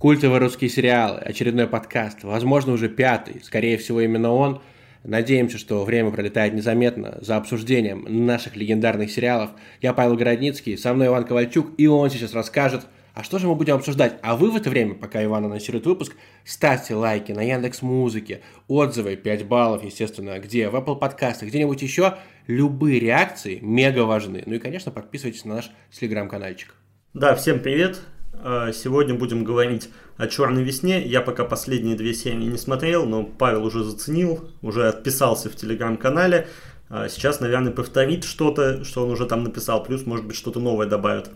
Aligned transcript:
Культовые 0.00 0.38
русские 0.38 0.70
сериалы, 0.70 1.18
очередной 1.18 1.66
подкаст, 1.66 2.22
возможно, 2.22 2.72
уже 2.72 2.88
пятый, 2.88 3.42
скорее 3.44 3.76
всего, 3.76 4.00
именно 4.00 4.32
он. 4.32 4.62
Надеемся, 5.04 5.58
что 5.58 5.84
время 5.84 6.10
пролетает 6.10 6.54
незаметно 6.54 7.18
за 7.20 7.36
обсуждением 7.36 8.06
наших 8.08 8.56
легендарных 8.56 9.10
сериалов. 9.10 9.50
Я 9.82 9.92
Павел 9.92 10.16
Городницкий, 10.16 10.78
со 10.78 10.94
мной 10.94 11.08
Иван 11.08 11.24
Ковальчук, 11.24 11.72
и 11.76 11.86
он 11.86 12.08
сейчас 12.08 12.32
расскажет, 12.32 12.86
а 13.12 13.22
что 13.22 13.38
же 13.38 13.46
мы 13.46 13.56
будем 13.56 13.74
обсуждать? 13.74 14.18
А 14.22 14.36
вы 14.36 14.50
в 14.50 14.56
это 14.56 14.70
время, 14.70 14.94
пока 14.94 15.22
Иван 15.22 15.44
анонсирует 15.44 15.84
выпуск, 15.84 16.16
ставьте 16.46 16.94
лайки 16.94 17.32
на 17.32 17.42
Яндекс 17.42 17.82
Музыке, 17.82 18.40
отзывы 18.68 19.16
5 19.16 19.44
баллов, 19.44 19.84
естественно, 19.84 20.38
где, 20.38 20.70
в 20.70 20.76
Apple 20.76 20.98
подкастах, 20.98 21.50
где-нибудь 21.50 21.82
еще. 21.82 22.14
Любые 22.46 23.00
реакции 23.00 23.58
мега 23.60 24.04
важны. 24.04 24.44
Ну 24.46 24.54
и, 24.54 24.58
конечно, 24.60 24.90
подписывайтесь 24.90 25.44
на 25.44 25.56
наш 25.56 25.70
телеграм-канальчик. 25.90 26.74
Да, 27.12 27.34
всем 27.34 27.60
привет. 27.60 28.00
А, 28.32 28.72
сегодня 28.72 29.14
будем 29.14 29.44
говорить 29.44 29.90
о 30.16 30.26
«Черной 30.26 30.62
весне». 30.62 31.04
Я 31.04 31.20
пока 31.20 31.44
последние 31.44 31.96
две 31.96 32.14
серии 32.14 32.36
не 32.36 32.56
смотрел, 32.56 33.04
но 33.06 33.24
Павел 33.24 33.64
уже 33.64 33.84
заценил, 33.84 34.48
уже 34.62 34.88
отписался 34.88 35.50
в 35.50 35.56
телеграм-канале. 35.56 36.46
А, 36.88 37.08
сейчас, 37.08 37.40
наверное, 37.40 37.72
повторит 37.72 38.24
что-то, 38.24 38.84
что 38.84 39.04
он 39.04 39.10
уже 39.10 39.26
там 39.26 39.44
написал, 39.44 39.82
плюс, 39.82 40.06
может 40.06 40.26
быть, 40.26 40.36
что-то 40.36 40.60
новое 40.60 40.86
добавит. 40.86 41.30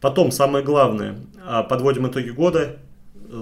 Потом, 0.00 0.30
самое 0.30 0.64
главное, 0.64 1.16
а, 1.44 1.62
подводим 1.62 2.08
итоги 2.08 2.30
года, 2.30 2.76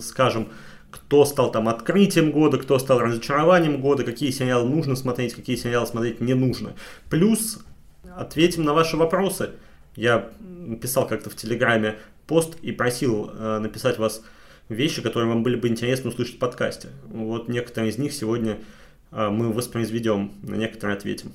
скажем, 0.01 0.49
кто 0.91 1.25
стал 1.25 1.51
там 1.51 1.69
открытием 1.69 2.33
года, 2.33 2.59
кто 2.59 2.79
стал 2.79 2.99
разочарованием 2.99 3.81
года, 3.81 4.05
какие 4.05 4.31
сериалы 4.31 4.69
нужно 4.69 4.97
смотреть, 4.97 5.35
какие 5.35 5.57
сериалы 5.57 5.87
смотреть 5.87 6.21
не 6.21 6.35
нужно. 6.35 6.73
Плюс 7.09 7.61
ответим 8.17 8.65
на 8.65 8.75
ваши 8.75 8.97
вопросы. 8.97 9.51
Я 9.97 10.31
писал 10.81 11.07
как-то 11.07 11.31
в 11.31 11.37
Телеграме 11.37 11.97
пост 12.31 12.57
и 12.63 12.71
просил 12.71 13.29
э, 13.29 13.59
написать 13.59 13.99
вас 13.99 14.23
вещи, 14.69 15.03
которые 15.03 15.29
вам 15.29 15.43
были 15.43 15.57
бы 15.57 15.67
интересны 15.67 16.11
услышать 16.11 16.37
в 16.37 16.39
подкасте. 16.39 16.91
Вот 17.09 17.49
некоторые 17.49 17.91
из 17.91 17.99
них 17.99 18.13
сегодня 18.13 18.61
э, 19.11 19.29
мы 19.29 19.53
воспроизведем, 19.53 20.31
на 20.45 20.55
некоторые 20.55 20.97
ответим. 20.97 21.33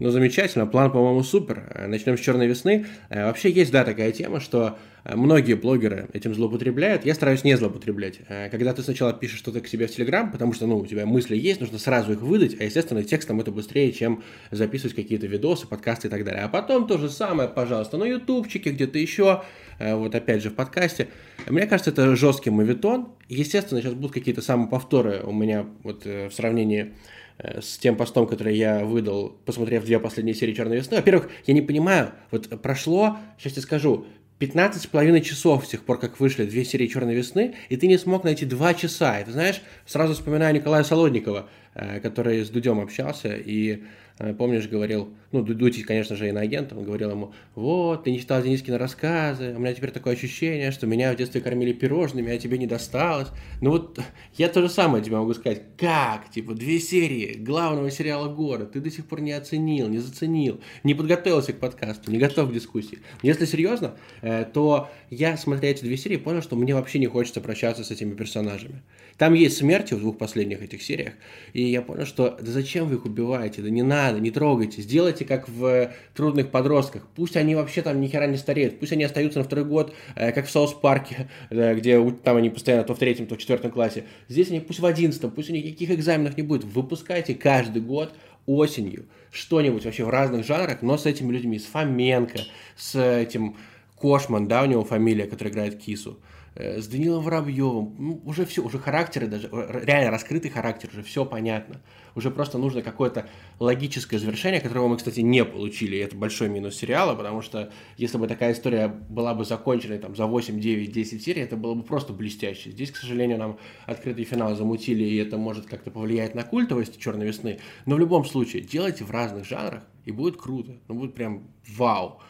Ну, 0.00 0.10
замечательно, 0.10 0.64
план, 0.64 0.92
по-моему, 0.92 1.24
супер. 1.24 1.86
Начнем 1.88 2.16
с 2.16 2.20
черной 2.20 2.46
весны. 2.46 2.86
Э, 3.08 3.24
вообще 3.24 3.50
есть, 3.50 3.72
да, 3.72 3.84
такая 3.84 4.12
тема, 4.12 4.38
что 4.38 4.78
э, 5.02 5.16
многие 5.16 5.54
блогеры 5.54 6.08
этим 6.12 6.36
злоупотребляют. 6.36 7.04
Я 7.04 7.14
стараюсь 7.14 7.42
не 7.42 7.56
злоупотреблять. 7.56 8.20
Э, 8.28 8.48
когда 8.48 8.72
ты 8.72 8.84
сначала 8.84 9.12
пишешь 9.12 9.40
что-то 9.40 9.60
к 9.60 9.66
себе 9.66 9.88
в 9.88 9.90
Телеграм, 9.90 10.30
потому 10.30 10.52
что, 10.52 10.68
ну, 10.68 10.78
у 10.78 10.86
тебя 10.86 11.04
мысли 11.04 11.36
есть, 11.36 11.60
нужно 11.60 11.80
сразу 11.80 12.12
их 12.12 12.20
выдать, 12.20 12.54
а, 12.60 12.62
естественно, 12.62 13.02
текстом 13.02 13.40
это 13.40 13.50
быстрее, 13.50 13.90
чем 13.90 14.22
записывать 14.52 14.94
какие-то 14.94 15.26
видосы, 15.26 15.66
подкасты 15.66 16.06
и 16.06 16.10
так 16.12 16.24
далее. 16.24 16.44
А 16.44 16.48
потом 16.48 16.86
то 16.86 16.96
же 16.96 17.10
самое, 17.10 17.48
пожалуйста, 17.48 17.96
на 17.96 18.04
ютубчике, 18.04 18.70
где-то 18.70 19.00
еще, 19.00 19.42
вот 19.78 20.14
опять 20.14 20.42
же 20.42 20.50
в 20.50 20.54
подкасте. 20.54 21.08
Мне 21.46 21.66
кажется, 21.66 21.90
это 21.90 22.16
жесткий 22.16 22.50
мовитон. 22.50 23.12
Естественно, 23.28 23.80
сейчас 23.80 23.94
будут 23.94 24.12
какие-то 24.12 24.42
самоповторы 24.42 25.22
у 25.22 25.32
меня 25.32 25.66
вот 25.82 26.04
в 26.04 26.30
сравнении 26.30 26.94
Э, 27.38 27.60
с 27.60 27.78
тем 27.78 27.96
постом, 27.96 28.26
который 28.26 28.56
я 28.56 28.84
выдал, 28.84 29.36
посмотрев 29.44 29.84
две 29.84 30.00
последние 30.00 30.34
серии 30.34 30.54
«Черной 30.54 30.78
весны». 30.78 30.96
Во-первых, 30.96 31.28
я 31.46 31.54
не 31.54 31.62
понимаю, 31.62 32.10
вот 32.30 32.48
прошло, 32.60 33.16
сейчас 33.38 33.56
я 33.56 33.62
скажу, 33.62 34.06
15 34.40 34.82
с 34.82 34.86
половиной 34.86 35.20
часов 35.20 35.64
с 35.64 35.68
тех 35.68 35.84
пор, 35.84 35.98
как 35.98 36.20
вышли 36.20 36.44
две 36.46 36.64
серии 36.64 36.88
«Черной 36.88 37.14
весны», 37.14 37.54
и 37.68 37.76
ты 37.76 37.86
не 37.86 37.96
смог 37.96 38.24
найти 38.24 38.44
два 38.44 38.74
часа. 38.74 39.20
И 39.20 39.24
ты 39.24 39.32
знаешь, 39.32 39.62
сразу 39.86 40.14
вспоминаю 40.14 40.54
Николая 40.54 40.82
Солодникова, 40.82 41.48
э, 41.74 42.00
который 42.00 42.44
с 42.44 42.50
Дудем 42.50 42.80
общался, 42.80 43.36
и 43.36 43.84
Э, 43.84 44.07
помнишь, 44.36 44.68
говорил, 44.68 45.10
ну, 45.30 45.42
Дудь, 45.42 45.84
конечно 45.84 46.16
же, 46.16 46.28
иноагент, 46.28 46.72
он 46.72 46.84
говорил 46.84 47.10
ему, 47.10 47.32
вот, 47.54 48.04
ты 48.04 48.10
не 48.10 48.18
читал 48.18 48.42
Денискина 48.42 48.78
рассказы, 48.78 49.54
у 49.54 49.60
меня 49.60 49.72
теперь 49.74 49.90
такое 49.90 50.14
ощущение, 50.14 50.72
что 50.72 50.86
меня 50.86 51.12
в 51.12 51.16
детстве 51.16 51.40
кормили 51.40 51.72
пирожными, 51.72 52.32
а 52.32 52.38
тебе 52.38 52.58
не 52.58 52.66
досталось. 52.66 53.28
Ну 53.60 53.70
вот, 53.70 54.00
я 54.36 54.48
то 54.48 54.60
же 54.60 54.68
самое 54.68 55.04
тебе 55.04 55.16
могу 55.16 55.34
сказать. 55.34 55.62
Как? 55.76 56.30
Типа, 56.30 56.54
две 56.54 56.80
серии 56.80 57.34
главного 57.34 57.90
сериала 57.90 58.28
года 58.32 58.66
ты 58.66 58.80
до 58.80 58.90
сих 58.90 59.06
пор 59.06 59.20
не 59.20 59.32
оценил, 59.32 59.88
не 59.88 59.98
заценил, 59.98 60.60
не 60.82 60.94
подготовился 60.94 61.52
к 61.52 61.60
подкасту, 61.60 62.10
не 62.10 62.18
готов 62.18 62.50
к 62.50 62.52
дискуссии. 62.52 62.98
Если 63.22 63.44
серьезно, 63.44 63.96
э, 64.22 64.44
то 64.52 64.90
я, 65.10 65.36
смотря 65.36 65.70
эти 65.70 65.82
две 65.82 65.96
серии, 65.96 66.16
понял, 66.16 66.42
что 66.42 66.56
мне 66.56 66.74
вообще 66.74 66.98
не 66.98 67.06
хочется 67.06 67.40
прощаться 67.40 67.84
с 67.84 67.90
этими 67.90 68.14
персонажами. 68.14 68.82
Там 69.18 69.34
есть 69.34 69.58
смерти 69.58 69.94
в 69.94 69.98
двух 69.98 70.16
последних 70.16 70.62
этих 70.62 70.80
сериях, 70.80 71.14
и 71.52 71.64
я 71.64 71.82
понял, 71.82 72.06
что 72.06 72.38
да 72.40 72.52
зачем 72.52 72.86
вы 72.86 72.94
их 72.94 73.04
убиваете, 73.04 73.62
да 73.62 73.68
не 73.68 73.82
надо, 73.82 74.20
не 74.20 74.30
трогайте, 74.30 74.80
сделайте 74.80 75.24
как 75.24 75.48
в 75.48 75.92
«Трудных 76.14 76.52
подростках», 76.52 77.04
пусть 77.16 77.36
они 77.36 77.56
вообще 77.56 77.82
там 77.82 78.00
ни 78.00 78.06
хера 78.06 78.28
не 78.28 78.36
стареют, 78.36 78.78
пусть 78.78 78.92
они 78.92 79.02
остаются 79.02 79.40
на 79.40 79.44
второй 79.44 79.64
год, 79.64 79.92
э, 80.14 80.30
как 80.30 80.46
в 80.46 80.50
Соус 80.50 80.72
Парке, 80.72 81.28
где 81.50 82.00
там 82.22 82.36
они 82.36 82.48
постоянно 82.48 82.84
то 82.84 82.94
в 82.94 82.98
третьем, 82.98 83.26
то 83.26 83.34
в 83.34 83.38
четвертом 83.38 83.72
классе. 83.72 84.04
Здесь 84.28 84.50
они 84.50 84.60
пусть 84.60 84.78
в 84.78 84.86
одиннадцатом, 84.86 85.32
пусть 85.32 85.50
у 85.50 85.52
них 85.52 85.64
никаких 85.64 85.90
экзаменов 85.90 86.36
не 86.36 86.44
будет, 86.44 86.62
выпускайте 86.62 87.34
каждый 87.34 87.82
год 87.82 88.14
осенью 88.46 89.06
что-нибудь 89.32 89.84
вообще 89.84 90.04
в 90.04 90.10
разных 90.10 90.46
жанрах, 90.46 90.80
но 90.80 90.96
с 90.96 91.06
этими 91.06 91.32
людьми, 91.32 91.58
с 91.58 91.64
Фоменко, 91.64 92.38
с 92.76 92.98
этим 92.98 93.56
Кошман, 93.96 94.46
да, 94.46 94.62
у 94.62 94.66
него 94.66 94.84
фамилия, 94.84 95.26
который 95.26 95.48
играет 95.48 95.76
Кису. 95.76 96.20
Э, 96.58 96.80
с 96.80 96.88
Данилом 96.88 97.22
Воробьевым, 97.22 97.94
ну, 97.98 98.20
уже 98.24 98.44
все, 98.44 98.64
уже 98.64 98.80
характеры 98.80 99.28
даже, 99.28 99.48
реально 99.52 100.10
раскрытый 100.10 100.50
характер, 100.50 100.88
уже 100.92 101.04
все 101.04 101.24
понятно. 101.24 101.80
Уже 102.16 102.32
просто 102.32 102.58
нужно 102.58 102.82
какое-то 102.82 103.28
логическое 103.60 104.18
завершение, 104.18 104.60
которого 104.60 104.88
мы, 104.88 104.96
кстати, 104.96 105.20
не 105.20 105.44
получили. 105.44 105.94
И 105.94 106.00
это 106.00 106.16
большой 106.16 106.48
минус 106.48 106.74
сериала, 106.74 107.14
потому 107.14 107.42
что 107.42 107.70
если 107.96 108.18
бы 108.18 108.26
такая 108.26 108.54
история 108.54 108.88
была 108.88 109.34
бы 109.34 109.44
закончена 109.44 109.98
там, 109.98 110.16
за 110.16 110.26
8, 110.26 110.58
9, 110.58 110.90
10 110.90 111.22
серий, 111.22 111.42
это 111.42 111.56
было 111.56 111.74
бы 111.74 111.84
просто 111.84 112.12
блестяще. 112.12 112.72
Здесь, 112.72 112.90
к 112.90 112.96
сожалению, 112.96 113.38
нам 113.38 113.58
открытый 113.86 114.24
финал 114.24 114.56
замутили, 114.56 115.04
и 115.04 115.16
это 115.16 115.38
может 115.38 115.66
как-то 115.66 115.92
повлиять 115.92 116.34
на 116.34 116.42
культовость 116.42 116.98
«Черной 116.98 117.26
весны». 117.26 117.60
Но 117.86 117.94
в 117.94 118.00
любом 118.00 118.24
случае, 118.24 118.62
делайте 118.62 119.04
в 119.04 119.12
разных 119.12 119.46
жанрах, 119.46 119.84
и 120.04 120.10
будет 120.10 120.36
круто. 120.36 120.72
Ну, 120.88 120.96
будет 120.96 121.14
прям 121.14 121.46
вау. 121.68 122.20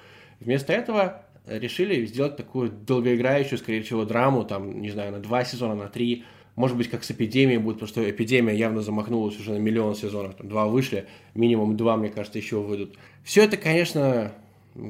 Вместо 0.41 0.73
этого 0.73 1.25
решили 1.49 2.07
сделать 2.07 2.37
такую 2.37 2.71
долгоиграющую, 2.71 3.59
скорее 3.59 3.83
всего, 3.83 4.05
драму, 4.05 4.45
там, 4.45 4.81
не 4.81 4.91
знаю, 4.91 5.13
на 5.13 5.21
два 5.21 5.45
сезона, 5.45 5.75
на 5.75 5.89
три, 5.89 6.25
может 6.57 6.77
быть, 6.77 6.91
как 6.91 7.05
с 7.05 7.11
эпидемией 7.11 7.59
будет, 7.59 7.77
потому 7.77 7.89
что 7.89 8.11
эпидемия 8.11 8.55
явно 8.57 8.83
замахнулась 8.83 9.39
уже 9.39 9.53
на 9.53 9.59
миллион 9.59 9.95
сезонов, 9.95 10.35
там 10.35 10.49
два 10.49 10.67
вышли, 10.67 11.07
минимум 11.35 11.77
два, 11.77 11.97
мне 11.97 12.09
кажется, 12.09 12.39
еще 12.39 12.61
выйдут. 12.61 12.97
Все 13.23 13.45
это, 13.45 13.57
конечно, 13.57 14.33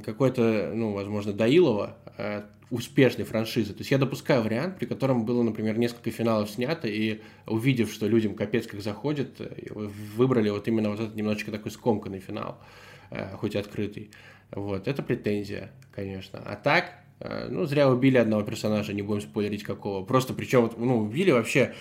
какой-то, 0.04 0.72
ну, 0.74 0.92
возможно, 0.92 1.32
Доилова, 1.32 1.96
э, 2.16 2.42
успешной 2.70 3.24
франшизы. 3.24 3.72
То 3.72 3.80
есть 3.80 3.90
я 3.90 3.98
допускаю 3.98 4.42
вариант, 4.42 4.78
при 4.78 4.86
котором 4.86 5.24
было, 5.24 5.42
например, 5.42 5.78
несколько 5.78 6.10
финалов 6.10 6.50
снято, 6.50 6.88
и 6.88 7.20
увидев, 7.46 7.92
что 7.92 8.06
людям 8.06 8.34
капец 8.34 8.66
как 8.66 8.80
заходит, 8.80 9.40
э, 9.40 9.70
выбрали 10.16 10.50
вот 10.50 10.68
именно 10.68 10.90
вот 10.90 11.00
этот 11.00 11.16
немножечко 11.16 11.50
такой 11.50 11.70
скомканный 11.70 12.20
финал, 12.20 12.58
э, 13.10 13.34
хоть 13.36 13.54
и 13.54 13.58
открытый. 13.58 14.10
Вот, 14.50 14.88
это 14.88 15.02
претензия, 15.02 15.70
конечно. 15.94 16.40
А 16.44 16.56
так, 16.56 16.92
э, 17.20 17.48
ну, 17.50 17.66
зря 17.66 17.90
убили 17.90 18.16
одного 18.16 18.42
персонажа, 18.42 18.92
не 18.92 19.02
будем 19.02 19.20
спойлерить 19.20 19.62
какого. 19.62 20.04
Просто, 20.04 20.34
причем, 20.34 20.70
ну, 20.76 20.98
убили 20.98 21.30
вообще, 21.30 21.74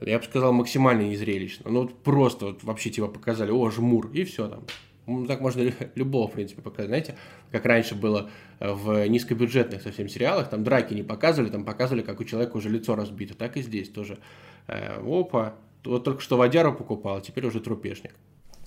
я 0.00 0.18
бы 0.18 0.24
сказал, 0.24 0.52
максимально 0.52 1.02
незрелищно. 1.02 1.70
Ну, 1.70 1.82
вот 1.82 2.02
просто 2.02 2.46
вот 2.46 2.64
вообще 2.64 2.90
типа 2.90 3.08
показали, 3.08 3.50
о, 3.50 3.70
жмур, 3.70 4.10
и 4.12 4.24
все 4.24 4.48
там. 4.48 4.64
Ну, 5.06 5.26
так 5.26 5.40
можно 5.40 5.70
любого, 5.94 6.28
в 6.28 6.32
принципе, 6.32 6.62
показать. 6.62 6.88
Знаете, 6.88 7.16
как 7.50 7.66
раньше 7.66 7.94
было 7.94 8.30
в 8.60 9.06
низкобюджетных 9.06 9.82
совсем 9.82 10.08
сериалах, 10.08 10.48
там 10.48 10.64
драки 10.64 10.94
не 10.94 11.02
показывали, 11.02 11.50
там 11.50 11.64
показывали, 11.64 12.02
как 12.02 12.20
у 12.20 12.24
человека 12.24 12.56
уже 12.56 12.70
лицо 12.70 12.96
разбито. 12.96 13.34
Так 13.34 13.56
и 13.56 13.62
здесь 13.62 13.90
тоже. 13.90 14.18
Э, 14.66 15.00
опа, 15.04 15.56
вот 15.84 16.04
только 16.04 16.22
что 16.22 16.36
водяру 16.36 16.72
покупал, 16.72 17.20
теперь 17.20 17.46
уже 17.46 17.60
трупешник. 17.60 18.14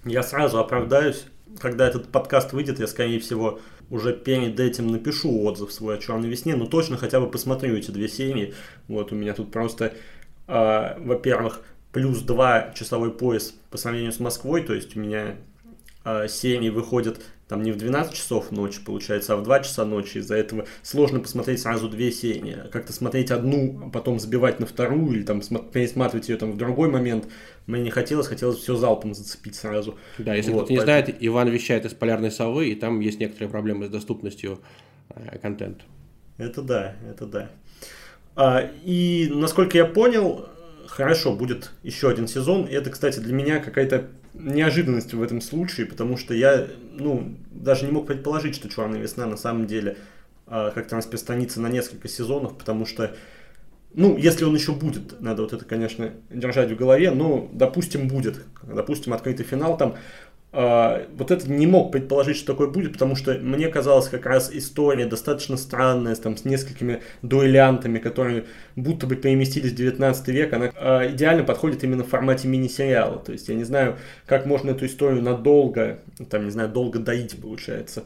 Я 0.05 0.23
сразу 0.23 0.59
оправдаюсь. 0.59 1.25
Когда 1.59 1.87
этот 1.87 2.09
подкаст 2.09 2.53
выйдет, 2.53 2.79
я, 2.79 2.87
скорее 2.87 3.19
всего, 3.19 3.59
уже 3.89 4.13
перед 4.13 4.59
этим 4.59 4.87
напишу 4.87 5.43
отзыв 5.43 5.71
свой 5.71 5.95
о 5.95 5.97
«Черной 5.97 6.29
весне», 6.29 6.55
но 6.55 6.65
точно 6.65 6.97
хотя 6.97 7.19
бы 7.19 7.29
посмотрю 7.29 7.75
эти 7.75 7.91
две 7.91 8.07
серии. 8.07 8.53
Вот 8.87 9.11
у 9.11 9.15
меня 9.15 9.33
тут 9.33 9.51
просто, 9.51 9.93
э, 10.47 10.99
во-первых, 10.99 11.61
плюс 11.91 12.19
два 12.19 12.73
часовой 12.75 13.11
пояс 13.11 13.55
по 13.71 13.77
сравнению 13.77 14.11
с 14.11 14.19
Москвой, 14.19 14.61
то 14.61 14.73
есть 14.73 14.95
у 14.95 14.99
меня 14.99 15.37
э, 16.05 16.27
серии 16.27 16.69
выходят 16.69 17.21
там 17.47 17.63
не 17.63 17.71
в 17.71 17.77
12 17.77 18.13
часов 18.13 18.51
ночи, 18.51 18.81
получается, 18.83 19.33
а 19.33 19.37
в 19.37 19.43
2 19.43 19.61
часа 19.61 19.85
ночи. 19.85 20.17
Из-за 20.17 20.35
этого 20.35 20.65
сложно 20.81 21.19
посмотреть 21.19 21.61
сразу 21.61 21.87
две 21.87 22.11
серии. 22.11 22.57
Как-то 22.71 22.91
смотреть 22.91 23.31
одну, 23.31 23.83
а 23.85 23.89
потом 23.89 24.19
забивать 24.19 24.59
на 24.59 24.65
вторую, 24.65 25.15
или 25.15 25.23
там 25.23 25.41
пересматривать 25.41 26.27
ее 26.27 26.37
там 26.37 26.51
в 26.51 26.57
другой 26.57 26.89
момент. 26.89 27.27
Мне 27.65 27.81
не 27.81 27.89
хотелось, 27.89 28.27
хотелось 28.27 28.57
все 28.57 28.75
залпом 28.75 29.13
зацепить 29.13 29.55
сразу. 29.55 29.97
Да, 30.17 30.35
если 30.35 30.51
вот, 30.51 30.65
кто-то 30.65 30.73
не 30.73 30.77
поэтому... 30.79 31.05
знает, 31.05 31.17
Иван 31.21 31.49
вещает 31.49 31.85
из 31.85 31.93
полярной 31.93 32.31
совы, 32.31 32.69
и 32.69 32.75
там 32.75 32.99
есть 32.99 33.19
некоторые 33.19 33.49
проблемы 33.49 33.87
с 33.87 33.89
доступностью 33.89 34.59
э, 35.09 35.37
контента. 35.39 35.85
Это 36.37 36.61
да, 36.61 36.95
это 37.09 37.25
да. 37.25 37.49
А, 38.35 38.69
и 38.83 39.31
насколько 39.33 39.77
я 39.77 39.85
понял, 39.85 40.47
хорошо, 40.85 41.33
будет 41.33 41.71
еще 41.83 42.09
один 42.09 42.27
сезон. 42.27 42.65
И 42.65 42.73
это, 42.73 42.89
кстати, 42.89 43.19
для 43.19 43.33
меня 43.33 43.59
какая-то 43.59 44.07
неожиданность 44.39 45.13
в 45.13 45.21
этом 45.21 45.41
случае, 45.41 45.85
потому 45.85 46.17
что 46.17 46.33
я, 46.33 46.67
ну, 46.93 47.35
даже 47.51 47.85
не 47.85 47.91
мог 47.91 48.07
предположить, 48.07 48.55
что 48.55 48.69
«Черная 48.69 48.99
весна» 48.99 49.25
на 49.25 49.37
самом 49.37 49.67
деле 49.67 49.97
э, 50.47 50.71
как-то 50.73 50.95
распространится 50.97 51.61
на 51.61 51.67
несколько 51.69 52.07
сезонов, 52.07 52.57
потому 52.57 52.85
что 52.85 53.15
Ну, 53.93 54.17
если 54.17 54.45
он 54.45 54.53
еще 54.53 54.73
будет, 54.73 55.19
надо 55.21 55.41
вот 55.41 55.53
это, 55.53 55.65
конечно, 55.65 56.11
держать 56.29 56.71
в 56.71 56.75
голове, 56.75 57.09
но, 57.11 57.49
допустим, 57.53 58.07
будет. 58.07 58.45
Допустим, 58.63 59.13
открытый 59.13 59.45
финал 59.45 59.77
там 59.77 59.91
а, 59.91 59.97
вот 60.57 61.29
это 61.29 61.51
не 61.51 61.67
мог 61.67 61.91
предположить, 61.91 62.35
что 62.35 62.53
такое 62.53 62.67
будет, 62.67 62.93
потому 62.93 63.15
что 63.15 63.35
мне 63.35 63.67
казалось 63.67 64.07
как 64.07 64.25
раз 64.25 64.49
история 64.51 65.05
достаточно 65.05 65.55
странная, 65.55 66.15
там, 66.15 66.35
с 66.35 66.45
несколькими 66.45 67.03
дуэлянтами, 67.21 67.99
которые 67.99 68.45
будто 68.75 69.05
бы 69.05 69.15
переместились 69.15 69.73
в 69.73 69.75
19 69.75 70.27
век, 70.29 70.53
она 70.53 70.71
э, 70.73 71.11
идеально 71.11 71.43
подходит 71.43 71.83
именно 71.83 72.03
в 72.03 72.07
формате 72.07 72.47
мини-сериала. 72.47 73.19
То 73.19 73.33
есть 73.33 73.47
я 73.49 73.53
не 73.53 73.65
знаю, 73.65 73.97
как 74.25 74.47
можно 74.47 74.71
эту 74.71 74.87
историю 74.87 75.21
надолго, 75.21 75.99
там, 76.31 76.45
не 76.45 76.51
знаю, 76.51 76.69
долго 76.69 76.97
доить, 76.97 77.39
получается. 77.39 78.05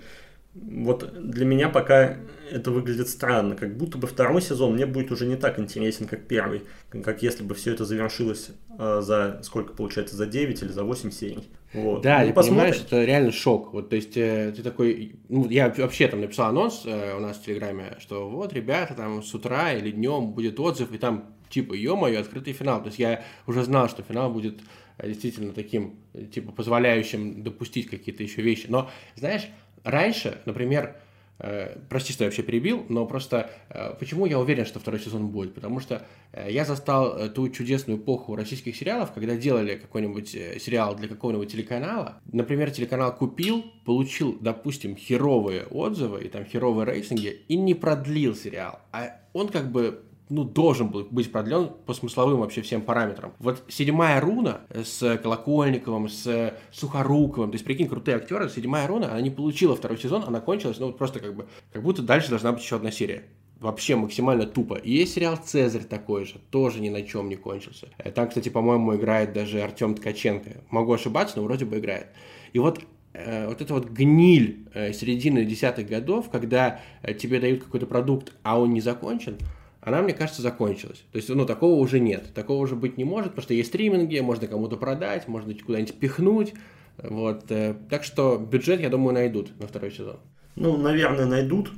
Вот 0.53 1.13
для 1.30 1.45
меня 1.45 1.69
пока 1.69 2.18
это 2.51 2.71
выглядит 2.71 3.07
странно, 3.07 3.56
как 3.56 3.77
будто 3.77 3.98
бы 3.98 4.07
второй 4.07 4.42
сезон 4.42 4.74
мне 4.74 4.86
будет 4.86 5.12
уже 5.12 5.25
не 5.25 5.38
так 5.38 5.59
интересен, 5.59 6.07
как 6.07 6.27
первый, 6.27 6.63
как 6.89 7.24
если 7.24 7.44
бы 7.44 7.56
все 7.56 7.71
это 7.71 7.86
завершилось 7.86 8.50
э, 8.77 9.00
за 9.01 9.39
сколько 9.44 9.74
получается, 9.74 10.18
за 10.18 10.25
9 10.25 10.62
или 10.62 10.69
за 10.69 10.83
8 10.83 11.12
серий. 11.12 11.48
Вот. 11.74 12.01
Да, 12.01 12.19
ну, 12.19 12.27
ты 12.27 12.33
посмотрим. 12.33 12.63
понимаешь, 12.63 12.83
это 12.86 13.03
реально 13.06 13.31
шок. 13.31 13.74
Вот, 13.74 13.89
то 13.89 13.95
есть 13.95 14.18
э, 14.18 14.51
ты 14.53 14.62
такой, 14.62 15.15
ну, 15.30 15.48
я 15.50 15.74
вообще 15.77 16.09
там 16.09 16.19
написал 16.19 16.50
анонс 16.50 16.83
э, 16.86 17.15
у 17.15 17.21
нас 17.21 17.38
в 17.38 17.45
Телеграме, 17.45 17.95
что 18.00 18.30
вот, 18.30 18.51
ребята, 18.51 18.94
там 18.94 19.24
с 19.24 19.33
утра 19.33 19.71
или 19.71 19.92
днем 19.92 20.31
будет 20.33 20.59
отзыв, 20.59 20.92
и 20.92 20.98
там 20.98 21.33
типа, 21.51 21.74
ё-моё, 21.74 22.21
открытый 22.21 22.53
финал. 22.53 22.81
То 22.81 22.88
есть 22.88 23.00
я 23.00 23.24
уже 23.45 23.63
знал, 23.63 23.88
что 23.89 24.03
финал 24.03 24.31
будет 24.31 24.59
э, 24.98 25.07
действительно 25.07 25.53
таким, 25.53 25.95
типа, 26.33 26.51
позволяющим 26.51 27.44
допустить 27.44 27.89
какие-то 27.89 28.24
еще 28.24 28.42
вещи. 28.42 28.65
Но, 28.69 28.89
знаешь, 29.15 29.48
раньше, 29.83 30.41
например, 30.45 30.95
Э, 31.43 31.75
прости, 31.89 32.13
что 32.13 32.23
я 32.23 32.27
вообще 32.27 32.43
перебил, 32.43 32.85
но 32.87 33.05
просто 33.07 33.49
э, 33.69 33.95
почему 33.99 34.27
я 34.27 34.37
уверен, 34.37 34.65
что 34.65 34.79
второй 34.79 34.99
сезон 34.99 35.29
будет? 35.29 35.55
Потому 35.55 35.79
что 35.79 36.05
э, 36.33 36.51
я 36.51 36.65
застал 36.65 37.29
ту 37.29 37.49
чудесную 37.49 37.97
эпоху 37.97 38.35
российских 38.35 38.75
сериалов, 38.75 39.11
когда 39.11 39.35
делали 39.35 39.75
какой-нибудь 39.75 40.29
сериал 40.29 40.95
для 40.95 41.07
какого-нибудь 41.07 41.51
телеканала. 41.51 42.21
Например, 42.31 42.69
телеканал 42.69 43.15
купил, 43.15 43.65
получил, 43.85 44.37
допустим, 44.39 44.95
херовые 44.95 45.63
отзывы 45.63 46.23
и 46.23 46.27
там 46.27 46.45
херовые 46.45 46.85
рейтинги 46.85 47.41
и 47.47 47.55
не 47.55 47.73
продлил 47.73 48.35
сериал. 48.35 48.79
А 48.91 49.19
он 49.33 49.47
как 49.47 49.71
бы 49.71 50.03
ну, 50.31 50.43
должен 50.45 50.87
был 50.87 51.05
быть 51.09 51.31
продлен 51.31 51.69
по 51.85 51.93
смысловым 51.93 52.39
вообще 52.39 52.61
всем 52.61 52.81
параметрам. 52.81 53.33
Вот 53.39 53.63
седьмая 53.67 54.19
руна 54.21 54.61
с 54.73 55.17
Колокольниковым, 55.17 56.07
с 56.07 56.53
Сухоруковым, 56.71 57.51
то 57.51 57.55
есть, 57.55 57.65
прикинь, 57.65 57.89
крутые 57.89 58.17
актеры, 58.17 58.49
седьмая 58.49 58.87
руна, 58.87 59.11
она 59.11 59.21
не 59.21 59.29
получила 59.29 59.75
второй 59.75 59.97
сезон, 59.97 60.23
она 60.25 60.39
кончилась, 60.39 60.79
ну, 60.79 60.93
просто 60.93 61.19
как 61.19 61.35
бы, 61.35 61.47
как 61.73 61.83
будто 61.83 62.01
дальше 62.01 62.29
должна 62.29 62.53
быть 62.53 62.63
еще 62.63 62.77
одна 62.77 62.91
серия 62.91 63.25
вообще 63.59 63.95
максимально 63.95 64.47
тупо. 64.47 64.73
И 64.73 64.91
есть 64.91 65.13
сериал 65.13 65.37
«Цезарь» 65.37 65.83
такой 65.83 66.25
же, 66.25 66.39
тоже 66.49 66.81
ни 66.81 66.89
на 66.89 67.03
чем 67.03 67.29
не 67.29 67.35
кончился. 67.35 67.89
Э, 67.99 68.09
там, 68.09 68.27
кстати, 68.27 68.49
по-моему, 68.49 68.95
играет 68.95 69.33
даже 69.33 69.61
Артем 69.61 69.93
Ткаченко. 69.93 70.63
Могу 70.71 70.93
ошибаться, 70.93 71.37
но 71.37 71.43
вроде 71.43 71.65
бы 71.65 71.77
играет. 71.77 72.07
И 72.53 72.59
вот 72.59 72.81
э, 73.13 73.47
вот 73.47 73.61
эта 73.61 73.73
вот 73.75 73.87
гниль 73.87 74.67
э, 74.73 74.93
середины 74.93 75.45
десятых 75.45 75.87
годов, 75.87 76.29
когда 76.31 76.81
тебе 77.19 77.39
дают 77.39 77.63
какой-то 77.63 77.85
продукт, 77.85 78.33
а 78.41 78.59
он 78.59 78.73
не 78.73 78.81
закончен, 78.81 79.37
она, 79.81 80.01
мне 80.03 80.13
кажется, 80.13 80.41
закончилась. 80.41 81.03
То 81.11 81.17
есть, 81.17 81.29
ну, 81.29 81.45
такого 81.45 81.79
уже 81.79 81.99
нет. 81.99 82.33
Такого 82.35 82.61
уже 82.61 82.75
быть 82.75 82.97
не 82.97 83.03
может, 83.03 83.31
потому 83.31 83.43
что 83.43 83.53
есть 83.55 83.69
стриминги, 83.69 84.19
можно 84.19 84.47
кому-то 84.47 84.77
продать, 84.77 85.27
можно 85.27 85.53
куда-нибудь 85.53 85.95
пихнуть. 85.95 86.53
Вот. 86.97 87.45
Э, 87.49 87.75
так 87.89 88.03
что 88.03 88.37
бюджет, 88.37 88.79
я 88.79 88.89
думаю, 88.89 89.15
найдут 89.15 89.59
на 89.59 89.67
второй 89.67 89.91
сезон. 89.91 90.17
Ну, 90.55 90.77
наверное, 90.77 91.25
найдут. 91.25 91.71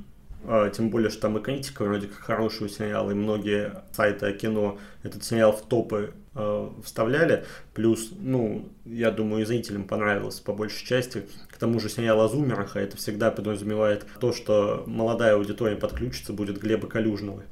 А, 0.45 0.69
тем 0.69 0.89
более, 0.89 1.09
что 1.09 1.21
там 1.21 1.37
и 1.37 1.41
критика 1.41 1.85
вроде 1.85 2.07
как 2.07 2.17
хорошего 2.17 2.67
сериала, 2.67 3.11
и 3.11 3.13
многие 3.13 3.81
сайты 3.93 4.25
о 4.25 4.33
кино 4.33 4.77
этот 5.01 5.23
сериал 5.23 5.53
в 5.53 5.61
топы 5.61 6.13
э, 6.35 6.69
вставляли. 6.83 7.45
Плюс, 7.73 8.11
ну, 8.19 8.67
я 8.83 9.11
думаю, 9.11 9.43
и 9.43 9.45
зрителям 9.45 9.85
понравилось 9.85 10.41
по 10.41 10.51
большей 10.51 10.85
части. 10.85 11.23
К 11.49 11.57
тому 11.57 11.79
же 11.79 11.87
сериал 11.87 12.19
о 12.19 12.27
зумерах, 12.27 12.75
а 12.75 12.81
это 12.81 12.97
всегда 12.97 13.31
подразумевает 13.31 14.05
то, 14.19 14.33
что 14.33 14.83
молодая 14.87 15.35
аудитория 15.35 15.77
подключится, 15.77 16.33
будет 16.33 16.59
Глеба 16.59 16.87
Калюжного 16.87 17.43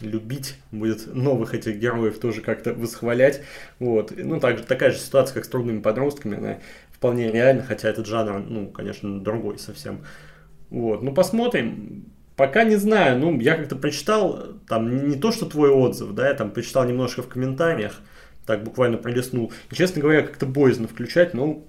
любить, 0.00 0.56
будет 0.72 1.14
новых 1.14 1.54
этих 1.54 1.76
героев 1.76 2.18
тоже 2.18 2.40
как-то 2.40 2.74
восхвалять. 2.74 3.42
Вот. 3.78 4.12
Ну, 4.16 4.40
также 4.40 4.64
такая 4.64 4.90
же 4.90 4.98
ситуация, 4.98 5.34
как 5.34 5.44
с 5.44 5.48
трудными 5.48 5.80
подростками, 5.80 6.36
она 6.36 6.58
вполне 6.90 7.30
реальна, 7.30 7.62
хотя 7.62 7.88
этот 7.88 8.06
жанр, 8.06 8.40
ну, 8.40 8.68
конечно, 8.68 9.20
другой 9.20 9.58
совсем. 9.58 10.04
Вот. 10.70 11.02
Ну, 11.02 11.12
посмотрим. 11.12 12.06
Пока 12.36 12.64
не 12.64 12.76
знаю, 12.76 13.18
ну, 13.20 13.38
я 13.38 13.54
как-то 13.56 13.76
прочитал, 13.76 14.56
там, 14.68 15.08
не 15.08 15.16
то, 15.16 15.30
что 15.30 15.46
твой 15.46 15.70
отзыв, 15.70 16.12
да, 16.14 16.28
я 16.28 16.34
там 16.34 16.50
прочитал 16.50 16.84
немножко 16.84 17.22
в 17.22 17.28
комментариях, 17.28 18.00
так 18.44 18.64
буквально 18.64 18.96
пролистнул. 18.96 19.52
И, 19.70 19.74
честно 19.76 20.00
говоря, 20.00 20.22
как-то 20.22 20.44
боязно 20.44 20.88
включать, 20.88 21.32
но 21.32 21.64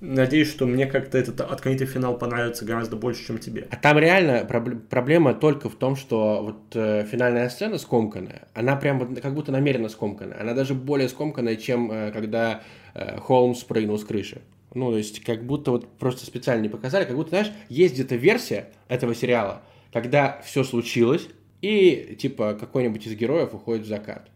Надеюсь, 0.00 0.50
что 0.50 0.66
мне 0.66 0.86
как-то 0.86 1.16
этот 1.16 1.40
открытый 1.40 1.86
финал 1.86 2.18
понравится 2.18 2.64
гораздо 2.64 2.96
больше, 2.96 3.26
чем 3.26 3.38
тебе. 3.38 3.66
А 3.70 3.76
там 3.76 3.98
реально 3.98 4.46
проб- 4.48 4.80
проблема 4.88 5.34
только 5.34 5.68
в 5.68 5.74
том, 5.74 5.96
что 5.96 6.42
вот 6.42 6.76
э, 6.76 7.06
финальная 7.10 7.48
сцена 7.48 7.78
скомканная, 7.78 8.48
она 8.54 8.76
прям 8.76 8.98
вот 8.98 9.18
как 9.20 9.34
будто 9.34 9.52
намеренно 9.52 9.88
скомканная. 9.88 10.40
Она 10.40 10.52
даже 10.52 10.74
более 10.74 11.08
скомканная, 11.08 11.56
чем 11.56 11.90
э, 11.90 12.10
когда 12.12 12.62
э, 12.94 13.18
Холмс 13.18 13.64
прыгнул 13.64 13.98
с 13.98 14.04
крыши. 14.04 14.42
Ну, 14.74 14.90
то 14.90 14.98
есть, 14.98 15.24
как 15.24 15.44
будто 15.44 15.70
вот 15.70 15.88
просто 15.96 16.26
специально 16.26 16.60
не 16.60 16.68
показали, 16.68 17.04
как 17.04 17.16
будто, 17.16 17.30
знаешь, 17.30 17.50
есть 17.70 17.94
где-то 17.94 18.16
версия 18.16 18.68
этого 18.88 19.14
сериала, 19.14 19.62
когда 19.90 20.42
все 20.44 20.64
случилось, 20.64 21.28
и, 21.62 22.16
типа, 22.20 22.54
какой-нибудь 22.60 23.06
из 23.06 23.14
героев 23.14 23.54
уходит 23.54 23.86
в 23.86 23.88
закат. 23.88 24.28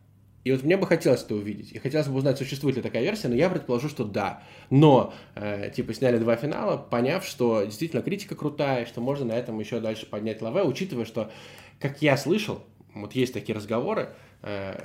И 0.44 0.52
вот 0.52 0.62
мне 0.62 0.76
бы 0.76 0.86
хотелось 0.86 1.22
это 1.22 1.34
увидеть. 1.34 1.72
И 1.72 1.78
хотелось 1.78 2.08
бы 2.08 2.16
узнать, 2.16 2.38
существует 2.38 2.76
ли 2.76 2.82
такая 2.82 3.02
версия, 3.02 3.28
но 3.28 3.34
я 3.34 3.50
предположу, 3.50 3.88
что 3.88 4.04
да. 4.04 4.42
Но, 4.70 5.12
э, 5.34 5.70
типа, 5.74 5.92
сняли 5.92 6.18
два 6.18 6.36
финала, 6.36 6.78
поняв, 6.78 7.26
что 7.26 7.64
действительно 7.64 8.02
критика 8.02 8.34
крутая, 8.34 8.86
что 8.86 9.00
можно 9.00 9.26
на 9.26 9.32
этом 9.32 9.58
еще 9.60 9.80
дальше 9.80 10.06
поднять 10.06 10.40
лаве, 10.40 10.62
учитывая, 10.62 11.04
что, 11.04 11.30
как 11.78 12.00
я 12.00 12.16
слышал, 12.16 12.62
вот 12.94 13.14
есть 13.14 13.34
такие 13.34 13.54
разговоры, 13.54 14.14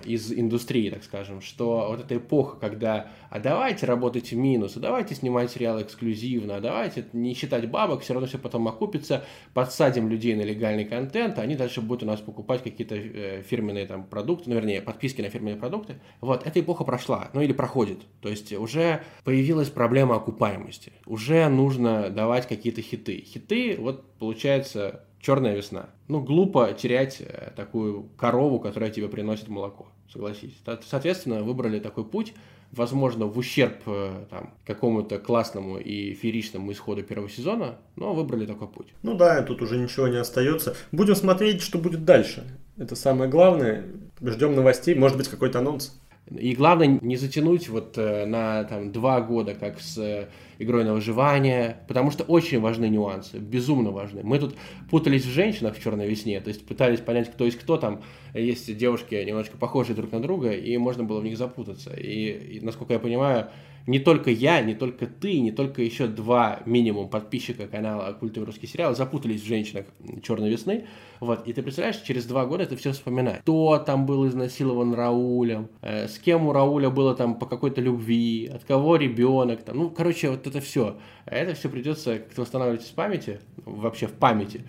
из 0.04 0.34
индустрии, 0.34 0.90
так 0.90 1.04
скажем, 1.04 1.42
что 1.42 1.88
вот 1.90 2.02
эта 2.02 2.18
эпоха, 2.18 2.58
когда 2.58 3.08
а 3.30 3.40
давайте 3.40 3.86
работать 3.86 4.32
в 4.32 4.36
минус, 4.36 4.78
а 4.78 4.80
давайте 4.80 5.16
снимать 5.16 5.52
сериалы 5.52 5.82
эксклюзивно, 5.82 6.58
а 6.58 6.62
давайте 6.62 7.06
не 7.14 7.34
считать 7.34 7.70
бабок, 7.70 8.02
все 8.02 8.14
равно 8.14 8.28
все 8.28 8.38
потом 8.38 8.68
окупится, 8.68 9.26
подсадим 9.54 10.10
людей 10.10 10.36
на 10.36 10.42
легальный 10.42 10.86
контент, 10.86 11.38
а 11.38 11.42
они 11.42 11.56
дальше 11.56 11.82
будут 11.82 12.04
у 12.04 12.06
нас 12.06 12.22
покупать 12.22 12.64
какие-то 12.64 12.96
э, 12.96 13.44
фирменные 13.44 13.86
там 13.86 14.06
продукты, 14.06 14.50
ну, 14.50 14.56
вернее, 14.56 14.82
подписки 14.82 15.22
на 15.22 15.30
фирменные 15.30 15.58
продукты. 15.58 16.00
Вот, 16.22 16.46
эта 16.48 16.60
эпоха 16.60 16.84
прошла, 16.84 17.30
ну 17.34 17.42
или 17.42 17.54
проходит. 17.54 18.00
То 18.22 18.30
есть 18.30 18.54
уже 18.54 19.04
появилась 19.24 19.70
проблема 19.70 20.16
окупаемости. 20.16 20.94
Уже 21.06 21.48
нужно 21.50 22.10
давать 22.10 22.48
какие-то 22.48 22.82
хиты. 22.82 23.24
Хиты, 23.26 23.76
вот, 23.78 24.18
получается, 24.18 25.06
черная 25.26 25.56
весна. 25.56 25.90
Ну, 26.08 26.22
глупо 26.22 26.74
терять 26.74 27.18
э, 27.20 27.52
такую 27.56 28.04
корову, 28.18 28.60
которая 28.60 28.92
тебе 28.92 29.08
приносит 29.08 29.48
молоко, 29.48 29.88
согласись. 30.12 30.56
Соответственно, 30.88 31.42
выбрали 31.42 31.80
такой 31.80 32.06
путь, 32.06 32.34
возможно, 32.72 33.26
в 33.26 33.38
ущерб 33.38 33.78
э, 33.88 34.26
там, 34.30 34.54
какому-то 34.66 35.18
классному 35.18 35.78
и 35.78 36.14
фееричному 36.14 36.72
исходу 36.72 37.02
первого 37.02 37.30
сезона, 37.30 37.78
но 37.96 38.14
выбрали 38.14 38.46
такой 38.46 38.68
путь. 38.68 38.94
Ну 39.02 39.16
да, 39.16 39.42
тут 39.42 39.62
уже 39.64 39.78
ничего 39.78 40.08
не 40.08 40.18
остается. 40.18 40.76
Будем 40.92 41.16
смотреть, 41.16 41.62
что 41.62 41.80
будет 41.80 42.06
дальше. 42.06 42.44
Это 42.78 42.96
самое 42.96 43.30
главное. 43.30 43.86
Ждем 44.22 44.54
новостей, 44.54 44.94
может 44.94 45.18
быть, 45.18 45.28
какой-то 45.28 45.60
анонс. 45.60 46.00
И 46.30 46.56
главное 46.56 47.00
не 47.02 47.18
затянуть 47.18 47.68
вот 47.70 47.98
э, 47.98 48.26
на 48.26 48.64
там, 48.66 48.92
два 48.92 49.22
года, 49.22 49.56
как 49.56 49.80
с 49.80 50.28
игрой 50.60 50.84
на 50.84 50.94
выживание, 50.94 51.78
потому 51.88 52.12
что 52.12 52.24
очень 52.24 52.60
важны 52.60 52.90
нюансы, 52.90 53.38
безумно 53.38 53.92
важны. 53.92 54.22
Мы 54.24 54.40
тут 54.40 54.56
путались 54.90 55.26
в 55.26 55.30
женщинах 55.30 55.76
в 55.76 55.84
«Черной 55.84 56.08
весне», 56.08 56.40
то 56.40 56.50
есть 56.50 56.66
пытались 56.66 57.00
понять, 57.00 57.32
кто 57.32 57.46
есть 57.46 57.60
кто 57.60 57.78
там. 57.78 58.02
Есть 58.34 58.76
девушки 58.78 59.16
немножко 59.16 59.58
похожие 59.58 59.96
друг 59.96 60.12
на 60.12 60.22
друга, 60.22 60.52
и 60.52 60.78
можно 60.78 61.04
было 61.04 61.20
в 61.20 61.24
них 61.24 61.38
запутаться. 61.38 61.94
И, 61.94 62.58
и 62.58 62.60
насколько 62.62 62.94
я 62.94 63.00
понимаю, 63.00 63.50
не 63.88 64.00
только 64.00 64.32
я, 64.32 64.62
не 64.62 64.74
только 64.74 65.06
ты, 65.06 65.40
не 65.40 65.52
только 65.52 65.82
еще 65.82 66.08
два 66.08 66.62
минимум 66.66 67.10
подписчика 67.10 67.68
канала 67.68 68.14
«Культовый 68.14 68.48
русский 68.48 68.68
сериал» 68.68 68.96
запутались 68.96 69.42
в 69.42 69.48
женщинах 69.48 69.86
«Черной 70.24 70.50
весны». 70.50 70.86
Вот, 71.20 71.48
и 71.48 71.54
ты 71.54 71.62
представляешь, 71.62 72.02
через 72.02 72.26
два 72.26 72.46
года 72.46 72.64
это 72.64 72.76
все 72.76 72.92
вспоминать. 72.92 73.42
Кто 73.42 73.78
там 73.78 74.06
был 74.06 74.28
изнасилован 74.28 74.94
Раулем, 74.94 75.70
э, 75.82 76.08
с 76.08 76.18
кем 76.20 76.48
у 76.48 76.52
Рауля 76.52 76.90
было 76.90 77.16
там 77.16 77.36
по 77.36 77.46
какой-то 77.46 77.80
любви, 77.80 78.52
от 78.54 78.64
кого 78.66 78.96
ребенок, 78.98 79.64
там, 79.64 79.78
ну, 79.78 79.90
короче, 79.90 80.30
вот 80.30 80.46
это 80.48 80.60
все. 80.62 80.98
Это 81.26 81.54
все 81.54 81.70
придется 81.70 82.18
как-то 82.18 82.42
восстанавливать 82.42 82.84
в 82.84 82.94
памяти, 82.94 83.40
вообще 83.66 84.08
в 84.08 84.14
памяти. 84.14 84.62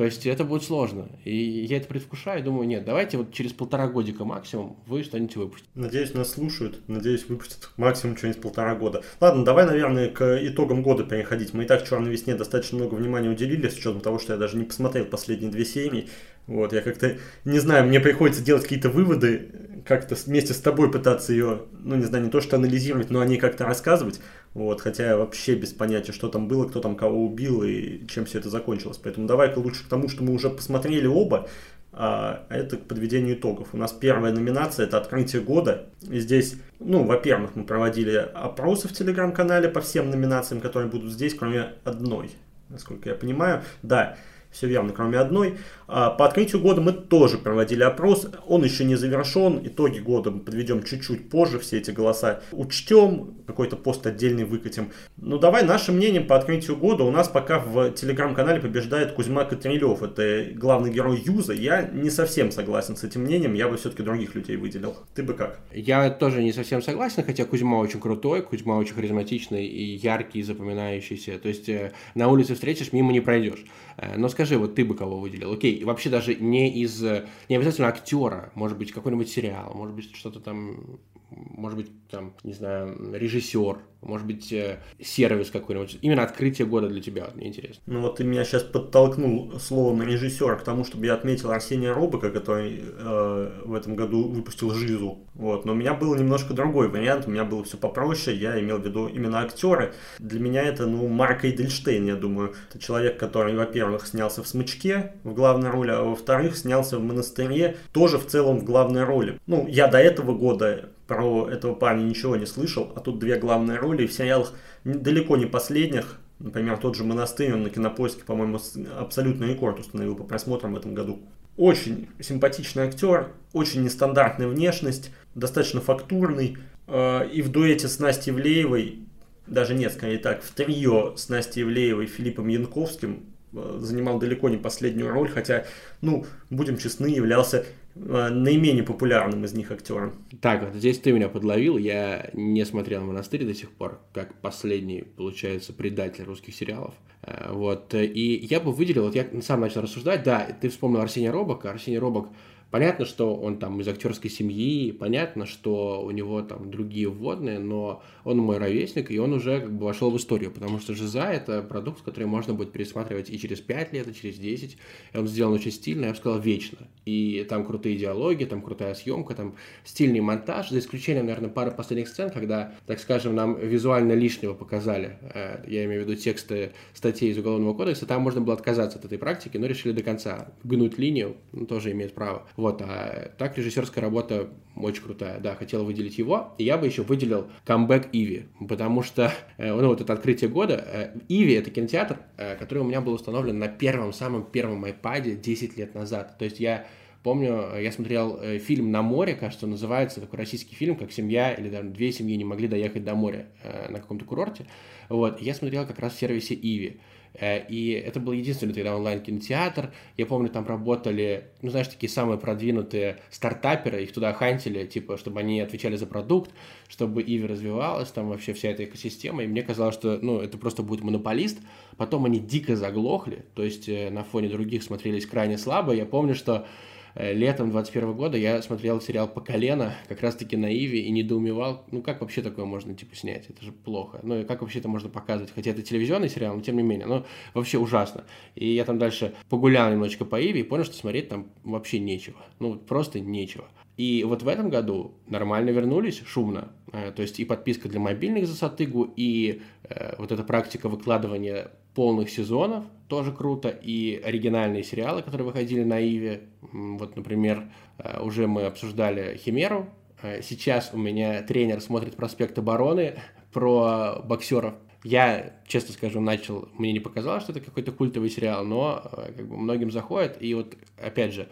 То 0.00 0.06
есть 0.06 0.24
это 0.24 0.44
будет 0.44 0.62
сложно. 0.62 1.10
И 1.26 1.36
я 1.36 1.76
это 1.76 1.86
предвкушаю, 1.86 2.42
думаю, 2.42 2.66
нет, 2.66 2.86
давайте 2.86 3.18
вот 3.18 3.34
через 3.34 3.52
полтора 3.52 3.86
годика 3.86 4.24
максимум 4.24 4.78
вы 4.86 5.02
что-нибудь 5.02 5.36
выпустите. 5.36 5.68
Надеюсь, 5.74 6.14
нас 6.14 6.30
слушают, 6.30 6.80
надеюсь, 6.88 7.28
выпустят 7.28 7.68
максимум 7.76 8.16
через 8.16 8.36
полтора 8.36 8.74
года. 8.76 9.04
Ладно, 9.20 9.44
давай, 9.44 9.66
наверное, 9.66 10.08
к 10.08 10.38
итогам 10.42 10.82
года 10.82 11.04
переходить. 11.04 11.52
Мы 11.52 11.64
и 11.64 11.66
так 11.66 11.86
«Черной 11.86 12.10
весне» 12.10 12.34
достаточно 12.34 12.78
много 12.78 12.94
внимания 12.94 13.28
уделили, 13.28 13.68
с 13.68 13.76
учетом 13.76 14.00
того, 14.00 14.18
что 14.18 14.32
я 14.32 14.38
даже 14.38 14.56
не 14.56 14.64
посмотрел 14.64 15.04
последние 15.04 15.50
две 15.50 15.66
серии. 15.66 16.08
Вот, 16.46 16.72
я 16.72 16.80
как-то, 16.80 17.18
не 17.44 17.58
знаю, 17.58 17.86
мне 17.86 18.00
приходится 18.00 18.42
делать 18.42 18.62
какие-то 18.62 18.88
выводы, 18.88 19.50
как-то 19.84 20.14
вместе 20.14 20.54
с 20.54 20.60
тобой 20.60 20.90
пытаться 20.90 21.32
ее, 21.32 21.62
ну, 21.78 21.96
не 21.96 22.04
знаю, 22.04 22.24
не 22.24 22.30
то 22.30 22.40
что 22.40 22.56
анализировать, 22.56 23.10
но 23.10 23.20
о 23.20 23.26
ней 23.26 23.36
как-то 23.36 23.66
рассказывать. 23.66 24.20
Вот, 24.52 24.80
хотя 24.80 25.06
я 25.06 25.16
вообще 25.16 25.54
без 25.54 25.72
понятия, 25.72 26.12
что 26.12 26.28
там 26.28 26.48
было, 26.48 26.66
кто 26.66 26.80
там 26.80 26.96
кого 26.96 27.24
убил 27.24 27.62
и 27.62 28.06
чем 28.08 28.24
все 28.24 28.38
это 28.40 28.50
закончилось. 28.50 28.98
Поэтому 29.02 29.28
давай-ка 29.28 29.58
лучше 29.60 29.84
к 29.84 29.88
тому, 29.88 30.08
что 30.08 30.24
мы 30.24 30.32
уже 30.32 30.50
посмотрели 30.50 31.06
оба, 31.06 31.48
а 31.92 32.46
это 32.50 32.76
к 32.76 32.82
подведению 32.82 33.36
итогов. 33.36 33.68
У 33.72 33.76
нас 33.76 33.92
первая 33.92 34.32
номинация– 34.32 34.86
это 34.86 34.98
открытие 34.98 35.42
года. 35.42 35.86
И 36.08 36.18
здесь, 36.18 36.56
ну, 36.80 37.04
во-первых, 37.04 37.54
мы 37.54 37.64
проводили 37.64 38.16
опросы 38.16 38.88
в 38.88 38.92
Телеграм-канале 38.92 39.68
по 39.68 39.80
всем 39.80 40.10
номинациям, 40.10 40.60
которые 40.60 40.90
будут 40.90 41.12
здесь, 41.12 41.34
кроме 41.34 41.74
одной, 41.84 42.30
насколько 42.68 43.08
я 43.08 43.14
понимаю. 43.14 43.62
Да, 43.82 44.16
все 44.50 44.66
верно, 44.66 44.92
кроме 44.92 45.18
одной. 45.18 45.58
А, 45.92 46.10
по 46.10 46.24
открытию 46.24 46.60
года 46.60 46.80
мы 46.80 46.92
тоже 46.92 47.36
проводили 47.36 47.82
опрос. 47.82 48.28
Он 48.46 48.62
еще 48.62 48.84
не 48.84 48.94
завершен. 48.94 49.60
Итоги 49.64 49.98
года 49.98 50.30
мы 50.30 50.40
подведем 50.40 50.84
чуть-чуть 50.84 51.28
позже. 51.28 51.58
Все 51.58 51.78
эти 51.78 51.90
голоса 51.90 52.42
учтем. 52.52 53.34
Какой-то 53.46 53.76
пост 53.76 54.06
отдельный 54.06 54.44
выкатим. 54.44 54.92
Ну, 55.16 55.38
давай 55.38 55.64
нашим 55.64 55.96
мнением 55.96 56.28
по 56.28 56.36
открытию 56.36 56.76
года. 56.76 57.02
У 57.02 57.10
нас 57.10 57.28
пока 57.28 57.58
в 57.58 57.90
телеграм-канале 57.90 58.60
побеждает 58.60 59.12
Кузьма 59.12 59.44
Катрилев. 59.44 60.02
Это 60.02 60.46
главный 60.54 60.92
герой 60.92 61.20
Юза. 61.24 61.52
Я 61.52 61.82
не 61.82 62.10
совсем 62.10 62.52
согласен 62.52 62.94
с 62.96 63.02
этим 63.02 63.22
мнением. 63.22 63.54
Я 63.54 63.68
бы 63.68 63.76
все-таки 63.76 64.04
других 64.04 64.36
людей 64.36 64.56
выделил. 64.56 64.96
Ты 65.14 65.24
бы 65.24 65.34
как? 65.34 65.58
Я 65.72 66.10
тоже 66.10 66.42
не 66.42 66.52
совсем 66.52 66.82
согласен, 66.82 67.24
хотя 67.24 67.44
Кузьма 67.44 67.78
очень 67.78 68.00
крутой. 68.00 68.42
Кузьма 68.42 68.76
очень 68.76 68.94
харизматичный 68.94 69.66
и 69.66 69.96
яркий, 69.96 70.38
и 70.38 70.42
запоминающийся. 70.42 71.38
То 71.38 71.48
есть 71.48 71.68
э, 71.68 71.92
на 72.14 72.28
улице 72.28 72.54
встретишь, 72.54 72.92
мимо 72.92 73.12
не 73.12 73.20
пройдешь. 73.20 73.64
Э, 73.96 74.16
но 74.16 74.28
скажи, 74.28 74.56
вот 74.56 74.76
ты 74.76 74.84
бы 74.84 74.94
кого 74.94 75.18
выделил? 75.18 75.52
Окей, 75.52 75.79
вообще 75.84 76.10
даже 76.10 76.34
не 76.34 76.70
из, 76.82 77.02
не 77.02 77.56
обязательно 77.56 77.88
актера, 77.88 78.50
может 78.54 78.78
быть, 78.78 78.92
какой-нибудь 78.92 79.28
сериал, 79.28 79.72
может 79.74 79.94
быть, 79.94 80.14
что-то 80.14 80.40
там 80.40 81.00
может 81.30 81.78
быть, 81.78 81.90
там, 82.08 82.34
не 82.42 82.52
знаю, 82.52 83.14
режиссер, 83.14 83.78
может 84.02 84.26
быть, 84.26 84.52
э, 84.52 84.78
сервис 85.00 85.50
какой-нибудь. 85.50 85.98
Именно 86.02 86.22
открытие 86.22 86.66
года 86.66 86.88
для 86.88 87.00
тебя, 87.00 87.30
мне 87.34 87.48
интересно. 87.48 87.82
Ну 87.86 88.00
вот 88.00 88.16
ты 88.16 88.24
меня 88.24 88.44
сейчас 88.44 88.62
подтолкнул 88.62 89.58
словом 89.60 90.02
режиссера 90.02 90.56
к 90.56 90.64
тому, 90.64 90.84
чтобы 90.84 91.06
я 91.06 91.14
отметил 91.14 91.50
Арсения 91.50 91.92
Робока, 91.92 92.30
который 92.30 92.82
э, 92.82 93.62
в 93.64 93.74
этом 93.74 93.96
году 93.96 94.28
выпустил 94.28 94.70
«Жизу». 94.72 95.18
Вот. 95.34 95.64
Но 95.64 95.72
у 95.72 95.74
меня 95.74 95.94
был 95.94 96.14
немножко 96.14 96.54
другой 96.54 96.88
вариант, 96.88 97.26
у 97.26 97.30
меня 97.30 97.44
было 97.44 97.64
все 97.64 97.76
попроще, 97.76 98.36
я 98.36 98.58
имел 98.60 98.78
в 98.78 98.84
виду 98.84 99.06
именно 99.06 99.40
актеры. 99.40 99.94
Для 100.18 100.40
меня 100.40 100.62
это, 100.62 100.86
ну, 100.86 101.06
Марк 101.08 101.44
Эйдельштейн, 101.44 102.06
я 102.06 102.16
думаю. 102.16 102.54
Это 102.68 102.78
человек, 102.78 103.18
который, 103.18 103.56
во-первых, 103.56 104.06
снялся 104.06 104.42
в 104.42 104.48
«Смычке» 104.48 105.12
в 105.24 105.34
главной 105.34 105.70
роли, 105.70 105.90
а 105.90 106.02
во-вторых, 106.02 106.56
снялся 106.56 106.98
в 106.98 107.02
«Монастыре» 107.02 107.76
тоже 107.92 108.18
в 108.18 108.26
целом 108.26 108.58
в 108.58 108.64
главной 108.64 109.04
роли. 109.04 109.38
Ну, 109.46 109.66
я 109.68 109.88
до 109.88 109.98
этого 109.98 110.34
года 110.34 110.90
про 111.10 111.48
этого 111.48 111.74
парня 111.74 112.04
ничего 112.04 112.36
не 112.36 112.46
слышал, 112.46 112.92
а 112.94 113.00
тут 113.00 113.18
две 113.18 113.36
главные 113.36 113.78
роли 113.78 113.89
в 114.06 114.12
сериалах 114.12 114.54
далеко 114.84 115.36
не 115.36 115.46
последних. 115.46 116.18
Например, 116.38 116.78
тот 116.78 116.96
же 116.96 117.04
«Монастырь», 117.04 117.52
он 117.52 117.62
на 117.62 117.70
Кинопоиске, 117.70 118.24
по-моему, 118.24 118.58
абсолютный 118.98 119.48
рекорд 119.48 119.78
установил 119.78 120.16
по 120.16 120.24
просмотрам 120.24 120.72
в 120.72 120.76
этом 120.78 120.94
году. 120.94 121.20
Очень 121.56 122.08
симпатичный 122.18 122.84
актер, 122.84 123.28
очень 123.52 123.82
нестандартная 123.82 124.48
внешность, 124.48 125.10
достаточно 125.34 125.82
фактурный. 125.82 126.56
Э, 126.86 127.28
и 127.30 127.42
в 127.42 127.50
дуэте 127.50 127.88
с 127.88 127.98
Настей 127.98 128.32
Влеевой, 128.32 129.00
даже 129.46 129.74
нет, 129.74 129.92
скорее 129.92 130.18
так, 130.18 130.42
в 130.42 130.50
трио 130.52 131.14
с 131.16 131.28
Настей 131.28 131.64
Влеевой 131.64 132.04
и 132.04 132.08
Филиппом 132.08 132.48
Янковским 132.48 133.26
э, 133.52 133.78
занимал 133.80 134.18
далеко 134.18 134.48
не 134.48 134.56
последнюю 134.56 135.10
роль, 135.10 135.28
хотя, 135.28 135.66
ну, 136.00 136.24
будем 136.48 136.78
честны, 136.78 137.08
являлся 137.08 137.66
наименее 137.94 138.82
популярным 138.82 139.44
из 139.44 139.52
них 139.52 139.70
актером. 139.70 140.12
Так, 140.40 140.62
вот 140.62 140.74
здесь 140.74 140.98
ты 140.98 141.12
меня 141.12 141.28
подловил, 141.28 141.76
я 141.76 142.30
не 142.34 142.64
смотрел 142.64 143.02
«Монастырь» 143.04 143.44
до 143.44 143.54
сих 143.54 143.70
пор, 143.70 144.00
как 144.12 144.34
последний, 144.40 145.02
получается, 145.02 145.72
предатель 145.72 146.24
русских 146.24 146.54
сериалов. 146.54 146.94
Э, 147.22 147.52
вот, 147.52 147.94
и 147.94 148.36
я 148.36 148.60
бы 148.60 148.72
выделил, 148.72 149.04
вот 149.04 149.14
я 149.14 149.26
сам 149.42 149.60
начал 149.60 149.82
рассуждать, 149.82 150.22
да, 150.22 150.46
ты 150.60 150.68
вспомнил 150.68 151.00
Арсения 151.00 151.32
Робока, 151.32 151.70
Арсений 151.70 151.98
Робок 151.98 152.28
Понятно, 152.70 153.04
что 153.04 153.34
он 153.34 153.58
там 153.58 153.80
из 153.80 153.88
актерской 153.88 154.30
семьи, 154.30 154.92
понятно, 154.92 155.44
что 155.44 156.02
у 156.04 156.10
него 156.12 156.40
там 156.42 156.70
другие 156.70 157.08
вводные, 157.08 157.58
но 157.58 158.02
он 158.24 158.38
мой 158.38 158.58
ровесник, 158.58 159.10
и 159.10 159.18
он 159.18 159.32
уже 159.32 159.60
как 159.60 159.72
бы 159.72 159.86
вошел 159.86 160.10
в 160.10 160.16
историю, 160.16 160.52
потому 160.52 160.78
что 160.78 160.94
«Жиза»— 160.94 161.24
это 161.32 161.62
продукт, 161.62 162.02
который 162.02 162.24
можно 162.24 162.54
будет 162.54 162.70
пересматривать 162.70 163.28
и 163.28 163.38
через 163.38 163.60
5 163.60 163.92
лет, 163.92 164.08
и 164.08 164.14
через 164.14 164.36
10, 164.36 164.78
и 165.12 165.18
он 165.18 165.26
сделан 165.26 165.54
очень 165.54 165.72
стильно, 165.72 166.04
я 166.04 166.10
бы 166.12 166.16
сказал, 166.16 166.38
вечно. 166.38 166.78
И 167.04 167.44
там 167.48 167.64
крутые 167.64 167.96
диалоги, 167.96 168.44
там 168.44 168.62
крутая 168.62 168.94
съемка, 168.94 169.34
там 169.34 169.56
стильный 169.84 170.20
монтаж, 170.20 170.70
за 170.70 170.78
исключением, 170.78 171.26
наверное, 171.26 171.50
пары 171.50 171.72
последних 171.72 172.08
сцен, 172.08 172.30
когда, 172.30 172.74
так 172.86 173.00
скажем, 173.00 173.34
нам 173.34 173.58
визуально 173.58 174.12
лишнего 174.12 174.54
показали, 174.54 175.18
э, 175.34 175.64
я 175.66 175.84
имею 175.86 176.04
в 176.04 176.08
виду 176.08 176.20
тексты 176.20 176.72
статей 176.94 177.32
из 177.32 177.38
Уголовного 177.38 177.74
кодекса, 177.74 178.06
там 178.06 178.22
можно 178.22 178.40
было 178.40 178.54
отказаться 178.54 178.98
от 178.98 179.04
этой 179.04 179.18
практики, 179.18 179.56
но 179.56 179.66
решили 179.66 179.92
до 179.92 180.02
конца 180.04 180.52
гнуть 180.62 180.98
линию, 180.98 181.36
ну, 181.52 181.66
тоже 181.66 181.90
имеет 181.90 182.14
право. 182.14 182.46
Вот, 182.60 182.82
а 182.82 183.32
так 183.38 183.56
режиссерская 183.56 184.04
работа 184.04 184.50
очень 184.76 185.02
крутая, 185.02 185.40
да, 185.40 185.54
хотел 185.54 185.82
выделить 185.82 186.18
его. 186.18 186.52
И 186.58 186.64
я 186.64 186.76
бы 186.76 186.86
еще 186.86 187.00
выделил 187.00 187.46
камбэк 187.64 188.10
Иви, 188.12 188.48
потому 188.68 189.02
что, 189.02 189.32
э, 189.56 189.72
ну, 189.72 189.88
вот 189.88 190.02
это 190.02 190.12
открытие 190.12 190.50
года. 190.50 190.74
Э, 190.74 191.18
Иви— 191.30 191.54
это 191.54 191.70
кинотеатр, 191.70 192.18
э, 192.36 192.56
который 192.56 192.80
у 192.80 192.84
меня 192.84 193.00
был 193.00 193.14
установлен 193.14 193.58
на 193.58 193.68
первом, 193.68 194.12
самом 194.12 194.44
первом 194.44 194.84
iPad 194.84 195.40
10 195.40 195.78
лет 195.78 195.94
назад. 195.94 196.36
То 196.38 196.44
есть 196.44 196.60
я 196.60 196.86
Помню, 197.22 197.76
я 197.78 197.92
смотрел 197.92 198.40
фильм 198.60 198.90
«На 198.90 199.02
море», 199.02 199.34
кажется, 199.34 199.66
называется, 199.66 200.22
такой 200.22 200.38
российский 200.38 200.74
фильм, 200.74 200.96
как 200.96 201.12
семья 201.12 201.52
или 201.52 201.68
даже 201.68 201.90
две 201.90 202.12
семьи 202.12 202.34
не 202.34 202.46
могли 202.46 202.66
доехать 202.66 203.04
до 203.04 203.14
моря 203.14 203.44
на 203.90 203.98
каком-то 203.98 204.24
курорте. 204.24 204.64
Вот, 205.10 205.38
я 205.38 205.52
смотрел 205.52 205.86
как 205.86 205.98
раз 205.98 206.14
в 206.14 206.18
сервисе 206.18 206.54
«Иви». 206.54 206.98
Э, 207.34 207.64
и 207.66 207.92
это 207.92 208.20
был 208.20 208.32
единственный 208.32 208.72
тогда 208.72 208.96
онлайн-кинотеатр. 208.96 209.92
Я 210.16 210.26
помню, 210.26 210.48
там 210.48 210.66
работали, 210.66 211.44
ну, 211.62 211.70
знаешь, 211.70 211.88
такие 211.88 212.10
самые 212.10 212.38
продвинутые 212.38 213.18
стартаперы, 213.30 214.02
их 214.02 214.12
туда 214.12 214.32
хантили, 214.32 214.86
типа, 214.86 215.16
чтобы 215.16 215.40
они 215.40 215.60
отвечали 215.60 215.96
за 215.96 216.06
продукт, 216.06 216.50
чтобы 216.88 217.22
Иви 217.22 217.46
развивалась, 217.46 218.10
там 218.10 218.28
вообще 218.28 218.52
вся 218.52 218.70
эта 218.70 218.84
экосистема. 218.84 219.44
И 219.44 219.46
мне 219.46 219.62
казалось, 219.62 219.94
что, 219.94 220.18
ну, 220.20 220.40
это 220.40 220.58
просто 220.58 220.82
будет 220.82 221.02
монополист. 221.02 221.58
Потом 221.96 222.24
они 222.24 222.38
дико 222.38 222.76
заглохли, 222.76 223.44
то 223.54 223.62
есть 223.62 223.88
э, 223.88 224.10
на 224.10 224.24
фоне 224.24 224.48
других 224.48 224.82
смотрелись 224.82 225.26
крайне 225.26 225.58
слабо. 225.58 225.92
Я 225.92 226.06
помню, 226.06 226.34
что 226.34 226.66
летом 227.14 227.70
21 227.70 228.12
года 228.14 228.36
я 228.36 228.62
смотрел 228.62 229.00
сериал 229.00 229.28
«По 229.28 229.40
колено», 229.40 229.94
как 230.08 230.20
раз-таки 230.22 230.56
на 230.56 230.72
Иви, 230.72 231.00
и 231.00 231.10
недоумевал, 231.10 231.84
ну 231.90 232.02
как 232.02 232.20
вообще 232.20 232.42
такое 232.42 232.64
можно, 232.64 232.94
типа, 232.94 233.16
снять, 233.16 233.48
это 233.48 233.64
же 233.64 233.72
плохо. 233.72 234.20
Ну 234.22 234.40
и 234.40 234.44
как 234.44 234.62
вообще 234.62 234.78
это 234.78 234.88
можно 234.88 235.08
показывать, 235.08 235.52
хотя 235.54 235.70
это 235.70 235.82
телевизионный 235.82 236.28
сериал, 236.28 236.54
но 236.54 236.60
тем 236.60 236.76
не 236.76 236.82
менее, 236.82 237.06
ну 237.06 237.24
вообще 237.54 237.78
ужасно. 237.78 238.24
И 238.54 238.66
я 238.66 238.84
там 238.84 238.98
дальше 238.98 239.34
погулял 239.48 239.90
немножечко 239.90 240.24
по 240.24 240.40
Иви 240.40 240.60
и 240.60 240.64
понял, 240.64 240.84
что 240.84 240.94
смотреть 240.94 241.28
там 241.28 241.50
вообще 241.64 241.98
нечего, 241.98 242.38
ну 242.58 242.76
просто 242.76 243.20
нечего. 243.20 243.66
И 244.00 244.24
вот 244.24 244.42
в 244.42 244.48
этом 244.48 244.70
году 244.70 245.12
нормально 245.28 245.70
вернулись, 245.70 246.22
шумно. 246.24 246.72
Э, 246.90 247.12
то 247.14 247.20
есть 247.20 247.38
и 247.38 247.44
подписка 247.44 247.86
для 247.86 248.00
мобильных 248.00 248.46
за 248.46 248.54
Сатыгу, 248.54 249.12
и 249.14 249.60
э, 249.82 250.14
вот 250.16 250.32
эта 250.32 250.42
практика 250.42 250.88
выкладывания 250.88 251.70
полных 251.94 252.30
сезонов, 252.30 252.84
тоже 253.10 253.32
круто, 253.32 253.68
и 253.68 254.18
оригинальные 254.24 254.84
сериалы, 254.84 255.22
которые 255.22 255.44
выходили 255.44 255.82
на 255.82 255.98
Иве. 256.00 256.42
Вот, 256.72 257.16
например, 257.16 257.64
э, 257.98 258.22
уже 258.22 258.46
мы 258.46 258.62
обсуждали 258.62 259.36
Химеру. 259.36 259.90
Э, 260.22 260.40
сейчас 260.42 260.90
у 260.94 260.96
меня 260.96 261.42
тренер 261.42 261.80
смотрит 261.80 262.16
«Проспект 262.16 262.56
обороны» 262.58 263.16
про 263.52 264.22
боксеров. 264.24 264.74
Я, 265.02 265.56
честно 265.66 265.92
скажу, 265.92 266.20
начал, 266.20 266.68
мне 266.74 266.92
не 266.92 267.00
показалось, 267.00 267.42
что 267.42 267.52
это 267.52 267.60
какой-то 267.60 267.90
культовый 267.90 268.30
сериал, 268.30 268.64
но 268.64 269.02
э, 269.12 269.32
как 269.36 269.48
бы 269.48 269.56
многим 269.56 269.90
заходит. 269.90 270.36
И 270.40 270.54
вот, 270.54 270.76
опять 270.96 271.34
же, 271.34 271.48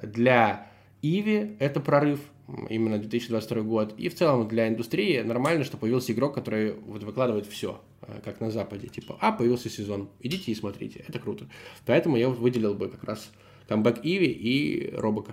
для 0.00 0.68
Иви 1.02 1.56
это 1.58 1.80
прорыв, 1.80 2.20
именно 2.68 2.98
2022 2.98 3.62
год. 3.62 3.94
И 3.98 4.08
в 4.08 4.14
целом 4.14 4.46
для 4.48 4.68
индустрии 4.68 5.20
нормально, 5.20 5.64
что 5.64 5.76
появился 5.76 6.12
игрок, 6.12 6.34
который 6.34 6.74
вот 6.74 7.02
выкладывает 7.02 7.46
все, 7.46 7.80
как 8.24 8.40
на 8.40 8.50
Западе. 8.50 8.88
Типа, 8.88 9.16
а, 9.20 9.32
появился 9.32 9.68
сезон, 9.68 10.10
идите 10.20 10.52
и 10.52 10.54
смотрите, 10.54 11.04
это 11.06 11.18
круто. 11.18 11.46
Поэтому 11.86 12.16
я 12.16 12.28
выделил 12.28 12.74
бы 12.74 12.88
как 12.88 13.04
раз 13.04 13.30
камбэк 13.68 14.00
Иви 14.02 14.26
и 14.26 14.94
Робока. 14.94 15.32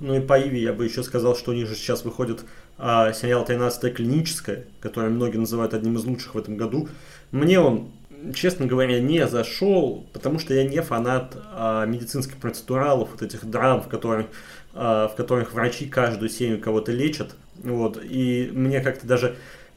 Ну 0.00 0.16
и 0.16 0.20
по 0.20 0.40
Иви 0.40 0.60
я 0.60 0.72
бы 0.72 0.84
еще 0.84 1.02
сказал, 1.02 1.36
что 1.36 1.52
у 1.52 1.54
них 1.54 1.68
же 1.68 1.74
сейчас 1.74 2.04
выходит 2.04 2.44
а, 2.78 3.12
сериал 3.12 3.44
«13 3.44 3.90
клиническая», 3.92 4.66
который 4.80 5.10
многие 5.10 5.38
называют 5.38 5.74
одним 5.74 5.96
из 5.96 6.04
лучших 6.04 6.34
в 6.34 6.38
этом 6.38 6.56
году. 6.56 6.88
Мне 7.30 7.60
он 7.60 7.92
честно 8.32 8.66
говоря, 8.66 9.00
не 9.00 9.26
зашел, 9.26 10.08
потому 10.12 10.38
что 10.38 10.54
я 10.54 10.64
не 10.64 10.80
фанат 10.80 11.36
а, 11.52 11.84
медицинских 11.84 12.36
процедуралов, 12.36 13.10
вот 13.12 13.22
этих 13.22 13.44
драм, 13.44 13.82
в 13.82 13.88
которых, 13.88 14.26
а, 14.72 15.08
в 15.08 15.14
которых 15.14 15.52
врачи 15.52 15.86
каждую 15.86 16.30
серию 16.30 16.60
кого-то 16.60 16.92
лечат. 16.92 17.34
Вот, 17.56 18.00
и 18.02 18.50
мне 18.52 18.80
как-то 18.80 19.06
даже 19.06 19.36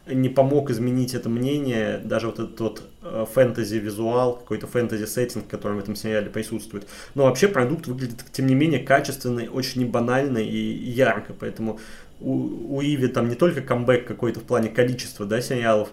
не 0.10 0.30
помог 0.30 0.70
изменить 0.70 1.14
это 1.14 1.30
мнение, 1.30 2.00
даже 2.04 2.28
вот 2.28 2.40
этот 2.40 2.60
вот 2.60 2.84
э, 3.02 3.26
фэнтези-визуал, 3.34 4.38
какой-то 4.38 4.68
фэнтези-сеттинг, 4.68 5.48
который 5.48 5.74
в 5.74 5.80
этом 5.80 5.96
сериале 5.96 6.30
присутствует. 6.30 6.88
Но 7.16 7.24
вообще 7.24 7.48
продукт 7.48 7.88
выглядит, 7.88 8.24
тем 8.32 8.48
не 8.48 8.56
менее, 8.56 8.80
качественный, 8.80 9.48
очень 9.48 9.90
банальный 9.90 10.48
и 10.48 10.90
ярко, 10.90 11.34
поэтому 11.34 11.80
у, 12.20 12.78
у 12.78 12.82
Иви 12.82 13.08
там 13.08 13.30
не 13.30 13.36
только 13.36 13.62
камбэк 13.62 14.06
какой-то 14.08 14.40
в 14.40 14.44
плане 14.44 14.70
количества 14.70 15.26
да, 15.26 15.42
сериалов, 15.42 15.90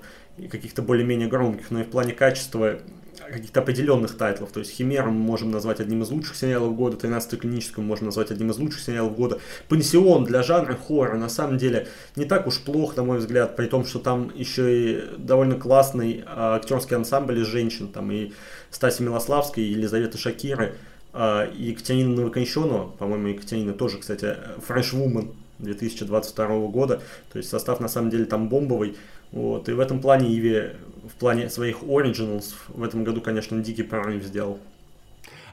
каких-то 0.50 0.82
более-менее 0.82 1.28
громких, 1.28 1.70
но 1.70 1.80
и 1.80 1.84
в 1.84 1.88
плане 1.88 2.12
качества 2.12 2.78
каких-то 3.30 3.60
определенных 3.60 4.16
тайтлов. 4.16 4.52
То 4.52 4.60
есть 4.60 4.72
Химеру 4.72 5.10
мы 5.10 5.18
можем 5.18 5.50
назвать 5.50 5.80
одним 5.80 6.02
из 6.02 6.10
лучших 6.10 6.36
сериалов 6.36 6.74
года, 6.74 6.96
13 6.96 7.40
клиническую 7.40 7.84
можно 7.84 8.06
назвать 8.06 8.30
одним 8.30 8.50
из 8.50 8.58
лучших 8.58 8.80
сериалов 8.80 9.16
года. 9.16 9.40
Пансион 9.68 10.24
для 10.24 10.42
жанра 10.42 10.76
хоррора 10.76 11.16
на 11.16 11.28
самом 11.28 11.58
деле 11.58 11.88
не 12.16 12.24
так 12.24 12.46
уж 12.46 12.60
плохо, 12.60 12.96
на 12.96 13.04
мой 13.04 13.18
взгляд, 13.18 13.56
при 13.56 13.66
том, 13.66 13.84
что 13.84 13.98
там 13.98 14.30
еще 14.34 14.78
и 14.78 15.16
довольно 15.18 15.56
классный 15.56 16.24
а, 16.26 16.56
актерский 16.56 16.96
ансамбль 16.96 17.40
из 17.40 17.46
женщин, 17.46 17.88
там 17.88 18.10
и 18.10 18.32
Стаси 18.70 19.02
Милославской, 19.02 19.64
и 19.64 19.72
Елизавета 19.72 20.18
Шакиры, 20.18 20.74
а, 21.12 21.44
и 21.44 21.70
Екатерина 21.70 22.14
Новокончонова, 22.14 22.90
по-моему, 22.98 23.28
Екатерина 23.28 23.72
тоже, 23.72 23.98
кстати, 23.98 24.36
фрешвумен 24.66 25.32
2022 25.58 26.66
года, 26.68 27.02
то 27.32 27.38
есть 27.38 27.50
состав 27.50 27.80
на 27.80 27.88
самом 27.88 28.10
деле 28.10 28.24
там 28.24 28.48
бомбовый, 28.48 28.96
вот, 29.32 29.68
и 29.68 29.72
в 29.72 29.80
этом 29.80 30.00
плане 30.00 30.32
Иви, 30.34 30.76
в 31.08 31.14
плане 31.18 31.50
своих 31.50 31.82
Originals, 31.82 32.54
в 32.68 32.82
этом 32.82 33.04
году, 33.04 33.20
конечно, 33.20 33.60
дикий 33.60 33.82
прорыв 33.82 34.22
сделал. 34.22 34.58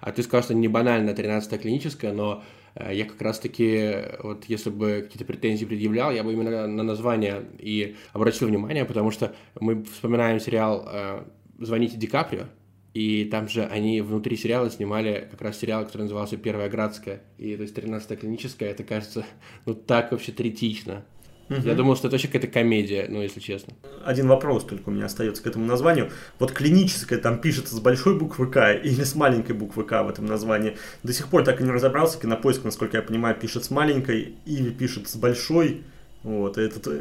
А 0.02 0.12
ты 0.12 0.24
сказал, 0.24 0.44
что 0.44 0.54
не 0.54 0.68
банально 0.68 1.12
13-я 1.12 1.58
клиническая, 1.58 2.12
но 2.12 2.44
э, 2.76 2.94
я 2.94 3.06
как 3.06 3.22
раз-таки, 3.22 3.94
вот 4.22 4.46
если 4.46 4.70
бы 4.70 5.02
какие-то 5.04 5.26
претензии 5.26 5.66
предъявлял, 5.66 6.12
я 6.12 6.24
бы 6.24 6.34
именно 6.34 6.68
на 6.68 6.84
название 6.84 7.44
и 7.60 7.96
обратил 8.14 8.48
внимание, 8.48 8.86
потому 8.86 9.12
что 9.12 9.34
мы 9.60 9.84
вспоминаем 9.84 10.40
сериал 10.40 10.88
э, 10.92 11.24
«Звоните 11.60 11.98
Ди 11.98 12.08
Каприо», 12.08 12.46
и 12.94 13.26
там 13.26 13.48
же 13.48 13.64
они 13.64 14.02
внутри 14.02 14.36
сериала 14.36 14.70
снимали 14.70 15.28
как 15.32 15.42
раз 15.42 15.58
сериал, 15.58 15.86
который 15.86 16.04
назывался 16.04 16.38
«Первая 16.38 16.70
Градская». 16.70 17.22
И 17.38 17.56
то 17.56 17.64
есть 17.64 17.78
13-я 17.78 18.16
клиническая, 18.18 18.72
это 18.72 18.84
кажется, 18.84 19.26
ну 19.66 19.74
так 19.74 20.12
вообще 20.12 20.32
третично. 20.32 21.06
Угу. 21.50 21.68
Я 21.68 21.76
думал, 21.76 21.96
что 21.98 22.08
это 22.08 22.16
вообще 22.16 22.28
какая-то 22.28 22.48
комедия, 22.48 23.08
ну, 23.10 23.22
если 23.22 23.42
честно. 23.42 23.74
Один 24.06 24.28
вопрос 24.28 24.64
только 24.64 24.88
у 24.88 24.92
меня 24.92 25.06
остается 25.06 25.44
к 25.44 25.48
этому 25.48 25.66
названию. 25.66 26.10
Вот 26.40 26.54
клиническое 26.54 27.20
там 27.20 27.40
пишется 27.42 27.76
с 27.76 27.80
большой 27.80 28.18
буквы 28.18 28.48
К 28.48 28.74
или 28.74 29.04
с 29.04 29.16
маленькой 29.16 29.54
буквы 29.54 29.84
К 29.84 30.04
в 30.04 30.10
этом 30.10 30.26
названии. 30.26 30.78
До 31.04 31.12
сих 31.12 31.28
пор 31.28 31.44
так 31.44 31.60
и 31.60 31.64
не 31.64 31.72
разобрался. 31.72 32.20
Кинопоиск, 32.20 32.64
насколько 32.64 32.98
я 32.98 33.04
понимаю, 33.04 33.36
пишет 33.36 33.66
с 33.66 33.70
маленькой 33.70 34.36
или 34.46 34.70
пишет 34.70 35.10
с 35.10 35.16
большой. 35.18 35.82
Вот, 36.24 36.60
этот 36.60 36.86
э, 36.88 37.00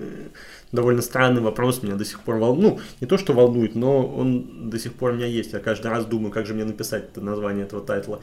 довольно 0.72 1.02
странный 1.02 1.42
вопрос 1.42 1.82
меня 1.82 1.96
до 1.96 2.04
сих 2.06 2.20
пор 2.20 2.36
волнует. 2.36 2.76
Ну, 2.76 2.80
не 3.00 3.06
то, 3.06 3.18
что 3.18 3.34
волнует, 3.34 3.74
но 3.74 4.06
он 4.06 4.70
до 4.70 4.78
сих 4.78 4.94
пор 4.94 5.10
у 5.12 5.14
меня 5.14 5.26
есть. 5.26 5.52
Я 5.52 5.58
каждый 5.58 5.88
раз 5.88 6.06
думаю, 6.06 6.32
как 6.32 6.46
же 6.46 6.54
мне 6.54 6.64
написать 6.64 7.04
это 7.12 7.20
название 7.20 7.64
этого 7.64 7.82
тайтла. 7.82 8.20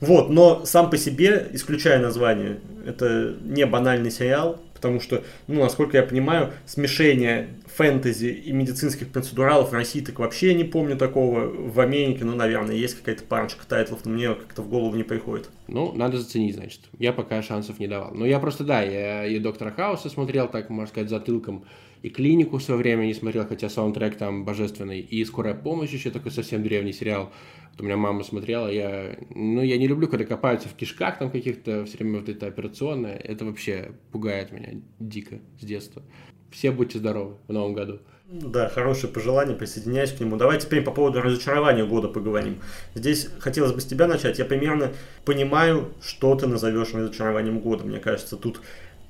Вот, 0.00 0.30
но 0.30 0.64
сам 0.64 0.90
по 0.90 0.96
себе, 0.96 1.48
исключая 1.52 2.00
название, 2.00 2.60
это 2.86 3.34
не 3.42 3.66
банальный 3.66 4.10
сериал, 4.10 4.60
потому 4.72 5.00
что, 5.00 5.22
ну, 5.48 5.60
насколько 5.60 5.96
я 5.96 6.02
понимаю, 6.02 6.52
смешение 6.66 7.48
фэнтези 7.78 8.26
и 8.26 8.50
медицинских 8.50 9.08
процедуралов 9.08 9.70
в 9.70 9.72
России 9.72 10.00
так 10.00 10.18
вообще 10.18 10.52
не 10.54 10.64
помню 10.64 10.96
такого. 10.96 11.46
В 11.46 11.78
Америке, 11.78 12.24
ну, 12.24 12.34
наверное, 12.34 12.74
есть 12.74 12.96
какая-то 12.96 13.22
парочка 13.22 13.64
тайтлов, 13.68 14.04
но 14.04 14.10
мне 14.10 14.34
как-то 14.34 14.62
в 14.62 14.68
голову 14.68 14.96
не 14.96 15.04
приходит. 15.04 15.48
Ну, 15.68 15.92
надо 15.92 16.18
заценить, 16.18 16.56
значит. 16.56 16.80
Я 16.98 17.12
пока 17.12 17.40
шансов 17.40 17.78
не 17.78 17.86
давал. 17.86 18.12
Но 18.14 18.26
я 18.26 18.40
просто, 18.40 18.64
да, 18.64 18.82
я 18.82 19.24
и 19.26 19.38
Доктора 19.38 19.70
Хауса 19.70 20.10
смотрел, 20.10 20.48
так, 20.48 20.70
можно 20.70 20.88
сказать, 20.88 21.08
затылком, 21.08 21.64
и 22.02 22.10
«Клинику» 22.10 22.58
в 22.58 22.62
свое 22.62 22.78
время 22.78 23.06
не 23.06 23.14
смотрел, 23.14 23.46
хотя 23.46 23.68
саундтрек 23.68 24.16
там 24.16 24.44
божественный, 24.44 25.00
и 25.00 25.24
«Скорая 25.24 25.54
помощь» 25.54 25.90
еще 25.90 26.10
такой 26.10 26.32
совсем 26.32 26.62
древний 26.62 26.92
сериал. 26.92 27.32
Вот 27.72 27.80
у 27.80 27.84
меня 27.84 27.96
мама 27.96 28.24
смотрела, 28.24 28.68
я, 28.68 29.16
ну, 29.30 29.62
я 29.62 29.78
не 29.78 29.86
люблю, 29.86 30.08
когда 30.08 30.24
копаются 30.24 30.68
в 30.68 30.74
кишках 30.74 31.18
там 31.18 31.30
каких-то, 31.30 31.84
все 31.86 31.98
время 31.98 32.20
вот 32.20 32.28
это 32.28 32.46
операционное, 32.46 33.16
это 33.16 33.44
вообще 33.44 33.92
пугает 34.12 34.52
меня 34.52 34.80
дико 34.98 35.40
с 35.60 35.64
детства. 35.64 36.02
Все 36.50 36.70
будьте 36.70 36.98
здоровы 36.98 37.36
в 37.46 37.52
новом 37.52 37.74
году. 37.74 38.00
Да, 38.30 38.68
хорошее 38.68 39.10
пожелание, 39.10 39.56
присоединяюсь 39.56 40.12
к 40.12 40.20
нему. 40.20 40.36
Давай 40.36 40.60
теперь 40.60 40.82
по 40.82 40.90
поводу 40.90 41.22
разочарования 41.22 41.86
года 41.86 42.08
поговорим. 42.08 42.58
Здесь 42.94 43.28
хотелось 43.38 43.72
бы 43.72 43.80
с 43.80 43.86
тебя 43.86 44.06
начать. 44.06 44.38
Я 44.38 44.44
примерно 44.44 44.92
понимаю, 45.24 45.94
что 46.02 46.34
ты 46.34 46.46
назовешь 46.46 46.92
разочарованием 46.92 47.58
года. 47.60 47.84
Мне 47.84 48.00
кажется, 48.00 48.36
тут 48.36 48.60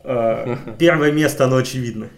э, 0.05 0.57
первое 0.79 1.11
место, 1.11 1.47
оно 1.47 1.57
очевидно. 1.57 2.11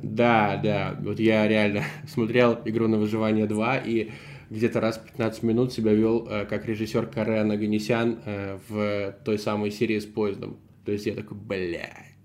Да, 0.00 0.60
да. 0.62 0.96
Вот 1.00 1.18
я 1.18 1.48
реально 1.48 1.82
смотрел 2.08 2.56
«Игру 2.64 2.86
на 2.86 2.98
выживание 2.98 3.46
2» 3.46 3.82
и 3.84 4.12
где-то 4.48 4.80
раз 4.80 4.98
15 4.98 5.42
минут 5.42 5.72
себя 5.72 5.92
вел 5.92 6.28
э, 6.30 6.46
как 6.46 6.66
режиссер 6.66 7.06
Карен 7.06 7.50
Аганесян 7.50 8.20
э, 8.24 8.58
в 8.68 9.16
той 9.24 9.40
самой 9.40 9.72
серии 9.72 9.98
с 9.98 10.06
поездом. 10.06 10.58
То 10.84 10.92
есть 10.92 11.06
я 11.06 11.14
такой, 11.14 11.36
блядь, 11.36 12.15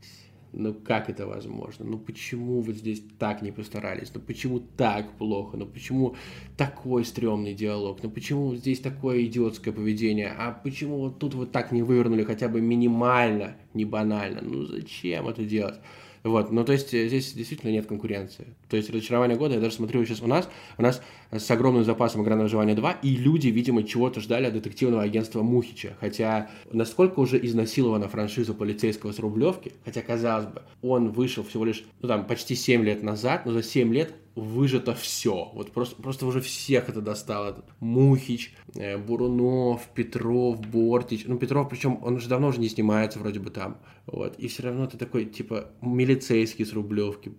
ну 0.54 0.74
как 0.74 1.10
это 1.10 1.28
возможно? 1.28 1.86
Ну 1.86 1.98
почему 1.98 2.62
вот 2.62 2.76
здесь 2.76 3.02
так 3.20 3.42
не 3.42 3.52
постарались? 3.52 4.12
Ну 4.14 4.20
почему 4.20 4.60
так 4.60 5.12
плохо? 5.18 5.58
Ну 5.58 5.66
почему 5.66 6.16
такой 6.58 7.06
стрёмный 7.06 7.54
диалог? 7.54 8.04
Ну 8.04 8.10
почему 8.10 8.56
здесь 8.56 8.80
такое 8.80 9.24
идиотское 9.24 9.74
поведение? 9.74 10.34
А 10.38 10.52
почему 10.52 11.00
вот 11.00 11.20
тут 11.20 11.34
вот 11.34 11.52
так 11.52 11.72
не 11.72 11.82
вывернули 11.82 12.24
хотя 12.24 12.50
бы 12.50 12.62
минимально, 12.62 13.56
не 13.74 13.86
банально? 13.86 14.42
Ну 14.42 14.66
зачем 14.66 15.28
это 15.28 15.44
делать? 15.44 15.80
Вот, 16.24 16.52
ну 16.52 16.64
то 16.64 16.74
есть 16.74 16.94
э, 16.94 17.08
здесь 17.08 17.34
действительно 17.34 17.72
нет 17.72 17.88
конкуренции. 17.88 18.48
То 18.70 18.78
есть 18.78 18.90
разочарование 18.90 19.38
года, 19.38 19.56
я 19.56 19.60
даже 19.60 19.76
смотрю 19.76 20.06
сейчас 20.06 20.22
у 20.22 20.28
нас, 20.28 20.50
у 20.78 20.84
нас 20.84 21.02
с 21.32 21.50
огромным 21.50 21.84
запасом 21.84 22.24
«Игра 22.24 22.36
на 22.36 22.44
выживание 22.44 22.76
2», 22.76 22.96
и 23.04 23.16
люди, 23.16 23.48
видимо, 23.48 23.84
чего-то 23.84 24.20
ждали 24.20 24.48
от 24.48 24.54
детективного 24.54 25.04
агентства 25.04 25.42
Мухича. 25.42 25.96
Хотя 26.00 26.50
насколько 26.72 27.20
уже 27.20 27.44
изнасилована 27.46 28.08
франшиза 28.08 28.54
полицейского 28.54 29.12
с 29.12 29.20
Рублевки, 29.20 29.74
хотя, 29.86 30.02
казалось 30.02 30.48
бы, 30.48 30.64
он 30.82 31.12
вышел 31.12 31.44
всего 31.44 31.66
лишь, 31.66 31.84
ну 32.02 32.08
там, 32.08 32.28
почти 32.28 32.56
7 32.56 32.84
лет 32.84 33.04
назад, 33.04 33.46
но 33.46 33.54
за 33.54 33.64
7 33.64 33.94
лет 33.94 34.14
выжато 34.36 34.94
все. 34.94 35.52
Вот 35.54 35.72
просто, 35.72 36.02
просто 36.02 36.26
уже 36.26 36.42
всех 36.42 36.90
это 36.90 37.02
достало. 37.02 37.64
Мухич, 37.80 38.54
э, 38.76 38.98
Бурунов, 38.98 39.88
Петров, 39.94 40.60
Бортич. 40.60 41.26
Ну, 41.26 41.38
Петров, 41.38 41.70
причем 41.70 42.00
он 42.02 42.16
уже 42.16 42.30
давно 42.30 42.48
уже 42.48 42.60
не 42.60 42.70
снимается 42.70 43.20
вроде 43.20 43.40
бы 43.40 43.50
там. 43.50 43.78
Вот. 44.06 44.38
И 44.38 44.48
все 44.48 44.64
равно 44.64 44.88
ты 44.88 44.98
такой, 44.98 45.26
типа, 45.26 45.72
милицейский 45.82 46.66
с 46.66 46.74
Рублевки, 46.74 47.34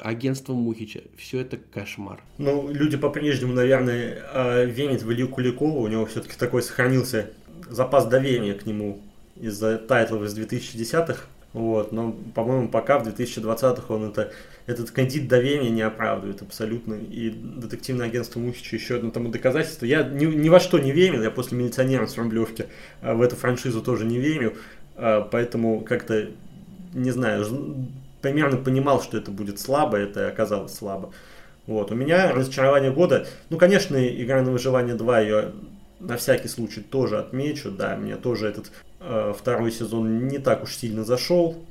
агентство 0.00 0.54
Мухича. 0.54 1.02
Все 1.16 1.40
это 1.40 1.56
кошмар. 1.56 2.20
Ну, 2.38 2.68
люди 2.70 2.96
по-прежнему, 2.96 3.52
наверное, 3.52 4.22
а, 4.32 4.64
верят 4.64 5.02
в 5.02 5.12
Илью 5.12 5.28
Куликова. 5.28 5.78
У 5.78 5.86
него 5.86 6.06
все-таки 6.06 6.36
такой 6.36 6.62
сохранился 6.62 7.30
запас 7.68 8.06
доверия 8.06 8.54
к 8.54 8.66
нему 8.66 9.00
из-за 9.36 9.78
тайтлов 9.78 10.22
из 10.24 10.36
2010-х. 10.36 11.26
Вот, 11.52 11.92
но, 11.92 12.16
по-моему, 12.34 12.68
пока 12.68 12.98
в 12.98 13.06
2020-х 13.06 13.94
он 13.94 14.10
это, 14.10 14.32
этот 14.66 14.90
кредит 14.90 15.28
доверия 15.28 15.70
не 15.70 15.82
оправдывает 15.82 16.42
абсолютно. 16.42 16.94
И 16.94 17.30
детективное 17.30 18.06
агентство 18.06 18.40
Мухича 18.40 18.74
еще 18.74 18.96
одно 18.96 19.12
тому 19.12 19.28
доказательство. 19.28 19.86
Я 19.86 20.02
ни, 20.02 20.24
ни 20.26 20.48
во 20.48 20.58
что 20.58 20.80
не 20.80 20.90
верил, 20.90 21.22
я 21.22 21.30
после 21.30 21.56
милиционера 21.56 22.06
с 22.06 22.16
Рублевки 22.16 22.66
а, 23.00 23.14
в 23.14 23.22
эту 23.22 23.36
франшизу 23.36 23.82
тоже 23.82 24.04
не 24.04 24.18
верю. 24.18 24.54
А, 24.96 25.20
поэтому 25.20 25.82
как-то, 25.82 26.28
не 26.92 27.12
знаю, 27.12 27.44
примерно 28.24 28.56
понимал, 28.56 29.02
что 29.02 29.18
это 29.18 29.30
будет 29.30 29.60
слабо, 29.60 29.98
это 29.98 30.28
оказалось 30.28 30.74
слабо. 30.74 31.12
Вот. 31.66 31.92
У 31.92 31.94
меня 31.94 32.32
разочарование 32.32 32.90
года, 32.90 33.26
ну, 33.50 33.58
конечно, 33.58 34.02
игра 34.02 34.40
на 34.40 34.50
выживание 34.50 34.94
2, 34.94 35.20
ее 35.20 35.52
на 36.00 36.16
всякий 36.16 36.48
случай 36.48 36.80
тоже 36.80 37.18
отмечу, 37.18 37.70
да, 37.70 37.96
мне 37.96 38.16
тоже 38.16 38.48
этот 38.48 38.72
э, 39.00 39.34
второй 39.38 39.70
сезон 39.72 40.26
не 40.26 40.38
так 40.38 40.62
уж 40.62 40.74
сильно 40.74 41.04
зашел, 41.04 41.62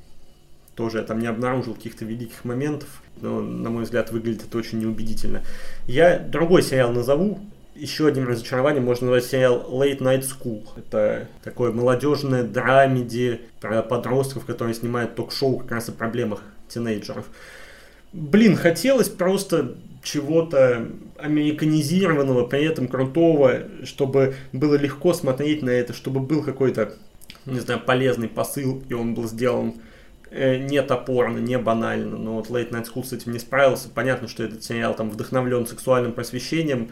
тоже 0.75 0.99
я 0.99 1.03
там 1.03 1.19
не 1.19 1.25
обнаружил 1.25 1.73
каких-то 1.73 2.05
великих 2.05 2.45
моментов, 2.45 3.01
но, 3.19 3.41
на 3.41 3.71
мой 3.71 3.85
взгляд, 3.85 4.11
выглядит 4.11 4.43
это 4.43 4.55
очень 4.55 4.77
неубедительно. 4.77 5.41
Я 5.87 6.19
другой 6.19 6.61
сериал 6.61 6.91
назову, 6.91 7.39
еще 7.75 8.07
одним 8.07 8.27
разочарованием 8.27 8.83
можно 8.83 9.07
назвать 9.07 9.29
сериал 9.29 9.67
Late 9.69 9.99
Night 9.99 10.23
School. 10.23 10.67
Это 10.77 11.27
такое 11.43 11.71
молодежное 11.71 12.43
драмеди 12.43 13.41
про 13.59 13.81
подростков, 13.81 14.45
которые 14.45 14.75
снимают 14.75 15.15
ток-шоу 15.15 15.59
как 15.59 15.71
раз 15.71 15.89
о 15.89 15.91
проблемах 15.91 16.43
тинейджеров. 16.67 17.25
Блин, 18.13 18.55
хотелось 18.55 19.09
просто 19.09 19.75
чего-то 20.03 20.87
американизированного, 21.17 22.45
при 22.45 22.63
этом 22.63 22.87
крутого, 22.87 23.63
чтобы 23.85 24.35
было 24.51 24.75
легко 24.75 25.13
смотреть 25.13 25.63
на 25.63 25.71
это, 25.71 25.93
чтобы 25.93 26.19
был 26.19 26.43
какой-то, 26.43 26.93
не 27.45 27.59
знаю, 27.59 27.79
полезный 27.79 28.27
посыл, 28.27 28.83
и 28.87 28.93
он 28.93 29.15
был 29.15 29.27
сделан 29.27 29.75
э, 30.29 30.57
не 30.57 30.81
топорно, 30.83 31.39
не 31.39 31.57
банально. 31.57 32.17
Но 32.17 32.35
вот 32.35 32.49
Late 32.49 32.71
Night 32.71 32.85
School 32.93 33.03
с 33.03 33.13
этим 33.13 33.31
не 33.31 33.39
справился. 33.39 33.89
Понятно, 33.89 34.27
что 34.27 34.43
этот 34.43 34.63
сериал 34.63 34.93
там 34.93 35.09
вдохновлен 35.09 35.65
сексуальным 35.65 36.11
просвещением, 36.11 36.89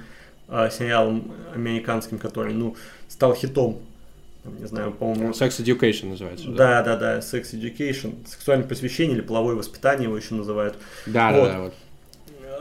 э, 0.51 0.69
сериалом 0.71 1.31
американским, 1.55 2.19
который, 2.19 2.53
ну, 2.53 2.75
стал 3.07 3.33
хитом 3.33 3.79
не 4.43 4.65
знаю, 4.65 4.91
по-моему... 4.91 5.29
Sex 5.31 5.59
Education 5.59 6.09
называется. 6.09 6.49
Да, 6.49 6.81
да, 6.81 6.97
да, 6.97 7.19
Sex 7.19 7.53
Education, 7.53 8.15
сексуальное 8.27 8.67
посвящение 8.67 9.15
или 9.17 9.21
половое 9.21 9.55
воспитание 9.55 10.05
его 10.05 10.17
еще 10.17 10.33
называют. 10.33 10.75
Да, 11.05 11.31
вот. 11.31 11.43
да, 11.43 11.53
да, 11.53 11.59
вот. 11.61 11.73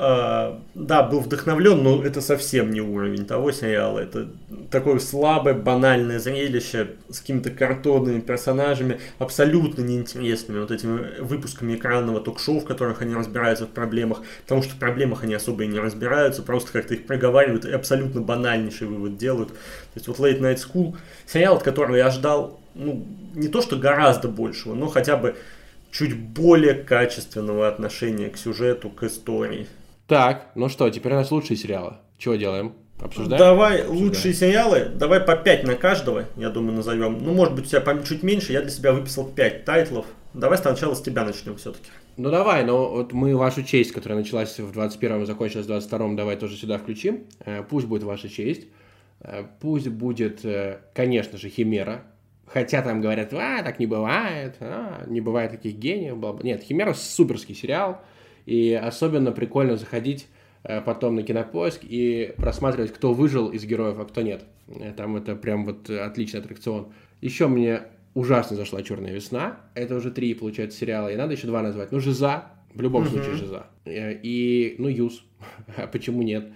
А, 0.02 0.58
да, 0.74 1.02
был 1.02 1.20
вдохновлен, 1.20 1.82
но 1.82 2.02
это 2.02 2.22
совсем 2.22 2.70
не 2.70 2.80
уровень 2.80 3.26
того 3.26 3.52
сериала. 3.52 3.98
Это 3.98 4.30
такое 4.70 4.98
слабое, 4.98 5.52
банальное 5.52 6.18
зрелище 6.18 6.92
с 7.10 7.20
какими-то 7.20 7.50
картонными 7.50 8.20
персонажами, 8.20 8.98
абсолютно 9.18 9.82
неинтересными 9.82 10.60
вот 10.60 10.70
этими 10.70 11.20
выпусками 11.20 11.74
экранного 11.74 12.22
ток-шоу, 12.22 12.60
в 12.60 12.64
которых 12.64 13.02
они 13.02 13.14
разбираются 13.14 13.66
в 13.66 13.68
проблемах, 13.68 14.22
потому 14.44 14.62
что 14.62 14.74
в 14.74 14.78
проблемах 14.78 15.22
они 15.24 15.34
особо 15.34 15.64
и 15.64 15.66
не 15.66 15.78
разбираются, 15.78 16.42
просто 16.42 16.72
как-то 16.72 16.94
их 16.94 17.06
проговаривают 17.06 17.66
и 17.66 17.70
абсолютно 17.70 18.22
банальнейший 18.22 18.86
вывод 18.86 19.18
делают. 19.18 19.50
То 19.50 19.96
есть 19.96 20.08
вот 20.08 20.18
Late 20.18 20.40
Night 20.40 20.60
School, 20.66 20.96
сериал, 21.26 21.56
от 21.56 21.62
которого 21.62 21.96
я 21.96 22.08
ждал, 22.08 22.58
ну, 22.74 23.06
не 23.34 23.48
то 23.48 23.60
что 23.60 23.76
гораздо 23.76 24.28
большего, 24.28 24.72
но 24.72 24.86
хотя 24.86 25.18
бы 25.18 25.36
чуть 25.90 26.16
более 26.16 26.72
качественного 26.72 27.68
отношения 27.68 28.30
к 28.30 28.38
сюжету, 28.38 28.88
к 28.88 29.02
истории. 29.02 29.66
Так, 30.10 30.50
ну 30.56 30.68
что, 30.68 30.90
теперь 30.90 31.12
у 31.12 31.14
нас 31.14 31.30
лучшие 31.30 31.56
сериалы. 31.56 31.98
Чего 32.18 32.34
делаем? 32.34 32.72
Обсуждаем? 32.98 33.38
Давай 33.38 33.82
Обсуждаем. 33.82 34.02
лучшие 34.04 34.34
сериалы, 34.34 34.90
давай 34.92 35.20
по 35.20 35.36
5 35.36 35.62
на 35.62 35.76
каждого, 35.76 36.24
я 36.36 36.50
думаю, 36.50 36.74
назовем. 36.74 37.18
Ну, 37.22 37.32
может 37.32 37.54
быть, 37.54 37.66
у 37.66 37.68
тебя 37.68 38.02
чуть 38.02 38.24
меньше, 38.24 38.52
я 38.52 38.60
для 38.60 38.72
себя 38.72 38.92
выписал 38.92 39.28
5 39.28 39.64
тайтлов. 39.64 40.06
Давай 40.34 40.58
сначала 40.58 40.94
с 40.94 41.00
тебя 41.00 41.24
начнем 41.24 41.56
все-таки. 41.58 41.90
Ну 42.16 42.28
давай, 42.28 42.64
но 42.64 42.90
вот 42.90 43.12
мы 43.12 43.36
вашу 43.36 43.62
честь, 43.62 43.92
которая 43.92 44.18
началась 44.18 44.58
в 44.58 44.76
21-м 44.76 45.22
и 45.22 45.26
закончилась 45.26 45.66
в 45.66 45.70
22-м, 45.70 46.16
давай 46.16 46.34
тоже 46.34 46.56
сюда 46.56 46.78
включим. 46.78 47.26
Э, 47.46 47.62
пусть 47.62 47.86
будет 47.86 48.02
ваша 48.02 48.28
честь. 48.28 48.66
Э, 49.20 49.44
пусть 49.60 49.86
будет, 49.86 50.44
э, 50.44 50.80
конечно 50.92 51.38
же, 51.38 51.48
Химера. 51.50 52.02
Хотя 52.46 52.82
там 52.82 53.00
говорят, 53.00 53.32
а, 53.32 53.62
так 53.62 53.78
не 53.78 53.86
бывает, 53.86 54.56
а, 54.58 55.04
не 55.06 55.20
бывает 55.20 55.52
таких 55.52 55.76
гениев. 55.76 56.16
Бла 56.16 56.30
-бла. 56.30 56.42
Нет, 56.42 56.64
Химера 56.64 56.94
суперский 56.94 57.54
сериал. 57.54 58.00
И 58.50 58.72
особенно 58.72 59.30
прикольно 59.30 59.76
заходить 59.76 60.26
э, 60.64 60.80
потом 60.80 61.14
на 61.14 61.22
кинопоиск 61.22 61.82
и 61.84 62.34
просматривать, 62.36 62.92
кто 62.92 63.14
выжил 63.14 63.48
из 63.48 63.64
героев, 63.64 64.00
а 64.00 64.04
кто 64.04 64.22
нет. 64.22 64.42
Э, 64.66 64.92
там 64.92 65.14
это 65.14 65.36
прям 65.36 65.64
вот 65.64 65.88
отличный 65.88 66.40
аттракцион. 66.40 66.92
Еще 67.20 67.46
мне 67.46 67.82
ужасно 68.14 68.56
зашла 68.56 68.82
«Черная 68.82 69.12
весна». 69.12 69.60
Это 69.74 69.94
уже 69.94 70.10
три, 70.10 70.34
получается, 70.34 70.76
сериала. 70.80 71.12
И 71.12 71.16
надо 71.16 71.34
еще 71.34 71.46
два 71.46 71.62
назвать. 71.62 71.92
Ну, 71.92 72.00
«Жиза». 72.00 72.46
В 72.74 72.80
любом 72.80 73.04
mm-hmm. 73.04 73.10
случае 73.10 73.34
«Жиза». 73.36 73.66
Э, 73.84 74.18
и, 74.20 74.74
ну, 74.78 74.88
«Юз». 74.88 75.22
а 75.76 75.86
почему 75.86 76.22
нет? 76.22 76.48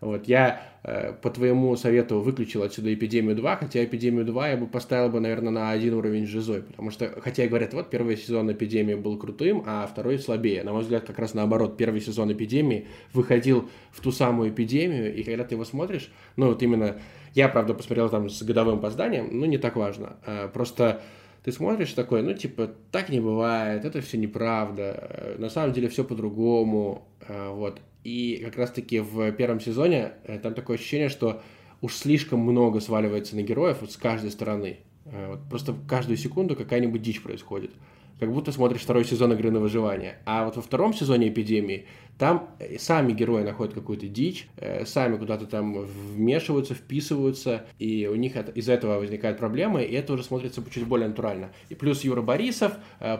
Вот, 0.00 0.26
я 0.26 0.62
э, 0.82 1.12
по 1.12 1.28
твоему 1.28 1.76
совету 1.76 2.20
выключил 2.20 2.62
отсюда 2.62 2.92
«Эпидемию 2.92 3.36
2», 3.36 3.56
хотя 3.56 3.84
«Эпидемию 3.84 4.24
2» 4.24 4.50
я 4.50 4.56
бы 4.56 4.66
поставил 4.66 5.10
бы, 5.10 5.20
наверное, 5.20 5.50
на 5.50 5.70
один 5.70 5.92
уровень 5.94 6.26
с 6.26 6.30
«Жизой», 6.30 6.62
потому 6.62 6.90
что, 6.90 7.20
хотя 7.20 7.46
говорят, 7.46 7.74
вот 7.74 7.90
первый 7.90 8.16
сезон 8.16 8.50
«Эпидемии» 8.50 8.94
был 8.94 9.18
крутым, 9.18 9.62
а 9.66 9.86
второй 9.86 10.18
слабее. 10.18 10.62
На 10.64 10.72
мой 10.72 10.82
взгляд, 10.82 11.04
как 11.04 11.18
раз 11.18 11.34
наоборот, 11.34 11.76
первый 11.76 12.00
сезон 12.00 12.32
«Эпидемии» 12.32 12.86
выходил 13.12 13.68
в 13.92 14.00
ту 14.00 14.10
самую 14.10 14.50
«Эпидемию», 14.50 15.14
и 15.14 15.22
когда 15.22 15.44
ты 15.44 15.54
его 15.54 15.66
смотришь, 15.66 16.10
ну 16.36 16.46
вот 16.46 16.62
именно, 16.62 16.96
я, 17.34 17.50
правда, 17.50 17.74
посмотрел 17.74 18.08
там 18.08 18.30
с 18.30 18.42
годовым 18.42 18.78
опозданием, 18.78 19.28
ну 19.30 19.44
не 19.44 19.58
так 19.58 19.76
важно, 19.76 20.16
а, 20.24 20.48
просто 20.48 21.02
ты 21.42 21.52
смотришь 21.52 21.92
такой, 21.92 22.22
ну, 22.22 22.34
типа, 22.34 22.70
так 22.90 23.08
не 23.08 23.20
бывает, 23.20 23.84
это 23.84 24.00
все 24.00 24.18
неправда, 24.18 25.08
э, 25.10 25.36
на 25.38 25.48
самом 25.48 25.72
деле 25.72 25.88
все 25.88 26.04
по-другому, 26.04 27.08
э, 27.26 27.50
вот. 27.50 27.80
И 28.04 28.40
как 28.44 28.56
раз-таки 28.56 29.00
в 29.00 29.30
первом 29.32 29.60
сезоне 29.60 30.12
э, 30.24 30.38
там 30.38 30.54
такое 30.54 30.76
ощущение, 30.76 31.08
что 31.08 31.42
уж 31.80 31.94
слишком 31.94 32.40
много 32.40 32.80
сваливается 32.80 33.36
на 33.36 33.42
героев 33.42 33.78
вот 33.80 33.92
с 33.92 33.96
каждой 33.96 34.30
стороны. 34.30 34.78
Э, 35.04 35.32
вот 35.32 35.48
просто 35.48 35.74
каждую 35.88 36.16
секунду 36.16 36.56
какая-нибудь 36.56 37.02
дичь 37.02 37.22
происходит. 37.22 37.72
Как 38.20 38.32
будто 38.32 38.52
смотришь 38.52 38.82
второй 38.82 39.04
сезон 39.04 39.32
игры 39.32 39.50
на 39.50 39.58
выживание. 39.58 40.18
А 40.26 40.44
вот 40.44 40.56
во 40.56 40.62
втором 40.62 40.94
сезоне 40.94 41.28
эпидемии 41.28 41.86
там 42.18 42.50
э, 42.58 42.78
сами 42.78 43.12
герои 43.12 43.42
находят 43.42 43.74
какую-то 43.74 44.06
дичь, 44.06 44.46
сами 44.84 45.16
куда-то 45.16 45.46
там 45.46 45.84
вмешиваются, 45.84 46.74
вписываются, 46.74 47.64
и 47.78 48.06
у 48.06 48.14
них 48.14 48.36
из-за 48.36 48.74
этого 48.74 48.98
возникают 48.98 49.38
проблемы, 49.38 49.82
и 49.82 49.94
это 49.94 50.12
уже 50.12 50.22
смотрится 50.22 50.62
чуть 50.70 50.86
более 50.86 51.08
натурально. 51.08 51.50
И 51.70 51.74
плюс 51.74 52.04
Юра 52.04 52.20
Борисов, 52.20 52.72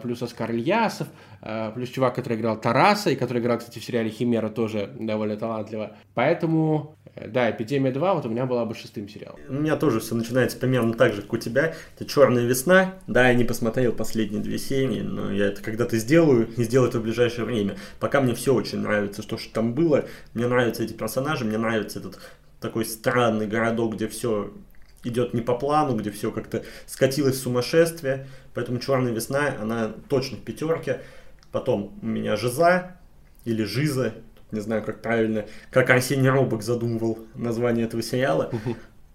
плюс 0.02 0.22
Оскар 0.22 0.52
Ильясов, 0.52 1.08
Э, 1.42 1.72
плюс 1.74 1.88
чувак, 1.88 2.14
который 2.14 2.38
играл 2.38 2.60
Тараса, 2.60 3.10
и 3.10 3.16
который 3.16 3.40
играл, 3.40 3.58
кстати, 3.58 3.78
в 3.78 3.84
сериале 3.84 4.10
Химера, 4.10 4.48
тоже 4.48 4.90
довольно 4.98 5.36
талантливо. 5.36 5.96
Поэтому, 6.14 6.96
э, 7.14 7.28
да, 7.28 7.50
«Эпидемия 7.50 7.92
2» 7.92 8.14
вот 8.14 8.26
у 8.26 8.28
меня 8.28 8.46
была 8.46 8.64
бы 8.66 8.74
шестым 8.74 9.08
сериалом. 9.08 9.40
У 9.48 9.54
меня 9.54 9.76
тоже 9.76 10.00
все 10.00 10.14
начинается 10.14 10.58
примерно 10.58 10.92
так 10.94 11.14
же, 11.14 11.22
как 11.22 11.32
у 11.32 11.38
тебя. 11.38 11.74
Это 11.96 12.04
«Черная 12.04 12.44
весна». 12.44 12.94
Да, 13.06 13.28
я 13.28 13.34
не 13.34 13.44
посмотрел 13.44 13.92
последние 13.92 14.42
две 14.42 14.58
серии, 14.58 14.89
но 14.98 15.32
я 15.32 15.46
это 15.46 15.62
когда-то 15.62 15.96
сделаю, 15.96 16.48
и 16.56 16.64
сделаю 16.64 16.88
это 16.88 16.98
в 16.98 17.02
ближайшее 17.02 17.44
время. 17.44 17.76
Пока 18.00 18.20
мне 18.20 18.34
все 18.34 18.52
очень 18.52 18.78
нравится, 18.78 19.22
что, 19.22 19.38
что 19.38 19.52
там 19.52 19.74
было. 19.74 20.06
Мне 20.34 20.46
нравятся 20.46 20.82
эти 20.82 20.92
персонажи, 20.92 21.44
мне 21.44 21.58
нравится 21.58 22.00
этот 22.00 22.18
такой 22.60 22.84
странный 22.84 23.46
городок, 23.46 23.94
где 23.94 24.08
все 24.08 24.52
идет 25.04 25.32
не 25.32 25.40
по 25.40 25.54
плану, 25.54 25.96
где 25.96 26.10
все 26.10 26.30
как-то 26.30 26.64
скатилось 26.86 27.36
в 27.36 27.42
сумасшествие. 27.42 28.26
Поэтому 28.54 28.78
«Черная 28.78 29.12
весна», 29.12 29.54
она 29.60 29.92
точно 30.08 30.36
в 30.36 30.40
пятерке. 30.40 31.00
Потом 31.52 31.98
у 32.02 32.06
меня 32.06 32.36
Жиза 32.36 32.96
или 33.44 33.64
Жиза, 33.64 34.14
не 34.50 34.60
знаю, 34.60 34.82
как 34.82 35.02
правильно, 35.02 35.46
как 35.70 35.90
Арсений 35.90 36.28
Робок 36.28 36.62
задумывал 36.62 37.18
название 37.34 37.86
этого 37.86 38.02
сериала. 38.02 38.50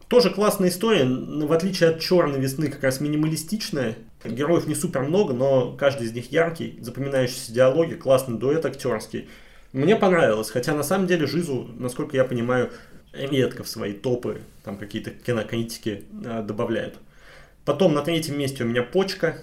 Тоже 0.08 0.30
классная 0.30 0.70
история, 0.70 1.06
в 1.06 1.52
отличие 1.52 1.90
от 1.90 2.00
Черной 2.00 2.40
весны, 2.40 2.70
как 2.70 2.84
раз 2.84 3.02
минималистичная. 3.02 3.96
Героев 4.28 4.68
не 4.68 4.76
супер 4.76 5.02
много, 5.02 5.34
но 5.34 5.74
каждый 5.74 6.08
из 6.08 6.14
них 6.14 6.32
яркий, 6.32 6.78
запоминающиеся 6.82 7.54
диалоги, 7.54 7.96
классный 7.96 8.38
дуэт 8.38 8.66
актерский. 8.66 9.30
Мне 9.74 9.96
понравилось, 9.96 10.50
хотя 10.50 10.74
на 10.74 10.84
самом 10.84 11.08
деле 11.08 11.28
Жизу, 11.28 11.70
насколько 11.78 12.16
я 12.16 12.24
понимаю, 12.24 12.72
редко 13.14 13.64
в 13.64 13.68
свои 13.68 13.94
топы, 13.94 14.42
там 14.64 14.78
какие-то 14.78 15.12
кинокритики 15.12 16.04
э, 16.24 16.44
добавляют. 16.44 16.96
Потом 17.66 17.94
на 17.94 18.02
третьем 18.02 18.38
месте 18.38 18.64
у 18.64 18.68
меня 18.68 18.84
Почка, 18.84 19.38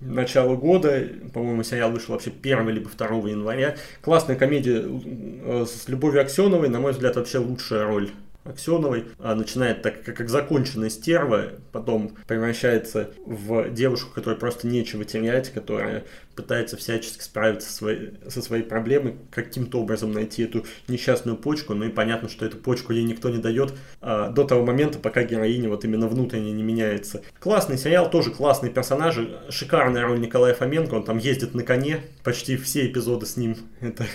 начала 0.00 0.54
года. 0.56 1.08
По-моему, 1.32 1.62
сериал 1.62 1.90
вышел 1.90 2.12
вообще 2.12 2.30
1 2.30 2.68
либо 2.68 2.90
2 2.90 3.06
января. 3.30 3.76
Классная 4.02 4.36
комедия 4.36 4.84
э, 4.84 5.66
с 5.66 5.88
Любовью 5.88 6.22
Аксеновой, 6.22 6.68
на 6.68 6.80
мой 6.80 6.92
взгляд, 6.92 7.16
вообще 7.16 7.38
лучшая 7.38 7.86
роль 7.86 8.10
Аксеновой, 8.44 9.06
а 9.18 9.34
начинает 9.34 9.82
так, 9.82 10.02
как, 10.02 10.16
как 10.16 10.28
законченная 10.28 10.90
стерва, 10.90 11.52
потом 11.70 12.16
превращается 12.26 13.10
в 13.24 13.70
девушку, 13.70 14.12
которой 14.12 14.36
просто 14.36 14.66
нечего 14.66 15.04
терять, 15.04 15.50
которая 15.50 16.04
пытается 16.34 16.76
всячески 16.76 17.22
справиться 17.22 17.68
со 17.68 17.76
своей, 17.76 18.10
со 18.28 18.42
своей 18.42 18.62
проблемой, 18.62 19.16
каким-то 19.30 19.80
образом 19.80 20.12
найти 20.12 20.42
эту 20.42 20.64
несчастную 20.88 21.36
почку, 21.36 21.74
ну 21.74 21.84
и 21.84 21.88
понятно, 21.90 22.28
что 22.28 22.46
эту 22.46 22.56
почку 22.56 22.92
ей 22.92 23.04
никто 23.04 23.28
не 23.30 23.38
дает 23.38 23.74
а, 24.00 24.30
до 24.30 24.44
того 24.44 24.64
момента, 24.64 24.98
пока 24.98 25.22
героиня 25.22 25.68
вот 25.68 25.84
именно 25.84 26.08
внутренне 26.08 26.52
не 26.52 26.62
меняется. 26.62 27.22
Классный 27.38 27.78
сериал, 27.78 28.10
тоже 28.10 28.30
классные 28.30 28.72
персонажи, 28.72 29.40
шикарная 29.50 30.04
роль 30.04 30.20
Николая 30.20 30.54
Фоменко, 30.54 30.94
он 30.94 31.04
там 31.04 31.18
ездит 31.18 31.54
на 31.54 31.62
коне, 31.62 32.00
почти 32.24 32.56
все 32.56 32.86
эпизоды 32.86 33.26
с 33.26 33.36
ним, 33.36 33.56
это 33.80 34.06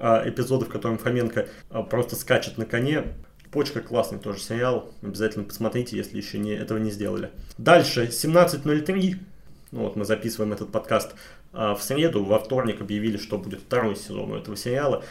а, 0.00 0.22
эпизоды, 0.26 0.64
в 0.64 0.68
котором 0.68 0.98
Фоменко 0.98 1.48
а, 1.70 1.82
просто 1.82 2.16
скачет 2.16 2.56
на 2.56 2.64
коне, 2.64 3.04
Почка 3.50 3.80
классный 3.80 4.18
тоже 4.18 4.40
сериал. 4.40 4.90
Обязательно 5.02 5.44
посмотрите, 5.44 5.96
если 5.96 6.16
еще 6.16 6.38
не, 6.38 6.52
этого 6.52 6.78
не 6.78 6.90
сделали. 6.90 7.30
Дальше, 7.56 8.06
17.03. 8.06 9.16
Ну 9.70 9.80
вот 9.82 9.96
мы 9.96 10.04
записываем 10.04 10.52
этот 10.52 10.70
подкаст 10.70 11.14
а, 11.52 11.74
в 11.74 11.82
среду. 11.82 12.24
Во 12.24 12.38
вторник 12.38 12.80
объявили, 12.80 13.16
что 13.16 13.38
будет 13.38 13.60
второй 13.60 13.96
сезон 13.96 14.32
у 14.32 14.36
этого 14.36 14.56
сериала. 14.56 15.04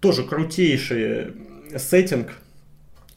Тоже 0.00 0.24
крутейший 0.24 1.34
сеттинг. 1.76 2.32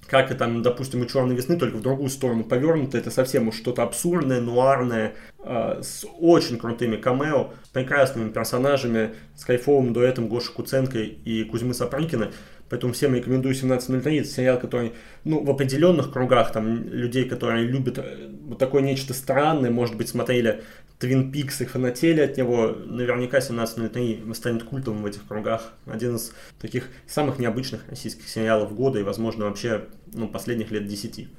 Как 0.07 0.31
и 0.31 0.35
там, 0.35 0.61
допустим, 0.61 1.01
у 1.01 1.05
Черной 1.05 1.35
весны, 1.35 1.57
только 1.57 1.77
в 1.77 1.81
другую 1.81 2.09
сторону 2.09 2.43
повернуто. 2.43 2.97
Это 2.97 3.09
совсем 3.09 3.47
уж 3.47 3.55
что-то 3.55 3.81
абсурдное, 3.81 4.39
нуарное, 4.39 5.15
э, 5.43 5.81
с 5.81 6.05
очень 6.19 6.59
крутыми 6.59 6.97
камео, 6.97 7.49
с 7.63 7.69
прекрасными 7.69 8.29
персонажами, 8.29 9.15
с 9.35 9.43
кайфовым 9.45 9.93
дуэтом 9.93 10.27
Гоши 10.27 10.51
Куценко 10.51 10.99
и 10.99 11.43
Кузьмы 11.45 11.73
Сапрыкина. 11.73 12.31
Поэтому 12.75 12.91
всем 12.91 13.15
рекомендую 13.15 13.55
17.03. 13.55 14.19
Это 14.19 14.27
сериал, 14.27 14.59
который, 14.59 14.91
ну, 15.23 15.41
в 15.41 15.49
определенных 15.49 16.11
кругах, 16.11 16.51
там, 16.51 16.89
людей, 16.89 17.23
которые 17.23 17.65
любят 17.65 17.99
э, 17.99 18.29
вот 18.47 18.59
такое 18.59 18.81
нечто 18.81 19.13
странное, 19.13 19.71
может 19.71 19.95
быть, 19.95 20.09
смотрели 20.09 20.61
Твин 20.99 21.31
Пикс 21.31 21.61
и 21.61 21.65
фанатели 21.65 22.19
от 22.19 22.35
него, 22.35 22.75
наверняка 22.85 23.37
17.03 23.37 24.33
станет 24.33 24.63
культовым 24.63 25.03
в 25.03 25.05
этих 25.05 25.25
кругах. 25.25 25.71
Один 25.85 26.17
из 26.17 26.33
таких 26.59 26.89
самых 27.07 27.39
необычных 27.39 27.87
российских 27.89 28.27
сериалов 28.27 28.75
года 28.75 28.99
и, 28.99 29.03
возможно, 29.03 29.45
вообще, 29.45 29.85
ну, 30.11 30.27
последних 30.27 30.69
лет 30.71 30.85
10. 30.85 31.29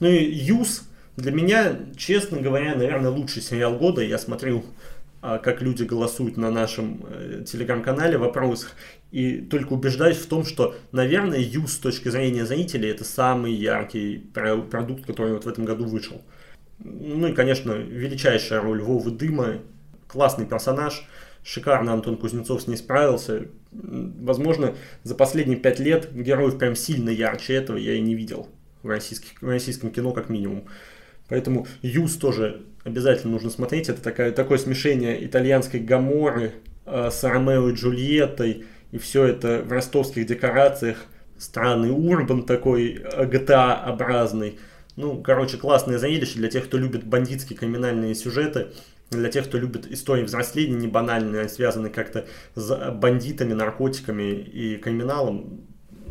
Ну 0.00 0.08
и 0.08 0.24
Юз, 0.24 0.88
для 1.18 1.30
меня, 1.30 1.76
честно 1.98 2.40
говоря, 2.40 2.74
наверное, 2.74 3.10
лучший 3.10 3.42
сериал 3.42 3.76
года. 3.76 4.00
Я 4.00 4.16
смотрел 4.16 4.64
а, 5.28 5.38
как 5.38 5.60
люди 5.60 5.82
голосуют 5.82 6.36
на 6.36 6.52
нашем 6.52 7.04
э, 7.08 7.42
телеграм-канале 7.44 8.16
в 8.16 8.20
вопросах, 8.20 8.76
и 9.10 9.40
только 9.40 9.72
убеждаюсь 9.72 10.18
в 10.18 10.26
том, 10.26 10.44
что, 10.44 10.74
наверное, 10.92 11.38
Ю 11.38 11.66
с 11.66 11.76
точки 11.76 12.08
зрения 12.08 12.44
зрителей 12.44 12.90
это 12.90 13.04
самый 13.04 13.52
яркий 13.52 14.18
продукт, 14.70 15.06
который 15.06 15.34
вот 15.34 15.44
в 15.44 15.48
этом 15.48 15.64
году 15.64 15.84
вышел. 15.84 16.22
Ну 16.78 17.28
и, 17.28 17.32
конечно, 17.32 17.72
величайшая 17.72 18.60
роль 18.60 18.82
Вовы 18.82 19.10
Дыма, 19.10 19.58
классный 20.08 20.46
персонаж, 20.46 21.06
шикарно 21.42 21.92
Антон 21.92 22.16
Кузнецов 22.16 22.62
с 22.62 22.66
ней 22.66 22.76
справился. 22.76 23.46
Возможно, 23.72 24.74
за 25.04 25.14
последние 25.14 25.58
пять 25.58 25.78
лет 25.78 26.12
героев 26.12 26.58
прям 26.58 26.74
сильно 26.74 27.10
ярче 27.10 27.54
этого 27.54 27.76
я 27.76 27.94
и 27.94 28.00
не 28.00 28.14
видел 28.14 28.48
в, 28.82 28.88
российских, 28.88 29.40
в 29.40 29.48
российском 29.48 29.90
кино 29.90 30.12
как 30.12 30.28
минимум. 30.28 30.64
Поэтому 31.28 31.66
Юз 31.82 32.16
тоже 32.16 32.62
обязательно 32.84 33.32
нужно 33.32 33.50
смотреть. 33.50 33.88
Это 33.88 34.00
такая, 34.02 34.32
такое 34.32 34.58
смешение 34.58 35.24
итальянской 35.24 35.80
гаморы 35.80 36.52
э, 36.84 37.10
с 37.10 37.22
Ромео 37.24 37.70
и 37.70 37.74
Джульеттой. 37.74 38.64
И 38.92 38.98
все 38.98 39.24
это 39.24 39.62
в 39.62 39.72
ростовских 39.72 40.26
декорациях. 40.26 41.04
Странный 41.38 41.90
урбан 41.90 42.44
такой, 42.44 42.94
GTA-образный. 42.94 44.50
Э, 44.50 44.54
ну, 44.96 45.22
короче, 45.22 45.58
классное 45.58 45.98
зрелище 45.98 46.38
для 46.38 46.48
тех, 46.48 46.64
кто 46.64 46.78
любит 46.78 47.04
бандитские 47.04 47.58
криминальные 47.58 48.14
сюжеты. 48.14 48.68
Для 49.10 49.28
тех, 49.28 49.46
кто 49.46 49.58
любит 49.58 49.86
истории 49.86 50.24
взросления, 50.24 50.74
не 50.74 50.88
банальные, 50.88 51.42
а 51.42 51.48
связанные 51.48 51.92
как-то 51.92 52.26
с 52.54 52.90
бандитами, 52.92 53.52
наркотиками 53.52 54.32
и 54.32 54.78
криминалом, 54.78 55.60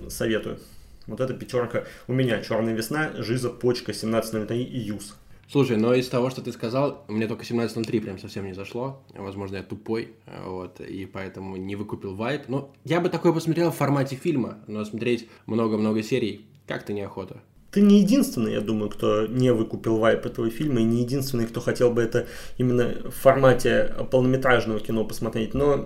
советую. 0.08 0.60
Вот 1.08 1.20
эта 1.20 1.34
пятерка 1.34 1.84
у 2.08 2.14
меня. 2.14 2.42
Черная 2.42 2.74
весна, 2.74 3.12
Жиза, 3.18 3.50
Почка, 3.50 3.92
17.03 3.92 4.64
и 4.64 4.80
Юз. 4.80 5.16
Слушай, 5.48 5.78
но 5.78 5.94
из 5.94 6.08
того, 6.10 6.30
что 6.30 6.42
ты 6.42 6.52
сказал, 6.52 7.06
мне 7.08 7.28
только 7.28 7.44
17.03 7.44 8.02
прям 8.02 8.20
совсем 8.20 8.46
не 8.46 8.54
зашло. 8.54 9.04
Возможно, 9.14 9.58
я 9.58 9.64
тупой, 9.64 10.14
вот, 10.46 10.82
и 10.82 11.06
поэтому 11.06 11.56
не 11.56 11.76
выкупил 11.76 12.16
вайп. 12.16 12.44
Но 12.48 12.74
я 12.84 13.00
бы 13.00 13.10
такое 13.10 13.32
посмотрел 13.32 13.72
в 13.72 13.76
формате 13.76 14.16
фильма, 14.16 14.60
но 14.68 14.84
смотреть 14.86 15.30
много-много 15.46 16.02
серий 16.02 16.46
как-то 16.68 16.94
неохота. 16.94 17.42
Ты 17.72 17.82
не 17.82 18.00
единственный, 18.00 18.54
я 18.54 18.62
думаю, 18.62 18.90
кто 18.90 19.28
не 19.28 19.52
выкупил 19.54 19.98
вайп 19.98 20.26
этого 20.26 20.50
фильма, 20.50 20.80
и 20.80 20.86
не 20.86 21.02
единственный, 21.02 21.46
кто 21.46 21.60
хотел 21.60 21.92
бы 21.92 22.02
это 22.02 22.26
именно 22.58 22.96
в 23.04 23.12
формате 23.12 23.94
полнометражного 24.12 24.80
кино 24.80 25.04
посмотреть. 25.04 25.54
Но 25.54 25.86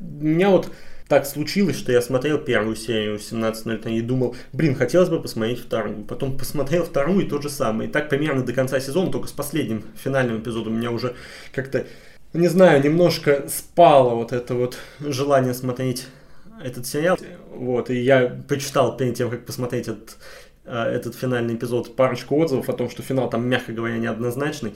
меня 0.00 0.50
вот 0.50 0.70
так 1.08 1.24
случилось, 1.26 1.76
что 1.76 1.92
я 1.92 2.02
смотрел 2.02 2.38
первую 2.38 2.74
серию 2.74 3.16
17.03 3.16 3.92
и 3.92 4.00
думал, 4.00 4.34
блин, 4.52 4.74
хотелось 4.74 5.08
бы 5.08 5.20
посмотреть 5.20 5.60
вторую. 5.60 6.04
Потом 6.04 6.36
посмотрел 6.36 6.84
вторую 6.84 7.24
и 7.24 7.28
то 7.28 7.40
же 7.40 7.48
самое. 7.48 7.88
И 7.88 7.92
так 7.92 8.08
примерно 8.08 8.44
до 8.44 8.52
конца 8.52 8.80
сезона, 8.80 9.12
только 9.12 9.28
с 9.28 9.32
последним 9.32 9.84
финальным 9.96 10.40
эпизодом 10.40 10.74
у 10.74 10.76
меня 10.76 10.90
уже 10.90 11.14
как-то, 11.52 11.86
не 12.32 12.48
знаю, 12.48 12.82
немножко 12.82 13.46
спало 13.48 14.14
вот 14.14 14.32
это 14.32 14.54
вот 14.54 14.78
желание 14.98 15.54
смотреть 15.54 16.06
этот 16.62 16.86
сериал. 16.86 17.18
Вот, 17.50 17.90
и 17.90 18.00
я 18.00 18.42
почитал 18.48 18.96
перед 18.96 19.14
тем, 19.14 19.30
как 19.30 19.46
посмотреть 19.46 19.86
этот, 19.88 20.16
э, 20.64 20.76
этот 20.76 21.14
финальный 21.14 21.54
эпизод 21.54 21.94
парочку 21.94 22.36
отзывов 22.36 22.68
о 22.68 22.72
том, 22.72 22.90
что 22.90 23.02
финал 23.02 23.30
там, 23.30 23.46
мягко 23.48 23.72
говоря, 23.72 23.96
неоднозначный. 23.98 24.74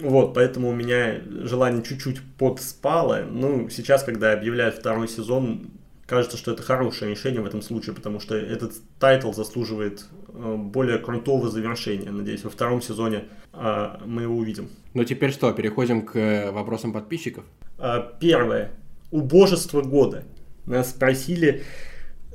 Вот, 0.00 0.34
поэтому 0.34 0.68
у 0.68 0.74
меня 0.74 1.20
желание 1.28 1.82
чуть-чуть 1.82 2.20
подспало. 2.38 3.24
Ну, 3.28 3.68
сейчас, 3.68 4.02
когда 4.02 4.32
объявляют 4.32 4.76
второй 4.76 5.08
сезон, 5.08 5.70
кажется, 6.06 6.36
что 6.36 6.52
это 6.52 6.62
хорошее 6.62 7.10
решение 7.10 7.40
в 7.40 7.46
этом 7.46 7.62
случае, 7.62 7.94
потому 7.94 8.20
что 8.20 8.36
этот 8.36 8.74
тайтл 8.98 9.32
заслуживает 9.32 10.06
э, 10.28 10.56
более 10.56 10.98
крутого 10.98 11.48
завершения. 11.50 12.10
Надеюсь, 12.10 12.44
во 12.44 12.50
втором 12.50 12.80
сезоне 12.80 13.24
а, 13.52 14.00
мы 14.04 14.22
его 14.22 14.36
увидим. 14.36 14.70
Ну, 14.94 15.04
теперь 15.04 15.32
что, 15.32 15.52
переходим 15.52 16.02
к 16.02 16.16
э, 16.16 16.50
вопросам 16.50 16.92
подписчиков? 16.92 17.44
А, 17.78 18.00
первое. 18.20 18.72
Убожество 19.10 19.82
года. 19.82 20.24
Нас 20.66 20.90
спросили, 20.90 21.62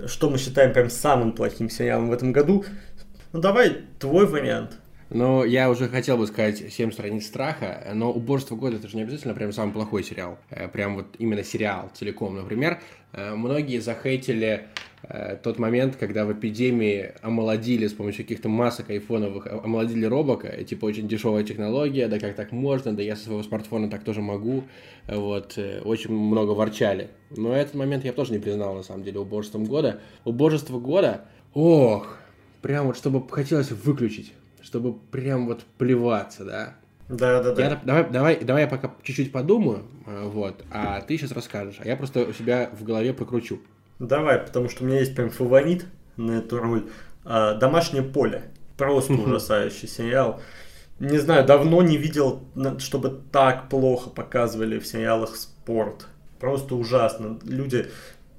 что 0.05 0.29
мы 0.29 0.37
считаем 0.37 0.73
прям 0.73 0.89
самым 0.89 1.33
плохим 1.33 1.69
сериалом 1.69 2.09
в 2.09 2.13
этом 2.13 2.31
году. 2.31 2.65
Ну, 3.33 3.39
давай 3.39 3.83
твой 3.99 4.25
вариант. 4.25 4.77
Ну, 5.13 5.43
я 5.43 5.69
уже 5.69 5.89
хотел 5.89 6.15
бы 6.15 6.25
сказать 6.25 6.71
«Семь 6.71 6.89
страниц 6.89 7.25
страха», 7.25 7.85
но 7.93 8.13
«Убожество 8.13 8.55
года»— 8.55 8.77
это 8.77 8.87
же 8.87 8.95
не 8.95 9.03
обязательно 9.03 9.33
прям 9.33 9.51
самый 9.51 9.73
плохой 9.73 10.05
сериал. 10.05 10.37
Э, 10.49 10.69
прям 10.69 10.95
вот 10.95 11.05
именно 11.19 11.43
сериал 11.43 11.91
целиком. 11.93 12.37
Например, 12.37 12.79
э, 13.11 13.35
многие 13.35 13.79
захейтили 13.79 14.69
э, 15.03 15.35
тот 15.43 15.59
момент, 15.59 15.97
когда 15.97 16.23
в 16.23 16.31
эпидемии 16.31 17.11
омолодили 17.21 17.87
с 17.87 17.93
помощью 17.93 18.23
каких-то 18.23 18.47
масок 18.47 18.89
айфоновых, 18.89 19.47
омолодили 19.47 20.05
робока, 20.05 20.47
и 20.47 20.63
типа 20.63 20.85
очень 20.85 21.09
дешевая 21.09 21.43
технология, 21.43 22.07
да 22.07 22.17
как 22.17 22.33
так 22.35 22.53
можно, 22.53 22.95
да 22.95 23.03
я 23.03 23.17
со 23.17 23.25
своего 23.25 23.43
смартфона 23.43 23.89
так 23.89 24.05
тоже 24.05 24.21
могу, 24.21 24.63
вот, 25.09 25.59
очень 25.83 26.13
много 26.13 26.51
ворчали. 26.51 27.09
Но 27.31 27.53
этот 27.53 27.73
момент 27.73 28.05
я 28.05 28.13
тоже 28.13 28.31
не 28.31 28.39
признал, 28.39 28.75
на 28.75 28.83
самом 28.83 29.03
деле, 29.03 29.19
убожеством 29.19 29.65
года. 29.65 29.99
Убожество 30.23 30.79
года, 30.79 31.25
ох, 31.53 32.17
прям 32.61 32.87
вот 32.87 32.95
чтобы 32.95 33.27
хотелось 33.27 33.71
выключить 33.71 34.31
чтобы 34.61 34.93
прям 34.93 35.47
вот 35.47 35.63
плеваться, 35.77 36.45
да? 36.45 36.75
Да, 37.09 37.43
да, 37.43 37.53
да. 37.53 37.63
Я, 37.63 37.81
давай, 37.83 38.09
давай, 38.09 38.39
давай 38.43 38.63
я 38.63 38.67
пока 38.69 38.93
чуть-чуть 39.03 39.31
подумаю, 39.31 39.83
э, 40.07 40.23
вот, 40.27 40.63
а 40.71 41.01
ты 41.01 41.17
сейчас 41.17 41.31
расскажешь, 41.31 41.77
а 41.79 41.87
я 41.87 41.97
просто 41.97 42.21
у 42.21 42.33
себя 42.33 42.69
в 42.71 42.83
голове 42.83 43.13
покручу. 43.13 43.59
Давай, 43.99 44.39
потому 44.39 44.69
что 44.69 44.83
у 44.83 44.87
меня 44.87 44.99
есть 44.99 45.15
прям 45.15 45.29
фаворит 45.29 45.85
на 46.17 46.39
эту 46.39 46.57
роль. 46.57 46.89
А, 47.23 47.53
Домашнее 47.55 48.03
поле. 48.03 48.43
Просто 48.77 49.13
ужасающий 49.13 49.87
сериал. 49.87 50.41
Не 50.99 51.17
знаю, 51.17 51.45
давно 51.45 51.81
не 51.81 51.97
видел, 51.97 52.43
чтобы 52.79 53.21
так 53.31 53.69
плохо 53.69 54.09
показывали 54.09 54.79
в 54.79 54.87
сериалах 54.87 55.35
спорт. 55.35 56.07
Просто 56.39 56.75
ужасно. 56.75 57.39
Люди, 57.43 57.87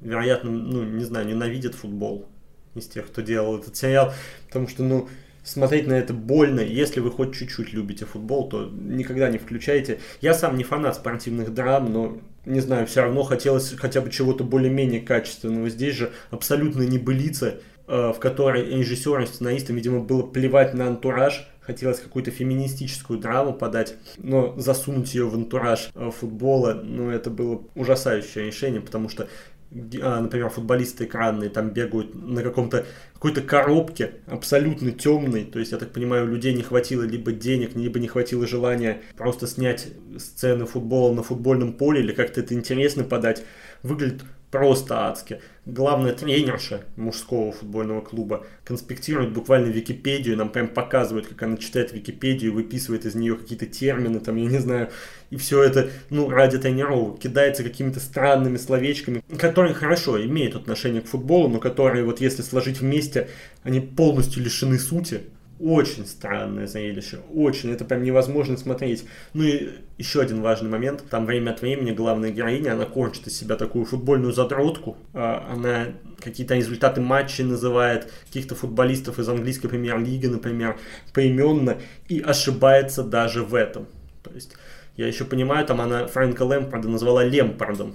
вероятно, 0.01 0.51
ну, 0.51 0.83
не 0.83 1.05
знаю, 1.05 1.27
ненавидят 1.27 1.75
футбол 1.75 2.27
из 2.75 2.89
тех, 2.89 3.07
кто 3.07 3.21
делал 3.23 3.59
этот 3.59 3.77
сериал. 3.77 4.13
Потому 4.49 4.69
что, 4.69 4.83
ну, 4.83 5.09
смотреть 5.45 5.87
на 5.87 5.95
это 5.95 6.15
больно. 6.15 6.61
Если 6.61 7.01
вы 7.01 7.11
хоть 7.11 7.35
чуть-чуть 7.35 7.73
любите 7.73 8.05
футбол, 8.05 8.49
то 8.49 8.71
никогда 8.73 9.29
не 9.29 9.39
включайте. 9.39 10.01
Я 10.21 10.35
сам 10.35 10.57
не 10.57 10.65
фанат 10.65 10.97
спортивных 10.97 11.53
драм, 11.53 11.93
но, 11.93 12.19
не 12.45 12.61
знаю, 12.61 12.87
все 12.87 13.03
равно 13.03 13.23
хотелось 13.23 13.75
хотя 13.75 14.01
бы 14.01 14.11
чего-то 14.11 14.45
более-менее 14.45 15.01
качественного. 15.01 15.69
Здесь 15.69 15.97
же 15.97 16.13
абсолютно 16.31 16.83
небылица, 16.83 17.61
э, 17.87 18.13
в 18.13 18.19
которой 18.19 18.65
режиссерам, 18.79 19.27
сценаристам, 19.27 19.77
видимо, 19.77 20.01
было 20.01 20.23
плевать 20.23 20.75
на 20.75 20.87
антураж. 20.87 21.49
Хотелось 21.61 22.01
какую-то 22.01 22.33
феминистическую 22.33 23.21
драму 23.21 23.53
подать, 23.53 23.95
но 24.19 24.59
засунуть 24.59 25.15
ее 25.15 25.29
в 25.29 25.35
антураж 25.35 25.91
э, 25.95 26.11
футбола, 26.11 26.75
ну, 26.83 27.09
это 27.09 27.31
было 27.31 27.63
ужасающее 27.77 28.47
решение, 28.47 28.81
потому 28.81 29.09
что 29.09 29.29
например, 29.75 30.51
футболисты 30.51 31.05
экранные 31.05 31.51
там 31.51 31.71
бегают 31.71 32.15
на 32.15 32.43
каком-то 32.43 32.87
какой-то 33.15 33.41
коробке 33.41 34.15
абсолютно 34.27 34.91
темной, 34.91 35.45
то 35.45 35.61
есть, 35.61 35.71
я 35.71 35.79
так 35.79 35.93
понимаю, 35.93 36.27
людей 36.27 36.53
не 36.55 36.63
хватило 36.63 37.05
либо 37.05 37.31
денег, 37.31 37.77
либо 37.77 38.01
не 38.01 38.09
хватило 38.09 38.47
желания 38.49 39.01
просто 39.17 39.47
снять 39.47 39.89
сцены 40.19 40.67
футбола 40.67 41.15
на 41.15 41.23
футбольном 41.23 41.73
поле 41.75 42.01
или 42.01 42.13
как-то 42.13 42.41
это 42.41 42.55
интересно 42.55 43.05
подать, 43.05 43.45
выглядит 43.83 44.23
просто 44.53 45.09
адски. 45.09 45.41
Главная 45.65 46.13
тренерша 46.13 46.83
мужского 46.97 47.53
футбольного 47.53 48.03
клуба 48.03 48.47
конспектирует 48.65 49.33
буквально 49.33 49.69
Википедию, 49.71 50.37
нам 50.37 50.51
прям 50.51 50.69
показывают, 50.69 51.27
как 51.27 51.43
она 51.43 51.57
читает 51.57 51.93
Википедию, 51.93 52.53
выписывает 52.53 53.07
из 53.07 53.15
нее 53.15 53.37
какие-то 53.37 53.67
термины, 53.67 54.21
там, 54.21 54.37
я 54.37 54.45
не 54.45 54.59
знаю, 54.59 54.91
и 55.31 55.37
все 55.37 55.63
это, 55.63 55.91
ну, 56.11 56.29
ради 56.29 56.59
тренировок, 56.59 57.19
кидается 57.21 57.63
какими-то 57.63 57.99
странными 57.99 58.59
словечками, 58.59 59.25
которые 59.39 59.73
хорошо 59.73 60.23
имеют 60.23 60.55
отношение 60.55 61.01
к 61.01 61.07
футболу, 61.07 61.49
но 61.49 61.59
которые 61.59 62.05
вот 62.05 62.21
если 62.21 62.43
сложить 62.43 62.81
вместе, 62.81 63.29
они 63.63 63.81
полностью 63.81 64.43
лишены 64.43 64.79
сути. 64.79 65.23
Очень 65.63 66.07
странное 66.07 66.67
зрелище, 66.67 67.21
очень, 67.33 67.71
это 67.71 67.85
прям 67.85 68.03
невозможно 68.03 68.57
смотреть. 68.57 69.05
Ну 69.33 69.45
и 69.45 69.69
еще 69.97 70.21
один 70.21 70.43
важный 70.43 70.69
момент, 70.69 71.05
там 71.09 71.25
время 71.25 71.53
от 71.53 71.63
времени 71.63 71.93
главная 71.93 72.33
героиня, 72.33 72.73
она 72.73 72.85
корчит 72.85 73.29
из 73.29 73.39
себя 73.39 73.55
такую 73.55 73.85
футбольную 73.85 74.33
задротку, 74.33 74.97
а, 75.15 75.49
она 75.53 75.93
какие-то 76.19 76.57
результаты 76.57 77.01
матчей 77.01 77.45
называет, 77.45 78.11
каких-то 78.27 78.57
футболистов 78.57 79.21
из 79.21 79.29
английской 79.29 79.69
премьер-лиги, 79.69 80.27
например, 80.27 80.79
поименно, 81.15 81.79
и 82.09 82.19
ошибается 82.19 83.05
даже 83.05 83.45
в 83.45 83.55
этом. 83.55 83.87
То 84.25 84.33
есть, 84.33 84.57
я 84.97 85.07
еще 85.07 85.25
понимаю, 85.25 85.65
там 85.65 85.81
она 85.81 86.09
Фрэнка 86.09 86.43
Лэмпорда 86.43 86.89
назвала 86.89 87.23
Лемпардом. 87.23 87.95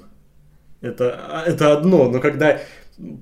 Это, 0.80 1.44
это 1.46 1.74
одно, 1.74 2.10
но 2.10 2.22
когда 2.22 2.62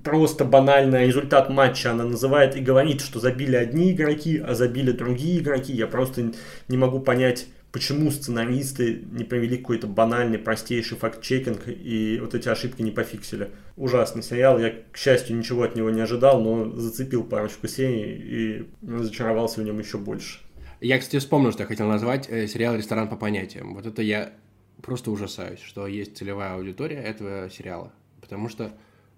просто 0.04 0.46
банальный 0.46 1.08
результат 1.08 1.50
матча 1.50 1.92
она 1.92 2.06
называет 2.06 2.56
и 2.56 2.62
говорит, 2.62 3.02
что 3.02 3.20
забили 3.20 3.56
одни 3.56 3.92
игроки, 3.92 4.38
а 4.38 4.54
забили 4.54 4.92
другие 4.92 5.40
игроки. 5.40 5.74
Я 5.74 5.88
просто 5.88 6.32
не 6.68 6.78
могу 6.78 7.00
понять, 7.00 7.48
почему 7.72 8.10
сценаристы 8.10 9.04
не 9.12 9.26
провели 9.26 9.58
какой-то 9.58 9.88
банальный, 9.88 10.38
простейший 10.38 10.98
факт-чекинг 10.98 11.68
и 11.68 12.20
вот 12.22 12.34
эти 12.34 12.48
ошибки 12.48 12.82
не 12.82 12.92
пофиксили. 12.92 13.50
Ужасный 13.76 14.24
сериал, 14.24 14.60
я, 14.60 14.74
к 14.92 14.98
счастью, 14.98 15.38
ничего 15.38 15.64
от 15.64 15.76
него 15.76 15.90
не 15.90 16.02
ожидал, 16.02 16.42
но 16.42 16.72
зацепил 16.72 17.24
парочку 17.24 17.68
серий 17.68 18.14
и 18.14 18.70
разочаровался 18.88 19.60
в 19.60 19.66
нем 19.66 19.78
еще 19.80 19.98
больше. 19.98 20.40
Я, 20.80 21.00
кстати, 21.00 21.20
вспомнил, 21.20 21.52
что 21.52 21.64
я 21.64 21.68
хотел 21.68 21.88
назвать 21.88 22.28
э, 22.30 22.48
сериал 22.48 22.76
«Ресторан 22.76 23.10
по 23.10 23.16
понятиям». 23.16 23.74
Вот 23.74 23.86
это 23.86 24.02
я 24.02 24.34
просто 24.82 25.12
ужасаюсь, 25.12 25.60
что 25.60 25.88
есть 25.88 26.18
целевая 26.18 26.56
аудитория 26.56 26.98
этого 26.98 27.50
сериала, 27.50 27.92
потому 28.22 28.50
что 28.50 28.72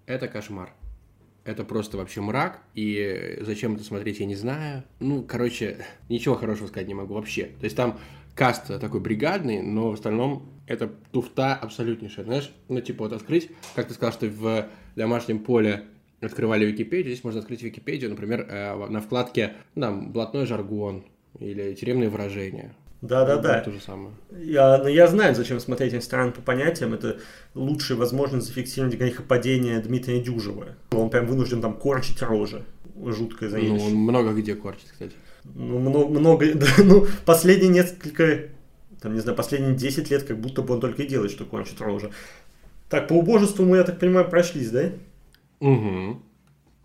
это 0.08 0.26
кошмар. 0.26 0.72
Это 1.44 1.64
просто 1.64 1.96
вообще 1.96 2.20
мрак, 2.20 2.62
и 2.74 3.38
зачем 3.40 3.76
это 3.76 3.84
смотреть, 3.84 4.20
я 4.20 4.26
не 4.26 4.34
знаю. 4.34 4.82
Ну, 5.00 5.22
короче, 5.22 5.84
ничего 6.08 6.34
хорошего 6.34 6.66
сказать 6.66 6.88
не 6.88 6.94
могу 6.94 7.14
вообще. 7.14 7.44
То 7.60 7.64
есть 7.64 7.76
там 7.76 7.98
каст 8.34 8.66
такой 8.66 9.00
бригадный, 9.00 9.62
но 9.62 9.90
в 9.90 9.94
остальном 9.94 10.50
это 10.66 10.88
туфта 11.12 11.54
абсолютнейшая. 11.54 12.24
Знаешь, 12.24 12.52
ну, 12.68 12.80
типа 12.80 13.04
вот 13.04 13.12
открыть, 13.12 13.50
как 13.74 13.86
ты 13.86 13.94
сказал, 13.94 14.12
что 14.12 14.26
в 14.26 14.68
домашнем 14.96 15.38
поле 15.40 15.84
открывали 16.20 16.66
Википедию, 16.66 17.12
здесь 17.12 17.24
можно 17.24 17.40
открыть 17.40 17.62
Википедию, 17.62 18.10
например, 18.10 18.46
э, 18.48 18.86
на 18.88 19.00
вкладке, 19.00 19.54
там, 19.74 20.12
блатной 20.12 20.46
жаргон 20.46 21.04
или 21.38 21.74
тюремные 21.74 22.08
выражения. 22.08 22.74
Да, 23.00 23.24
да, 23.24 23.36
да. 23.36 23.60
То 23.60 23.70
же 23.70 23.80
самое. 23.80 24.10
Я, 24.36 24.78
ну, 24.78 24.88
я 24.88 25.06
знаю, 25.06 25.34
зачем 25.34 25.60
смотреть 25.60 25.94
инструмент 25.94 26.34
по 26.34 26.42
понятиям. 26.42 26.94
Это 26.94 27.18
лучшая 27.54 27.96
возможность 27.96 28.48
зафиксировать 28.48 28.94
грехопадение 28.96 29.78
Дмитрия 29.78 30.20
Дюжева. 30.20 30.74
Он 30.90 31.08
прям 31.08 31.26
вынужден 31.26 31.60
там 31.60 31.74
корчить 31.74 32.20
рожи. 32.22 32.64
Жуткое 33.00 33.50
зрелище. 33.50 33.74
Ну, 33.74 33.86
он 33.86 33.94
много 33.94 34.32
где 34.32 34.56
корчит, 34.56 34.88
кстати. 34.90 35.12
Ну, 35.44 35.78
много, 35.78 36.08
много 36.08 36.52
да, 36.54 36.66
ну, 36.78 37.06
последние 37.24 37.70
несколько, 37.70 38.48
там, 39.00 39.14
не 39.14 39.20
знаю, 39.20 39.36
последние 39.36 39.74
10 39.74 40.10
лет, 40.10 40.24
как 40.24 40.40
будто 40.40 40.62
бы 40.62 40.74
он 40.74 40.80
только 40.80 41.04
и 41.04 41.06
делает, 41.06 41.30
что 41.30 41.44
корчит 41.44 41.80
рожи. 41.80 42.10
Так, 42.88 43.06
по 43.06 43.12
убожеству 43.12 43.64
мы, 43.64 43.76
я 43.76 43.84
так 43.84 44.00
понимаю, 44.00 44.28
прошлись, 44.28 44.70
да? 44.70 44.90
Угу. 45.60 46.22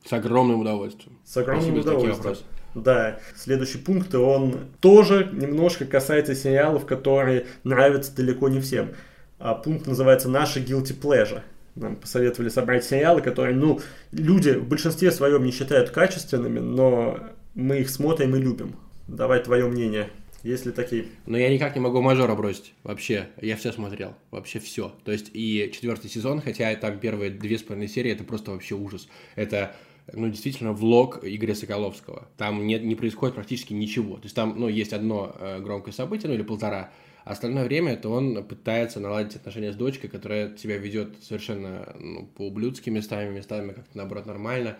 С 0.05 0.13
огромным 0.13 0.59
удовольствием. 0.59 1.17
С 1.25 1.37
огромным 1.37 1.79
удовольствием. 1.79 2.37
Да, 2.75 3.19
следующий 3.35 3.77
пункт, 3.77 4.13
он 4.15 4.55
тоже 4.79 5.29
немножко 5.31 5.85
касается 5.85 6.35
сериалов, 6.35 6.85
которые 6.85 7.47
нравятся 7.63 8.15
далеко 8.15 8.49
не 8.49 8.59
всем. 8.59 8.93
А 9.39 9.53
пункт 9.53 9.87
называется 9.87 10.29
«Наши 10.29 10.59
guilty 10.59 10.99
pleasure». 10.99 11.41
Нам 11.75 11.95
посоветовали 11.95 12.49
собрать 12.49 12.83
сериалы, 12.83 13.21
которые, 13.21 13.55
ну, 13.55 13.79
люди 14.11 14.51
в 14.51 14.67
большинстве 14.67 15.11
своем 15.11 15.43
не 15.43 15.51
считают 15.51 15.89
качественными, 15.89 16.59
но 16.59 17.19
мы 17.55 17.79
их 17.79 17.89
смотрим 17.89 18.35
и 18.35 18.39
любим. 18.39 18.75
Давай 19.07 19.41
твое 19.41 19.67
мнение. 19.67 20.09
Есть 20.43 20.65
ли 20.65 20.71
такие? 20.71 21.05
Но 21.25 21.37
я 21.37 21.49
никак 21.49 21.73
не 21.73 21.81
могу 21.81 22.01
мажора 22.01 22.35
бросить. 22.35 22.73
Вообще, 22.83 23.29
я 23.41 23.55
все 23.55 23.71
смотрел. 23.71 24.13
Вообще 24.29 24.59
все. 24.59 24.93
То 25.05 25.11
есть 25.11 25.31
и 25.33 25.71
четвертый 25.73 26.09
сезон, 26.09 26.41
хотя 26.41 26.75
там 26.75 26.99
первые 26.99 27.31
две 27.31 27.57
с 27.57 27.63
половиной 27.63 27.87
серии, 27.87 28.11
это 28.11 28.25
просто 28.25 28.51
вообще 28.51 28.75
ужас. 28.75 29.07
Это 29.35 29.73
ну, 30.11 30.27
действительно, 30.27 30.73
влог 30.73 31.19
Игоря 31.23 31.55
Соколовского. 31.55 32.27
Там 32.37 32.67
нет, 32.67 32.83
не 32.83 32.95
происходит 32.95 33.35
практически 33.35 33.73
ничего. 33.73 34.15
То 34.17 34.23
есть 34.23 34.35
там, 34.35 34.55
ну, 34.59 34.67
есть 34.67 34.93
одно 34.93 35.35
э, 35.39 35.59
громкое 35.61 35.91
событие, 35.91 36.29
ну, 36.29 36.35
или 36.35 36.43
полтора, 36.43 36.91
а 37.23 37.31
остальное 37.31 37.63
время 37.63 37.93
это 37.93 38.09
он 38.09 38.43
пытается 38.43 38.99
наладить 38.99 39.35
отношения 39.35 39.71
с 39.71 39.75
дочкой, 39.75 40.09
которая 40.09 40.57
себя 40.57 40.77
ведет 40.77 41.23
совершенно 41.23 41.95
ну, 41.97 42.25
по-ублюдски 42.25 42.89
местами, 42.89 43.33
местами 43.33 43.71
как-то, 43.71 43.97
наоборот, 43.97 44.25
нормально. 44.25 44.77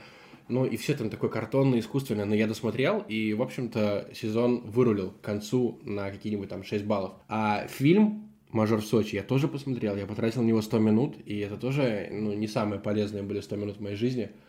Ну, 0.49 0.65
и 0.65 0.75
все 0.75 0.93
там 0.93 1.09
такое 1.09 1.29
картонное, 1.29 1.79
искусственное, 1.79 2.25
но 2.25 2.35
я 2.35 2.47
досмотрел, 2.47 2.99
и, 3.07 3.33
в 3.33 3.41
общем-то, 3.41 4.09
сезон 4.13 4.59
вырулил 4.65 5.11
к 5.11 5.21
концу 5.21 5.79
на 5.83 6.11
какие-нибудь 6.11 6.49
там 6.49 6.65
6 6.65 6.83
баллов. 6.83 7.13
А 7.29 7.65
фильм 7.67 8.29
«Мажор 8.51 8.81
в 8.81 8.85
Сочи» 8.85 9.15
я 9.15 9.23
тоже 9.23 9.47
посмотрел, 9.47 9.95
я 9.95 10.05
потратил 10.05 10.41
на 10.41 10.47
него 10.47 10.61
100 10.61 10.79
минут, 10.79 11.15
и 11.25 11.39
это 11.39 11.55
тоже, 11.55 12.09
ну, 12.11 12.33
не 12.33 12.47
самые 12.47 12.81
полезные 12.81 13.23
были 13.23 13.39
100 13.39 13.55
минут 13.55 13.77
в 13.77 13.81
моей 13.81 13.95
жизни– 13.95 14.31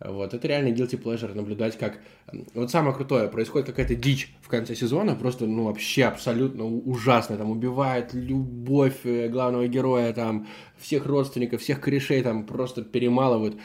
вот, 0.00 0.34
это 0.34 0.46
реально 0.46 0.74
guilty 0.74 1.02
pleasure, 1.02 1.34
наблюдать, 1.34 1.78
как... 1.78 2.00
Вот 2.52 2.70
самое 2.70 2.94
крутое, 2.94 3.28
происходит 3.28 3.68
какая-то 3.68 3.94
дичь 3.94 4.34
в 4.42 4.48
конце 4.48 4.74
сезона, 4.74 5.14
просто, 5.14 5.46
ну, 5.46 5.64
вообще 5.64 6.04
абсолютно 6.04 6.66
ужасно, 6.66 7.36
там, 7.36 7.50
убивает 7.50 8.12
любовь 8.12 9.04
э, 9.04 9.28
главного 9.28 9.66
героя, 9.68 10.12
там, 10.12 10.48
всех 10.76 11.06
родственников, 11.06 11.62
всех 11.62 11.80
корешей, 11.80 12.22
там, 12.22 12.44
просто 12.44 12.82
перемалывают. 12.82 13.56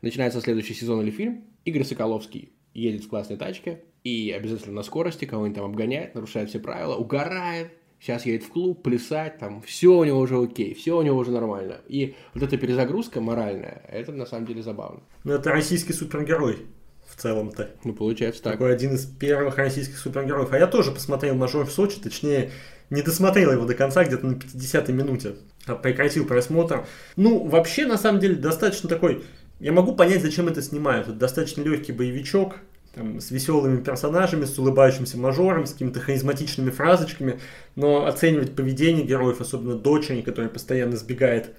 Начинается 0.00 0.40
следующий 0.40 0.74
сезон 0.74 1.02
или 1.02 1.10
фильм, 1.10 1.44
Игорь 1.64 1.84
Соколовский 1.84 2.52
едет 2.72 3.04
в 3.04 3.08
классной 3.08 3.36
тачке 3.36 3.82
и 4.04 4.30
обязательно 4.30 4.76
на 4.76 4.82
скорости 4.82 5.24
кого-нибудь 5.24 5.56
там 5.56 5.66
обгоняет, 5.66 6.14
нарушает 6.14 6.48
все 6.50 6.60
правила, 6.60 6.94
угорает, 6.94 7.72
сейчас 8.00 8.26
едет 8.26 8.44
в 8.44 8.48
клуб, 8.48 8.82
плясать, 8.82 9.38
там, 9.38 9.62
все 9.62 9.94
у 9.94 10.04
него 10.04 10.18
уже 10.18 10.36
окей, 10.36 10.74
все 10.74 10.96
у 10.96 11.02
него 11.02 11.18
уже 11.18 11.30
нормально. 11.30 11.80
И 11.86 12.16
вот 12.34 12.42
эта 12.42 12.56
перезагрузка 12.56 13.20
моральная, 13.20 13.82
это 13.88 14.12
на 14.12 14.26
самом 14.26 14.46
деле 14.46 14.62
забавно. 14.62 15.00
Ну, 15.24 15.34
это 15.34 15.50
российский 15.50 15.92
супергерой 15.92 16.66
в 17.06 17.20
целом-то. 17.20 17.70
Ну, 17.84 17.92
получается 17.92 18.42
так. 18.42 18.52
Такой 18.54 18.72
один 18.72 18.94
из 18.94 19.04
первых 19.04 19.58
российских 19.58 19.98
супергероев. 19.98 20.52
А 20.52 20.58
я 20.58 20.66
тоже 20.66 20.92
посмотрел 20.92 21.34
«Мажор 21.34 21.66
в 21.66 21.72
Сочи», 21.72 22.00
точнее, 22.00 22.52
не 22.88 23.02
досмотрел 23.02 23.52
его 23.52 23.66
до 23.66 23.74
конца, 23.74 24.04
где-то 24.04 24.26
на 24.26 24.32
50-й 24.32 24.92
минуте. 24.92 25.36
А 25.66 25.74
прекратил 25.74 26.24
просмотр. 26.24 26.86
Ну, 27.16 27.46
вообще, 27.46 27.86
на 27.86 27.98
самом 27.98 28.20
деле, 28.20 28.36
достаточно 28.36 28.88
такой... 28.88 29.24
Я 29.58 29.72
могу 29.72 29.94
понять, 29.94 30.22
зачем 30.22 30.48
это 30.48 30.62
снимают. 30.62 31.08
Это 31.08 31.16
достаточно 31.16 31.60
легкий 31.60 31.92
боевичок, 31.92 32.56
там, 32.94 33.20
с 33.20 33.30
веселыми 33.30 33.82
персонажами, 33.82 34.44
с 34.44 34.58
улыбающимся 34.58 35.18
мажором, 35.18 35.66
с 35.66 35.72
какими-то 35.72 36.00
харизматичными 36.00 36.70
фразочками, 36.70 37.40
но 37.76 38.06
оценивать 38.06 38.54
поведение 38.54 39.04
героев, 39.04 39.40
особенно 39.40 39.76
дочери, 39.76 40.22
которая 40.22 40.50
постоянно 40.50 40.96
сбегает 40.96 41.50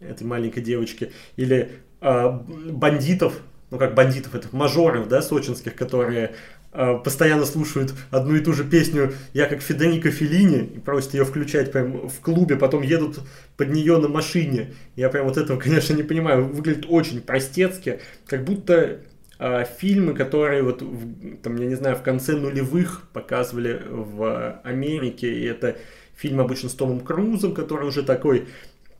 этой 0.00 0.24
маленькой 0.24 0.62
девочки, 0.62 1.12
или 1.36 1.72
э, 2.00 2.30
бандитов, 2.70 3.40
ну 3.70 3.78
как 3.78 3.94
бандитов, 3.94 4.34
это 4.34 4.48
мажоров, 4.52 5.08
да, 5.08 5.22
сочинских, 5.22 5.74
которые 5.74 6.34
э, 6.72 6.98
постоянно 7.02 7.46
слушают 7.46 7.94
одну 8.10 8.34
и 8.34 8.40
ту 8.40 8.52
же 8.52 8.64
песню 8.64 9.14
«Я 9.32 9.46
как 9.46 9.62
Федерико 9.62 10.10
Феллини» 10.10 10.64
и 10.76 10.78
просят 10.80 11.14
ее 11.14 11.24
включать 11.24 11.72
прям 11.72 12.08
в 12.08 12.20
клубе, 12.20 12.56
потом 12.56 12.82
едут 12.82 13.20
под 13.56 13.70
нее 13.70 13.96
на 13.96 14.08
машине. 14.08 14.74
Я 14.96 15.08
прям 15.08 15.26
вот 15.26 15.38
этого, 15.38 15.58
конечно, 15.60 15.94
не 15.94 16.02
понимаю. 16.02 16.44
Выглядит 16.44 16.84
очень 16.88 17.22
простецки, 17.22 18.00
как 18.26 18.44
будто 18.44 19.00
а, 19.46 19.64
фильмы, 19.64 20.14
которые 20.14 20.62
вот, 20.62 20.80
в, 20.80 21.36
там, 21.42 21.56
я 21.56 21.66
не 21.66 21.74
знаю, 21.74 21.96
в 21.96 22.02
конце 22.02 22.32
нулевых 22.32 23.06
показывали 23.12 23.78
в 23.90 24.58
Америке, 24.64 25.34
и 25.34 25.44
это 25.44 25.76
фильм 26.16 26.40
обычно 26.40 26.70
с 26.70 26.72
Томом 26.72 27.00
Крузом, 27.00 27.52
который 27.52 27.86
уже 27.86 28.04
такой 28.04 28.48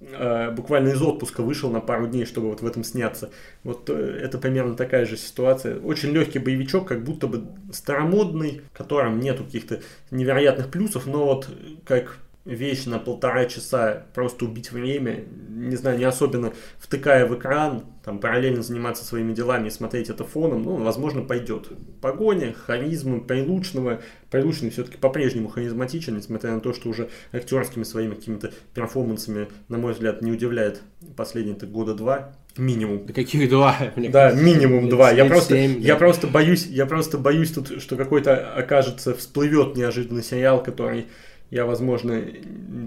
э, 0.00 0.50
буквально 0.50 0.88
из 0.88 1.00
отпуска 1.00 1.42
вышел 1.42 1.70
на 1.70 1.80
пару 1.80 2.08
дней, 2.08 2.26
чтобы 2.26 2.50
вот 2.50 2.60
в 2.60 2.66
этом 2.66 2.84
сняться. 2.84 3.30
Вот 3.62 3.88
э, 3.88 4.20
это 4.22 4.36
примерно 4.36 4.76
такая 4.76 5.06
же 5.06 5.16
ситуация. 5.16 5.80
Очень 5.80 6.10
легкий 6.10 6.40
боевичок, 6.40 6.86
как 6.86 7.04
будто 7.04 7.26
бы 7.26 7.46
старомодный, 7.72 8.60
в 8.70 8.76
котором 8.76 9.20
нету 9.20 9.44
каких-то 9.44 9.80
невероятных 10.10 10.70
плюсов, 10.70 11.06
но 11.06 11.24
вот 11.24 11.48
как 11.86 12.18
вещь 12.44 12.84
на 12.84 12.98
полтора 12.98 13.46
часа 13.46 14.06
просто 14.14 14.44
убить 14.44 14.70
время, 14.70 15.24
не 15.48 15.76
знаю, 15.76 15.98
не 15.98 16.04
особенно 16.04 16.52
втыкая 16.78 17.26
в 17.26 17.34
экран, 17.34 17.84
там 18.04 18.18
параллельно 18.18 18.62
заниматься 18.62 19.02
своими 19.02 19.32
делами 19.32 19.68
и 19.68 19.70
смотреть 19.70 20.10
это 20.10 20.24
фоном, 20.24 20.62
ну, 20.62 20.76
возможно, 20.76 21.22
пойдет. 21.22 21.68
Погоня, 22.02 22.52
харизма 22.52 23.20
Прилучного. 23.20 24.02
Прилучный 24.30 24.68
все-таки 24.70 24.98
по-прежнему 24.98 25.48
харизматичен, 25.48 26.16
несмотря 26.16 26.52
на 26.52 26.60
то, 26.60 26.74
что 26.74 26.90
уже 26.90 27.08
актерскими 27.32 27.84
своими 27.84 28.14
какими-то 28.14 28.52
перформансами, 28.74 29.48
на 29.68 29.78
мой 29.78 29.94
взгляд, 29.94 30.20
не 30.20 30.32
удивляет 30.32 30.82
последние-то 31.16 31.66
года 31.66 31.94
два. 31.94 32.34
Минимум. 32.58 33.06
Да 33.06 33.14
каких 33.14 33.48
два? 33.48 33.76
Мне 33.96 34.10
да, 34.10 34.30
кажется, 34.30 34.44
минимум 34.44 34.88
два. 34.90 35.10
Я 35.12 35.24
просто, 35.24 35.54
7, 35.54 35.80
я 35.80 35.94
да. 35.94 35.98
просто 35.98 36.26
боюсь, 36.26 36.66
я 36.66 36.84
просто 36.84 37.16
боюсь 37.16 37.52
тут, 37.52 37.80
что 37.80 37.96
какой-то 37.96 38.54
окажется, 38.54 39.14
всплывет 39.14 39.76
неожиданный 39.76 40.22
сериал, 40.22 40.62
который 40.62 41.06
я, 41.54 41.66
возможно, 41.66 42.20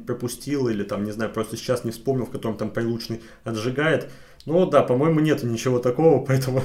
пропустил 0.05 0.67
или 0.67 0.83
там, 0.83 1.05
не 1.05 1.11
знаю, 1.11 1.31
просто 1.31 1.55
сейчас 1.55 1.85
не 1.85 1.91
вспомнил, 1.91 2.25
в 2.25 2.31
котором 2.31 2.57
там 2.57 2.69
Прилучный 2.69 3.21
отжигает. 3.45 4.09
Но 4.45 4.65
да, 4.65 4.83
по-моему, 4.83 5.21
нет 5.21 5.41
ничего 5.43 5.79
такого, 5.79 6.23
поэтому 6.27 6.61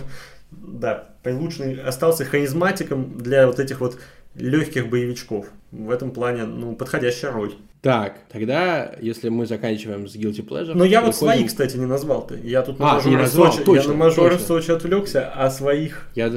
да, 0.50 1.10
Прилучный 1.22 1.80
остался 1.80 2.24
харизматиком 2.24 3.18
для 3.18 3.46
вот 3.46 3.60
этих 3.60 3.80
вот 3.80 4.00
легких 4.34 4.90
боевичков. 4.90 5.46
В 5.70 5.90
этом 5.90 6.10
плане, 6.10 6.44
ну, 6.44 6.74
подходящая 6.74 7.30
роль. 7.30 7.54
Так, 7.82 8.16
тогда, 8.32 8.96
если 9.00 9.28
мы 9.28 9.46
заканчиваем 9.46 10.08
с 10.08 10.16
Guilty 10.16 10.44
Pleasure... 10.44 10.72
Но 10.74 10.84
я 10.84 11.02
вот 11.02 11.14
свои, 11.14 11.44
кстати, 11.44 11.76
не 11.76 11.86
назвал-то. 11.86 12.34
Я 12.34 12.62
тут 12.62 12.80
на 12.80 12.90
а, 12.90 12.94
мажоре 12.96 13.26
Сочи, 13.28 13.62
точно, 13.62 13.82
я 13.82 13.88
на 13.88 13.94
мажоре 13.94 14.30
точно. 14.30 14.46
Сочи 14.46 14.70
отвлекся, 14.72 15.32
а 15.32 15.50
своих... 15.50 16.08
Я 16.16 16.32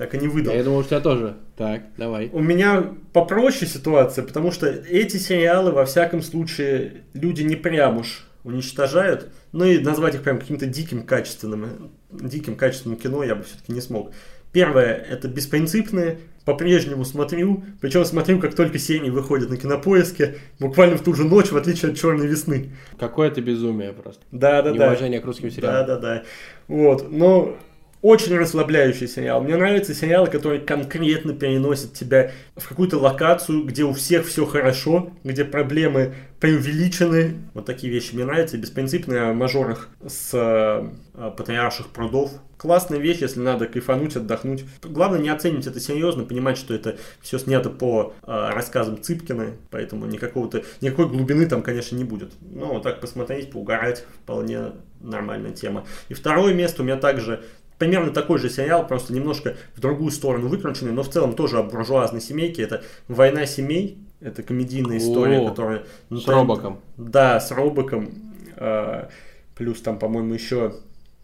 так 0.00 0.14
и 0.14 0.18
не 0.18 0.28
выдал. 0.28 0.54
Я 0.54 0.64
думал, 0.64 0.82
что 0.82 0.94
я 0.94 1.00
тоже. 1.02 1.36
Так, 1.58 1.82
давай. 1.98 2.30
У 2.32 2.40
меня 2.40 2.94
попроще 3.12 3.70
ситуация, 3.70 4.24
потому 4.24 4.50
что 4.50 4.66
эти 4.66 5.18
сериалы, 5.18 5.72
во 5.72 5.84
всяком 5.84 6.22
случае, 6.22 7.02
люди 7.12 7.42
не 7.42 7.54
прям 7.54 7.98
уж 7.98 8.26
уничтожают. 8.42 9.28
Ну 9.52 9.66
и 9.66 9.78
назвать 9.78 10.14
их 10.14 10.22
прям 10.22 10.38
каким-то 10.38 10.64
диким 10.64 11.02
качественным, 11.02 11.90
диким 12.10 12.56
качественным 12.56 12.96
кино 12.96 13.22
я 13.24 13.34
бы 13.34 13.42
все-таки 13.42 13.74
не 13.74 13.82
смог. 13.82 14.12
Первое, 14.52 14.94
это 14.94 15.28
беспринципные, 15.28 16.20
по-прежнему 16.46 17.04
смотрю, 17.04 17.62
причем 17.82 18.06
смотрю, 18.06 18.38
как 18.38 18.54
только 18.54 18.78
серии 18.78 19.10
выходят 19.10 19.50
на 19.50 19.58
кинопоиске, 19.58 20.38
буквально 20.58 20.96
в 20.96 21.02
ту 21.02 21.12
же 21.12 21.24
ночь, 21.24 21.52
в 21.52 21.56
отличие 21.58 21.90
от 21.90 21.98
Черной 21.98 22.26
весны. 22.26 22.70
Какое-то 22.98 23.42
безумие 23.42 23.92
просто. 23.92 24.22
Да, 24.32 24.62
да, 24.62 24.72
да. 24.72 24.78
Неуважение 24.78 25.20
к 25.20 25.26
русским 25.26 25.50
сериалам. 25.50 25.86
Да, 25.86 25.96
да, 25.96 26.00
да. 26.00 26.22
Вот, 26.68 27.12
но 27.12 27.58
очень 28.02 28.36
расслабляющий 28.36 29.08
сериал. 29.08 29.42
Мне 29.42 29.56
нравятся 29.56 29.94
сериалы, 29.94 30.28
которые 30.28 30.60
конкретно 30.60 31.34
переносят 31.34 31.92
тебя 31.92 32.32
в 32.56 32.68
какую-то 32.68 32.98
локацию, 32.98 33.64
где 33.64 33.84
у 33.84 33.92
всех 33.92 34.26
все 34.26 34.46
хорошо, 34.46 35.10
где 35.22 35.44
проблемы 35.44 36.14
преувеличены. 36.40 37.36
Вот 37.52 37.66
такие 37.66 37.92
вещи 37.92 38.14
мне 38.14 38.24
нравятся. 38.24 38.56
Беспринципные 38.56 39.22
о 39.22 39.34
мажорах 39.34 39.90
с 40.06 40.30
э, 40.32 41.30
патриарших 41.30 41.88
прудов. 41.88 42.32
Классная 42.56 42.98
вещь, 42.98 43.18
если 43.20 43.40
надо 43.40 43.66
кайфануть, 43.66 44.16
отдохнуть. 44.16 44.64
Главное 44.82 45.20
не 45.20 45.28
оценить 45.28 45.66
это 45.66 45.80
серьезно, 45.80 46.24
понимать, 46.24 46.56
что 46.56 46.74
это 46.74 46.96
все 47.20 47.38
снято 47.38 47.68
по 47.68 48.14
э, 48.22 48.50
рассказам 48.54 49.02
Цыпкина, 49.02 49.52
поэтому 49.70 50.06
никакого-то, 50.06 50.62
никакой 50.80 51.08
глубины 51.08 51.46
там, 51.46 51.62
конечно, 51.62 51.96
не 51.96 52.04
будет. 52.04 52.32
Но 52.40 52.74
вот 52.74 52.82
так 52.82 53.00
посмотреть, 53.00 53.50
поугарать, 53.50 54.04
вполне 54.22 54.72
нормальная 55.00 55.52
тема. 55.52 55.86
И 56.08 56.14
второе 56.14 56.54
место 56.54 56.82
у 56.82 56.84
меня 56.84 56.96
также 56.96 57.42
примерно 57.80 58.12
такой 58.12 58.38
же 58.38 58.50
сериал, 58.50 58.86
просто 58.86 59.12
немножко 59.14 59.56
в 59.74 59.80
другую 59.80 60.10
сторону 60.12 60.48
выкрученный, 60.48 60.92
но 60.92 61.02
в 61.02 61.08
целом 61.08 61.34
тоже 61.34 61.58
о 61.58 61.62
буржуазной 61.62 62.20
семейке. 62.20 62.62
Это 62.62 62.84
«Война 63.08 63.46
семей». 63.46 63.98
Это 64.20 64.42
комедийная 64.42 64.98
история, 64.98 65.38
О, 65.38 65.48
которая... 65.48 65.84
Ну, 66.10 66.18
с 66.18 66.28
Робоком. 66.28 66.80
Да, 66.98 67.40
с 67.40 67.50
Робоком. 67.50 68.10
Э, 68.56 69.08
плюс 69.56 69.80
там, 69.80 69.98
по-моему, 69.98 70.34
еще 70.34 70.74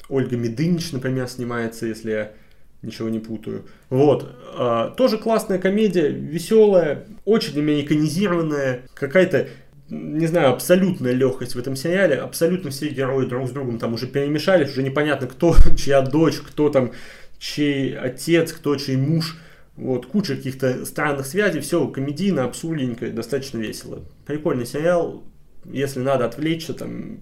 Ольга 0.09 0.39
Медынич, 0.39 0.93
например, 0.93 1.29
снимается, 1.29 1.85
если 1.85 2.11
я 2.11 2.33
ничего 2.81 3.11
не 3.11 3.19
путаю. 3.19 3.67
Вот. 3.91 4.35
Э, 4.59 4.93
тоже 4.97 5.19
классная 5.19 5.59
комедия, 5.59 6.09
веселая, 6.09 7.05
очень 7.27 7.59
американизированная, 7.59 8.85
какая-то 8.95 9.49
не 9.89 10.27
знаю, 10.27 10.51
абсолютная 10.51 11.13
легкость 11.13 11.55
в 11.55 11.59
этом 11.59 11.77
сериале, 11.77 12.17
абсолютно 12.17 12.71
все 12.71 12.89
герои 12.89 13.27
друг 13.27 13.49
с 13.49 13.51
другом 13.53 13.79
там 13.79 13.95
уже 13.95 14.07
перемешались, 14.07 14.71
уже 14.71 14.83
непонятно, 14.83 15.27
кто 15.27 15.55
чья 15.77 16.03
дочь, 16.03 16.39
кто 16.39 16.69
там 16.71 16.93
чей 17.39 17.97
отец, 17.97 18.53
кто 18.53 18.77
чей 18.77 18.97
муж. 18.97 19.39
Вот, 19.77 20.07
куча 20.07 20.37
каких-то 20.37 20.87
странных 20.87 21.27
связей, 21.27 21.61
все 21.61 21.87
комедийно, 21.87 22.45
абсурдненько, 22.45 23.11
достаточно 23.11 23.59
весело. 23.59 24.05
Прикольный 24.25 24.65
сериал, 24.65 25.23
если 25.67 26.01
надо 26.01 26.25
отвлечься, 26.25 26.73
там, 26.73 27.21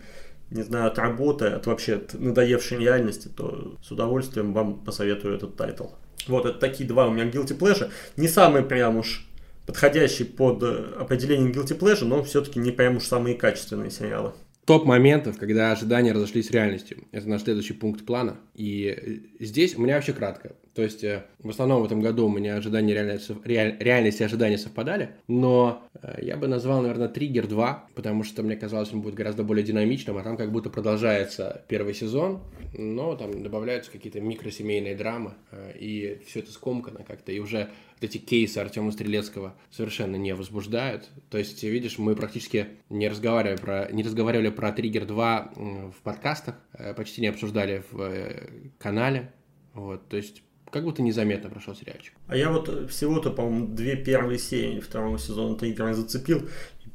не 0.50 0.62
знаю, 0.62 0.86
от 0.86 0.98
работы, 0.98 1.46
от 1.46 1.66
вообще 1.66 1.94
от 1.94 2.14
надоевшей 2.14 2.78
реальности, 2.78 3.26
то 3.26 3.76
с 3.82 3.90
удовольствием 3.90 4.52
вам 4.52 4.78
посоветую 4.84 5.34
этот 5.34 5.56
тайтл. 5.56 5.88
Вот, 6.28 6.46
это 6.46 6.58
такие 6.58 6.88
два 6.88 7.08
у 7.08 7.10
меня 7.10 7.24
guilty 7.24 7.58
pleasure. 7.58 7.90
Не 8.16 8.28
самые 8.28 8.64
прям 8.64 8.98
уж 8.98 9.26
подходящий 9.66 10.24
под 10.24 10.62
э, 10.62 10.94
определение 10.98 11.52
guilty 11.52 11.78
pleasure, 11.78 12.04
но 12.04 12.22
все-таки 12.22 12.58
не 12.58 12.70
прям 12.70 12.96
уж 12.96 13.04
самые 13.04 13.34
качественные 13.34 13.90
сериалы. 13.90 14.32
Топ 14.64 14.86
моментов, 14.86 15.36
когда 15.38 15.72
ожидания 15.72 16.12
разошлись 16.12 16.48
с 16.48 16.50
реальностью. 16.50 17.04
Это 17.12 17.28
наш 17.28 17.42
следующий 17.42 17.74
пункт 17.74 18.06
плана. 18.06 18.36
И 18.54 18.86
э, 18.86 19.44
здесь 19.44 19.76
у 19.76 19.82
меня 19.82 19.96
вообще 19.96 20.12
кратко. 20.12 20.54
То 20.74 20.82
есть, 20.82 21.04
э, 21.04 21.24
в 21.38 21.50
основном 21.50 21.82
в 21.82 21.84
этом 21.84 22.00
году 22.00 22.26
у 22.26 22.30
меня 22.30 22.56
ожидания 22.56 22.94
реальности, 22.94 23.36
реаль, 23.44 23.76
реальности 23.78 24.22
и 24.22 24.24
ожидания 24.24 24.58
совпадали, 24.58 25.10
но 25.28 25.82
я 26.20 26.36
бы 26.36 26.48
назвал, 26.48 26.82
наверное, 26.82 27.08
Триггер 27.08 27.46
2, 27.46 27.88
потому 27.94 28.24
что 28.24 28.42
мне 28.42 28.56
казалось, 28.56 28.92
он 28.92 29.00
будет 29.00 29.14
гораздо 29.14 29.44
более 29.44 29.64
динамичным, 29.64 30.18
а 30.18 30.22
там 30.22 30.36
как 30.36 30.52
будто 30.52 30.68
продолжается 30.68 31.64
первый 31.68 31.94
сезон, 31.94 32.42
но 32.76 33.14
там 33.16 33.42
добавляются 33.42 33.90
какие-то 33.90 34.20
микросемейные 34.20 34.96
драмы, 34.96 35.34
и 35.74 36.20
все 36.26 36.40
это 36.40 36.52
скомкано 36.52 37.04
как-то, 37.04 37.32
и 37.32 37.38
уже 37.38 37.70
эти 38.04 38.18
кейсы 38.18 38.58
Артема 38.58 38.92
Стрелецкого 38.92 39.54
совершенно 39.70 40.16
не 40.16 40.34
возбуждают. 40.34 41.08
То 41.30 41.38
есть, 41.38 41.62
видишь, 41.62 41.98
мы 41.98 42.14
практически 42.14 42.68
не 42.88 43.08
разговаривали 43.08 43.56
про, 43.56 43.88
не 43.90 44.02
разговаривали 44.02 44.50
про 44.50 44.72
Триггер 44.72 45.06
2 45.06 45.52
в 45.56 46.02
подкастах, 46.02 46.56
э, 46.74 46.94
почти 46.94 47.20
не 47.20 47.28
обсуждали 47.28 47.82
в 47.90 48.00
э, 48.00 48.48
канале. 48.78 49.32
Вот, 49.72 50.08
то 50.08 50.16
есть, 50.16 50.42
как 50.74 50.82
будто 50.82 51.02
незаметно 51.02 51.50
прошел 51.50 51.76
сериальчик. 51.76 52.14
А 52.26 52.36
я 52.36 52.50
вот 52.50 52.90
всего-то, 52.90 53.30
по-моему, 53.30 53.68
две 53.68 53.94
первые 53.94 54.40
серии 54.40 54.80
второго 54.80 55.20
сезона 55.20 55.54
Триггера 55.56 55.94
зацепил. 55.94 56.48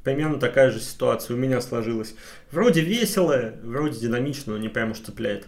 Примерно 0.03 0.37
такая 0.37 0.69
же 0.69 0.81
ситуация 0.81 1.37
у 1.37 1.39
меня 1.39 1.61
сложилась. 1.61 2.13
Вроде 2.51 2.81
весело, 2.81 3.53
вроде 3.63 3.97
динамично, 3.97 4.51
но 4.51 4.59
не 4.59 4.67
прям 4.67 4.91
уж 4.91 4.99
цепляет. 4.99 5.47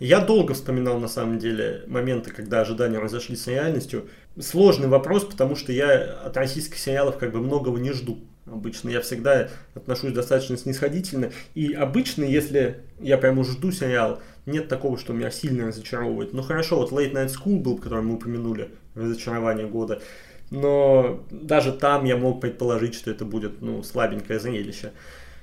Я 0.00 0.18
долго 0.18 0.52
вспоминал, 0.54 0.98
на 0.98 1.06
самом 1.06 1.38
деле, 1.38 1.84
моменты, 1.86 2.32
когда 2.32 2.62
ожидания 2.62 2.98
разошлись 2.98 3.42
с 3.42 3.46
реальностью. 3.46 4.08
Сложный 4.40 4.88
вопрос, 4.88 5.24
потому 5.24 5.54
что 5.54 5.70
я 5.70 6.22
от 6.24 6.36
российских 6.36 6.78
сериалов 6.78 7.18
как 7.18 7.30
бы 7.30 7.38
многого 7.38 7.78
не 7.78 7.92
жду. 7.92 8.18
Обычно 8.46 8.90
я 8.90 9.00
всегда 9.00 9.48
отношусь 9.76 10.12
достаточно 10.12 10.56
снисходительно. 10.56 11.30
И 11.54 11.72
обычно, 11.72 12.24
если 12.24 12.82
я 12.98 13.16
прямо 13.16 13.44
жду 13.44 13.70
сериал, 13.70 14.20
нет 14.46 14.68
такого, 14.68 14.98
что 14.98 15.12
меня 15.12 15.30
сильно 15.30 15.68
разочаровывает. 15.68 16.32
Ну 16.32 16.42
хорошо, 16.42 16.76
вот 16.78 16.92
Late 16.92 17.12
Night 17.12 17.32
School 17.34 17.60
был, 17.60 17.78
который 17.78 18.02
мы 18.02 18.14
упомянули, 18.14 18.70
разочарование 18.94 19.66
года. 19.66 20.02
Но 20.50 21.24
даже 21.30 21.72
там 21.72 22.04
я 22.04 22.16
мог 22.16 22.40
предположить, 22.40 22.94
что 22.94 23.10
это 23.10 23.24
будет 23.24 23.62
ну, 23.62 23.82
слабенькое 23.82 24.38
зрелище. 24.38 24.92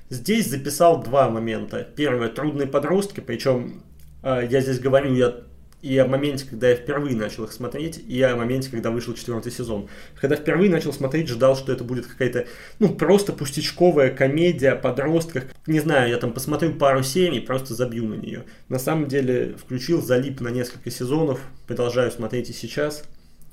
Здесь 0.08 0.48
записал 0.48 1.02
два 1.02 1.28
момента. 1.28 1.86
Первое, 1.96 2.28
трудные 2.28 2.68
подростки, 2.68 3.20
причем 3.20 3.82
а, 4.22 4.40
я 4.40 4.60
здесь 4.60 4.78
говорю 4.78 5.14
я 5.14 5.34
и 5.82 5.98
о 5.98 6.06
моменте, 6.06 6.46
когда 6.48 6.68
я 6.68 6.76
впервые 6.76 7.16
начал 7.16 7.44
их 7.44 7.52
смотреть, 7.52 7.98
и 7.98 8.22
о 8.22 8.36
моменте, 8.36 8.70
когда 8.70 8.90
вышел 8.90 9.14
четвертый 9.14 9.50
сезон. 9.50 9.88
Когда 10.20 10.36
впервые 10.36 10.70
начал 10.70 10.92
смотреть, 10.92 11.28
ждал, 11.28 11.56
что 11.56 11.72
это 11.72 11.82
будет 11.82 12.06
какая-то, 12.06 12.46
ну, 12.78 12.94
просто 12.94 13.32
пустячковая 13.32 14.10
комедия 14.10 14.70
о 14.70 14.76
подростках. 14.76 15.44
Не 15.66 15.80
знаю, 15.80 16.08
я 16.08 16.18
там 16.18 16.32
посмотрю 16.32 16.74
пару 16.74 17.02
серий, 17.02 17.40
просто 17.40 17.74
забью 17.74 18.06
на 18.06 18.14
нее. 18.14 18.44
На 18.68 18.78
самом 18.78 19.08
деле, 19.08 19.56
включил, 19.58 20.00
залип 20.00 20.40
на 20.40 20.48
несколько 20.48 20.90
сезонов, 20.90 21.40
продолжаю 21.66 22.12
смотреть 22.12 22.50
и 22.50 22.52
сейчас. 22.52 23.02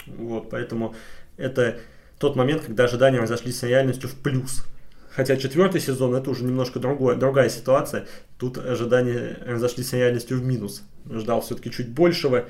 Вот, 0.06 0.52
поэтому 0.52 0.96
это 1.36 1.80
тот 2.20 2.36
момент, 2.36 2.62
когда 2.62 2.84
ожидания 2.84 3.20
разошлись 3.20 3.58
с 3.58 3.64
реальностью 3.64 4.08
в 4.08 4.14
плюс. 4.14 4.66
Хотя 5.10 5.36
четвертый 5.36 5.82
сезон 5.82 6.14
это 6.16 6.30
уже 6.30 6.44
немножко 6.44 6.80
другое, 6.80 7.16
другая 7.16 7.50
ситуация. 7.50 8.06
Тут 8.38 8.58
ожидания 8.58 9.38
разошлись 9.46 9.90
с 9.90 9.94
реальностью 9.94 10.38
в 10.38 10.46
минус. 10.46 10.84
Ждал 11.10 11.42
все-таки 11.42 11.72
чуть 11.72 11.90
большего, 11.90 12.46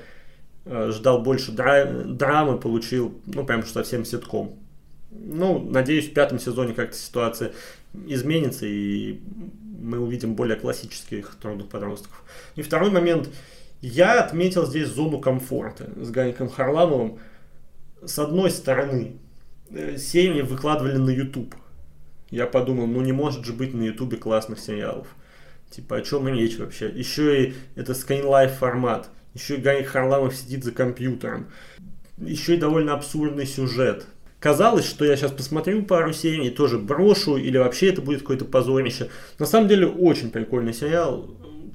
э, 0.65 0.91
ждал 0.91 1.21
больше 1.21 1.51
дра- 1.51 2.03
драмы, 2.03 2.57
получил, 2.57 3.19
ну, 3.25 3.45
прям 3.45 3.65
совсем 3.65 4.05
ситком. 4.05 4.55
Ну, 5.11 5.59
надеюсь, 5.59 6.09
в 6.09 6.13
пятом 6.13 6.39
сезоне 6.39 6.73
как-то 6.73 6.95
ситуация 6.95 7.53
изменится, 8.07 8.65
и 8.65 9.19
мы 9.81 9.99
увидим 9.99 10.35
более 10.35 10.55
классических 10.55 11.35
трудных 11.41 11.69
подростков. 11.69 12.23
И 12.55 12.61
второй 12.61 12.91
момент. 12.91 13.29
Я 13.81 14.21
отметил 14.21 14.65
здесь 14.65 14.89
зону 14.89 15.19
комфорта 15.19 15.89
с 15.95 16.11
Гариком 16.11 16.49
Харламовым. 16.49 17.19
С 18.03 18.19
одной 18.19 18.51
стороны, 18.51 19.13
э, 19.69 19.97
серии 19.97 20.41
выкладывали 20.41 20.97
на 20.97 21.09
YouTube– 21.11 21.55
я 22.31 22.45
подумал, 22.45 22.85
ну 22.87 23.01
не 23.01 23.11
может 23.11 23.45
же 23.45 23.53
быть 23.53 23.73
на 23.73 23.83
ютубе 23.83 24.17
классных 24.17 24.59
сериалов. 24.59 25.07
Типа, 25.69 25.97
о 25.97 26.01
чем 26.01 26.27
речь 26.27 26.57
вообще? 26.57 26.89
Еще 26.89 27.43
и 27.43 27.53
это 27.75 27.93
скринлайф 27.93 28.53
формат. 28.53 29.09
Еще 29.33 29.55
и 29.55 29.61
Гарри 29.61 29.83
Харламов 29.83 30.35
сидит 30.35 30.63
за 30.63 30.71
компьютером. 30.71 31.47
Еще 32.17 32.55
и 32.55 32.57
довольно 32.57 32.93
абсурдный 32.93 33.45
сюжет. 33.45 34.05
Казалось, 34.39 34.85
что 34.85 35.05
я 35.05 35.15
сейчас 35.15 35.31
посмотрю 35.31 35.83
пару 35.83 36.13
серий, 36.13 36.49
тоже 36.49 36.79
брошу, 36.79 37.37
или 37.37 37.57
вообще 37.57 37.89
это 37.89 38.01
будет 38.01 38.21
какое-то 38.21 38.45
позорище. 38.45 39.09
На 39.37 39.45
самом 39.45 39.67
деле, 39.67 39.85
очень 39.85 40.31
прикольный 40.31 40.73
сериал. 40.73 41.29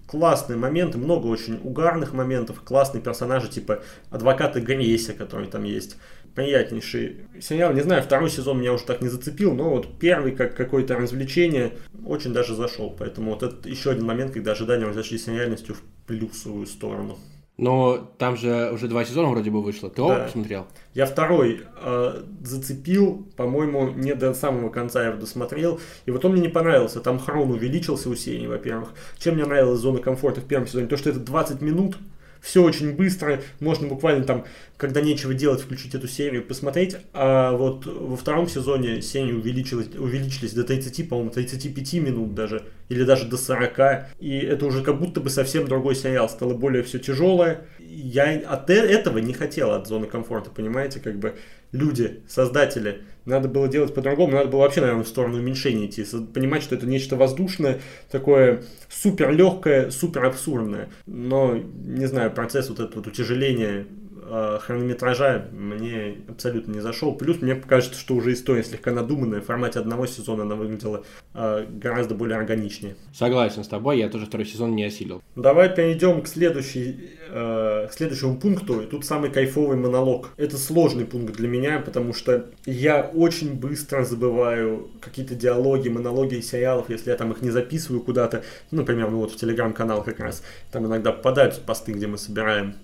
Классные 0.06 0.56
моменты, 0.56 0.98
много 0.98 1.26
очень 1.26 1.60
угарных 1.62 2.12
моментов, 2.12 2.60
классные 2.62 3.02
персонажи, 3.02 3.48
типа 3.48 3.82
адвоката 4.10 4.60
Грейси, 4.60 5.12
который 5.12 5.46
там 5.46 5.64
есть 5.64 5.96
приятнейший 6.34 7.26
сериал. 7.40 7.72
Не 7.72 7.82
знаю, 7.82 8.02
второй 8.02 8.30
сезон 8.30 8.60
меня 8.60 8.72
уже 8.72 8.84
так 8.84 9.00
не 9.00 9.08
зацепил, 9.08 9.54
но 9.54 9.70
вот 9.70 9.98
первый 9.98 10.32
как 10.32 10.56
какое-то 10.56 10.96
развлечение 10.96 11.72
очень 12.04 12.32
даже 12.32 12.54
зашел. 12.54 12.94
Поэтому 12.98 13.32
вот 13.32 13.42
это 13.42 13.68
еще 13.68 13.90
один 13.90 14.04
момент, 14.04 14.32
когда 14.32 14.52
ожидания 14.52 14.84
разошлись 14.84 15.24
с 15.24 15.28
реальностью 15.28 15.74
в 15.74 15.82
плюсовую 16.06 16.66
сторону. 16.66 17.18
Но 17.56 17.98
там 18.18 18.36
же 18.36 18.72
уже 18.72 18.88
два 18.88 19.04
сезона 19.04 19.28
вроде 19.28 19.50
бы 19.50 19.62
вышло. 19.62 19.88
Ты 19.88 20.02
да. 20.02 20.24
посмотрел? 20.24 20.66
Я 20.92 21.06
второй 21.06 21.60
э, 21.80 22.22
зацепил, 22.42 23.28
по-моему, 23.36 23.90
не 23.90 24.14
до 24.16 24.34
самого 24.34 24.70
конца 24.70 25.02
я 25.02 25.10
его 25.10 25.20
досмотрел. 25.20 25.78
И 26.06 26.10
вот 26.10 26.24
он 26.24 26.32
мне 26.32 26.42
не 26.42 26.48
понравился. 26.48 27.00
Там 27.00 27.20
хрон 27.20 27.52
увеличился 27.52 28.10
у 28.10 28.16
серии, 28.16 28.48
во-первых. 28.48 28.92
Чем 29.18 29.36
мне 29.36 29.44
нравилась 29.44 29.78
зона 29.78 30.00
комфорта 30.00 30.40
в 30.40 30.46
первом 30.46 30.66
сезоне? 30.66 30.88
То, 30.88 30.96
что 30.96 31.10
это 31.10 31.20
20 31.20 31.60
минут, 31.60 31.96
все 32.44 32.62
очень 32.62 32.92
быстро, 32.92 33.42
можно 33.58 33.88
буквально 33.88 34.24
там, 34.24 34.44
когда 34.76 35.00
нечего 35.00 35.32
делать, 35.32 35.62
включить 35.62 35.94
эту 35.94 36.06
серию, 36.06 36.44
посмотреть. 36.44 36.96
А 37.14 37.52
вот 37.52 37.86
во 37.86 38.16
втором 38.16 38.48
сезоне 38.48 39.00
серии 39.00 39.32
увеличились, 39.32 39.96
увеличились 39.96 40.52
до 40.52 40.62
30, 40.62 41.08
по-моему, 41.08 41.30
35 41.30 41.94
минут 41.94 42.34
даже. 42.34 42.62
или 42.90 43.04
даже 43.04 43.26
до 43.26 43.38
40, 43.38 44.10
и 44.20 44.36
это 44.36 44.66
уже 44.66 44.82
как 44.82 44.98
будто 44.98 45.20
бы 45.20 45.30
совсем 45.30 45.66
другой 45.66 45.96
сериал, 45.96 46.28
стало 46.28 46.54
более 46.54 46.82
все 46.82 46.98
тяжелое. 46.98 47.62
Я 47.94 48.40
от 48.48 48.68
э, 48.70 48.74
этого 48.74 49.18
не 49.18 49.32
хотел 49.32 49.70
от 49.70 49.86
зоны 49.86 50.06
комфорта, 50.06 50.50
понимаете, 50.50 51.00
как 51.00 51.18
бы 51.18 51.34
люди, 51.72 52.22
создатели, 52.28 53.02
надо 53.24 53.48
было 53.48 53.68
делать 53.68 53.94
по-другому, 53.94 54.32
надо 54.32 54.48
было 54.48 54.60
вообще, 54.60 54.80
наверное, 54.80 55.04
в 55.04 55.08
сторону 55.08 55.38
уменьшения 55.38 55.86
идти, 55.86 56.04
понимать, 56.32 56.62
что 56.62 56.74
это 56.74 56.86
нечто 56.86 57.16
воздушное, 57.16 57.80
такое 58.10 58.62
супер 58.88 59.30
легкое, 59.32 59.90
супер 59.90 60.24
абсурдное. 60.24 60.88
Но, 61.06 61.56
не 61.56 62.06
знаю, 62.06 62.30
процесс 62.32 62.68
вот 62.68 62.80
этого 62.80 62.96
вот 62.96 63.06
утяжеления 63.06 63.86
э, 64.26 64.58
хронометража 64.60 65.48
мне 65.52 66.16
абсолютно 66.28 66.72
не 66.72 66.80
зашел. 66.80 67.14
Плюс 67.14 67.40
мне 67.42 67.54
кажется, 67.54 67.98
что 67.98 68.14
уже 68.14 68.32
история 68.32 68.62
слегка 68.62 68.90
надуманная. 68.90 69.40
В 69.40 69.44
формате 69.44 69.78
одного 69.78 70.06
сезона 70.06 70.42
она 70.42 70.54
выглядела 70.54 71.04
э, 71.34 71.66
гораздо 71.68 72.14
более 72.14 72.38
органичнее. 72.38 72.96
Согласен 73.12 73.64
с 73.64 73.68
тобой, 73.68 73.98
я 73.98 74.08
тоже 74.08 74.26
второй 74.26 74.46
сезон 74.46 74.74
не 74.74 74.84
осилил. 74.84 75.22
Давай 75.36 75.74
перейдем 75.74 76.22
к, 76.22 76.28
следующей, 76.28 77.10
э, 77.30 77.88
к 77.88 77.92
следующему 77.92 78.36
пункту. 78.36 78.80
И 78.80 78.86
тут 78.86 79.04
самый 79.04 79.30
кайфовый 79.30 79.76
монолог. 79.76 80.30
Это 80.36 80.56
сложный 80.56 81.04
пункт 81.04 81.36
для 81.36 81.48
меня, 81.48 81.78
потому 81.80 82.12
что 82.12 82.46
я 82.66 83.02
очень 83.02 83.54
быстро 83.54 84.04
забываю 84.04 84.90
какие-то 85.00 85.34
диалоги, 85.34 85.88
монологи 85.88 86.40
сериалов, 86.40 86.90
если 86.90 87.10
я 87.10 87.16
там 87.16 87.32
их 87.32 87.42
не 87.42 87.50
записываю 87.50 88.00
куда-то. 88.02 88.42
Ну, 88.70 88.78
например, 88.78 89.10
ну 89.10 89.18
вот 89.18 89.32
в 89.32 89.36
телеграм-канал 89.36 90.02
как 90.02 90.20
раз. 90.20 90.42
Там 90.70 90.86
иногда 90.86 91.12
попадают 91.12 91.60
посты, 91.64 91.92
где 91.92 92.06
мы 92.06 92.18
собираем 92.18 92.74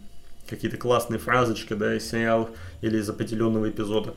какие-то 0.50 0.76
классные 0.76 1.18
фразочки, 1.18 1.74
да, 1.74 1.96
из 1.96 2.10
сериалов 2.10 2.50
или 2.82 2.98
из 2.98 3.08
определенного 3.08 3.70
эпизода. 3.70 4.14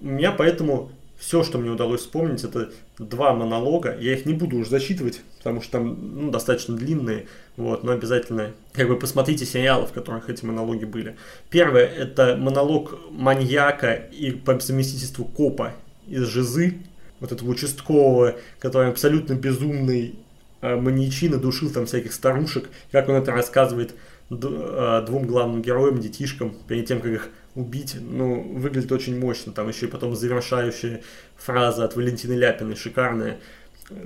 У 0.00 0.06
меня 0.06 0.32
поэтому 0.32 0.90
все, 1.18 1.42
что 1.42 1.58
мне 1.58 1.70
удалось 1.70 2.02
вспомнить, 2.02 2.44
это 2.44 2.70
два 2.98 3.32
монолога. 3.32 3.96
Я 3.98 4.14
их 4.14 4.26
не 4.26 4.34
буду 4.34 4.58
уже 4.58 4.68
зачитывать, 4.68 5.22
потому 5.38 5.62
что 5.62 5.72
там 5.72 6.24
ну, 6.26 6.30
достаточно 6.30 6.76
длинные. 6.76 7.26
Вот, 7.56 7.84
но 7.84 7.92
обязательно 7.92 8.52
как 8.72 8.88
бы 8.88 8.98
посмотрите 8.98 9.46
сериалы, 9.46 9.86
в 9.86 9.92
которых 9.92 10.28
эти 10.28 10.44
монологи 10.44 10.84
были. 10.84 11.16
Первое 11.48 11.86
это 11.86 12.36
монолог 12.36 12.98
маньяка 13.10 13.94
и 13.94 14.32
по 14.32 14.58
совместительству 14.60 15.24
копа 15.24 15.72
из 16.06 16.24
Жизы, 16.24 16.78
вот 17.20 17.32
этого 17.32 17.48
участкового, 17.48 18.36
который 18.58 18.90
абсолютно 18.90 19.32
безумный 19.32 20.16
э, 20.60 20.76
маньячина, 20.76 21.38
душил 21.38 21.70
там 21.70 21.86
всяких 21.86 22.12
старушек, 22.12 22.68
как 22.92 23.08
он 23.08 23.14
это 23.14 23.32
рассказывает 23.32 23.94
двум 24.28 25.26
главным 25.26 25.62
героям, 25.62 25.98
детишкам, 25.98 26.54
перед 26.66 26.86
тем, 26.86 27.00
как 27.00 27.12
их 27.12 27.28
убить, 27.54 27.96
ну, 28.00 28.42
выглядит 28.58 28.92
очень 28.92 29.18
мощно. 29.18 29.52
Там 29.52 29.68
еще 29.68 29.86
и 29.86 29.88
потом 29.88 30.14
завершающая 30.14 31.02
фраза 31.36 31.84
от 31.84 31.96
Валентины 31.96 32.34
Ляпиной, 32.34 32.76
шикарная, 32.76 33.38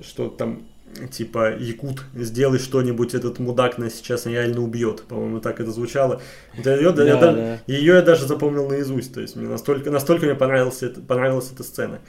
что 0.02 0.28
там 0.28 0.62
типа 1.10 1.56
Якут, 1.56 2.04
сделай 2.14 2.58
что-нибудь, 2.58 3.14
этот 3.14 3.38
мудак 3.38 3.78
нас 3.78 3.94
сейчас 3.94 4.26
реально 4.26 4.60
убьет. 4.62 5.04
По-моему, 5.04 5.40
так 5.40 5.60
это 5.60 5.70
звучало. 5.70 6.20
ее, 6.56 6.92
да, 6.92 7.04
я, 7.04 7.16
да. 7.16 7.58
ее 7.66 7.94
я 7.94 8.02
даже 8.02 8.26
запомнил 8.26 8.68
наизусть. 8.68 9.14
То 9.14 9.20
есть 9.20 9.36
мне 9.36 9.48
настолько, 9.48 9.90
настолько 9.90 10.26
мне 10.26 10.34
понравилась, 10.34 10.82
понравилась 11.06 11.50
эта 11.52 11.62
сцена. 11.62 12.00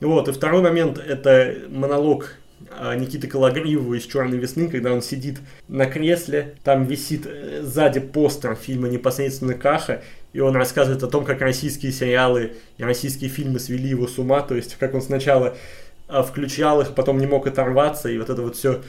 Вот, 0.00 0.28
и 0.28 0.32
второй 0.32 0.62
момент 0.62 0.98
это 0.98 1.56
монолог 1.68 2.36
Никиты 2.96 3.28
Калагриева 3.28 3.94
из 3.94 4.04
«Черной 4.04 4.38
весны», 4.38 4.68
когда 4.68 4.92
он 4.92 5.02
сидит 5.02 5.38
на 5.68 5.86
кресле, 5.86 6.54
там 6.64 6.84
висит 6.84 7.26
э, 7.26 7.62
сзади 7.62 8.00
постер 8.00 8.54
фильма 8.54 8.88
непосредственно 8.88 9.54
Каха, 9.54 10.02
и 10.32 10.40
он 10.40 10.56
рассказывает 10.56 11.02
о 11.02 11.08
том, 11.08 11.24
как 11.24 11.40
российские 11.40 11.92
сериалы 11.92 12.52
и 12.76 12.82
российские 12.82 13.30
фильмы 13.30 13.58
свели 13.60 13.88
его 13.88 14.06
с 14.06 14.18
ума, 14.18 14.42
то 14.42 14.54
есть 14.54 14.76
как 14.76 14.94
он 14.94 15.02
сначала 15.02 15.56
а, 16.08 16.22
включал 16.22 16.80
их, 16.80 16.94
потом 16.94 17.18
не 17.18 17.26
мог 17.26 17.46
оторваться, 17.46 18.08
и 18.08 18.18
вот 18.18 18.30
это 18.30 18.42
вот 18.42 18.56
все 18.56 18.82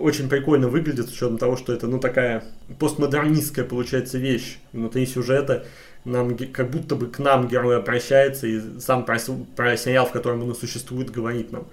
очень 0.00 0.28
прикольно 0.28 0.68
выглядит, 0.68 1.08
с 1.08 1.12
учетом 1.12 1.38
того, 1.38 1.56
что 1.56 1.72
это, 1.72 1.86
ну, 1.86 2.00
такая 2.00 2.44
постмодернистская, 2.78 3.64
получается, 3.64 4.18
вещь 4.18 4.58
внутри 4.72 5.06
сюжета, 5.06 5.66
нам, 6.04 6.36
как 6.36 6.70
будто 6.70 6.96
бы 6.96 7.06
к 7.06 7.18
нам 7.18 7.48
герой 7.48 7.76
обращается 7.76 8.46
и 8.46 8.60
сам 8.80 9.04
про, 9.04 9.16
про 9.56 9.76
сериал, 9.76 10.06
в 10.06 10.12
котором 10.12 10.42
он 10.42 10.54
существует, 10.54 11.10
говорит 11.10 11.52
нам 11.52 11.66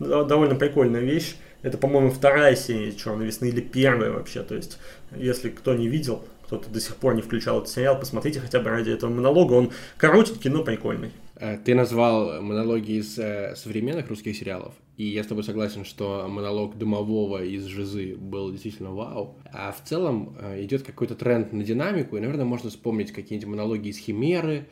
довольно 0.00 0.56
прикольная 0.56 1.02
вещь. 1.02 1.36
Это, 1.62 1.78
по-моему, 1.78 2.10
вторая 2.10 2.56
серия 2.56 2.92
Черной 2.92 3.26
весны 3.26 3.46
или 3.46 3.60
первая 3.60 4.10
вообще. 4.10 4.42
То 4.42 4.54
есть, 4.54 4.78
если 5.14 5.50
кто 5.50 5.74
не 5.74 5.88
видел, 5.88 6.24
кто-то 6.46 6.68
до 6.70 6.80
сих 6.80 6.96
пор 6.96 7.14
не 7.14 7.22
включал 7.22 7.58
этот 7.58 7.70
сериал, 7.70 8.00
посмотрите 8.00 8.40
хотя 8.40 8.60
бы 8.60 8.70
ради 8.70 8.90
этого 8.90 9.10
монолога. 9.10 9.52
Он 9.52 9.70
коротенький, 9.98 10.50
но 10.50 10.64
прикольный. 10.64 11.12
Э, 11.36 11.58
ты 11.58 11.74
назвал 11.74 12.42
монологи 12.42 12.98
из 12.98 13.18
э, 13.18 13.54
современных 13.56 14.08
русских 14.08 14.36
сериалов, 14.36 14.74
и 14.96 15.04
я 15.04 15.22
с 15.22 15.26
тобой 15.26 15.44
согласен, 15.44 15.84
что 15.84 16.26
монолог 16.28 16.76
Дымового 16.76 17.44
из 17.44 17.64
«Жизы» 17.64 18.16
был 18.16 18.50
действительно 18.50 18.90
вау. 18.90 19.36
А 19.52 19.72
в 19.72 19.88
целом 19.88 20.36
э, 20.40 20.62
идет 20.64 20.82
какой-то 20.82 21.14
тренд 21.14 21.52
на 21.52 21.62
динамику, 21.62 22.16
и, 22.16 22.20
наверное, 22.20 22.44
можно 22.44 22.68
вспомнить 22.68 23.12
какие-нибудь 23.12 23.48
монологи 23.48 23.88
из 23.88 23.98
«Химеры», 23.98 24.66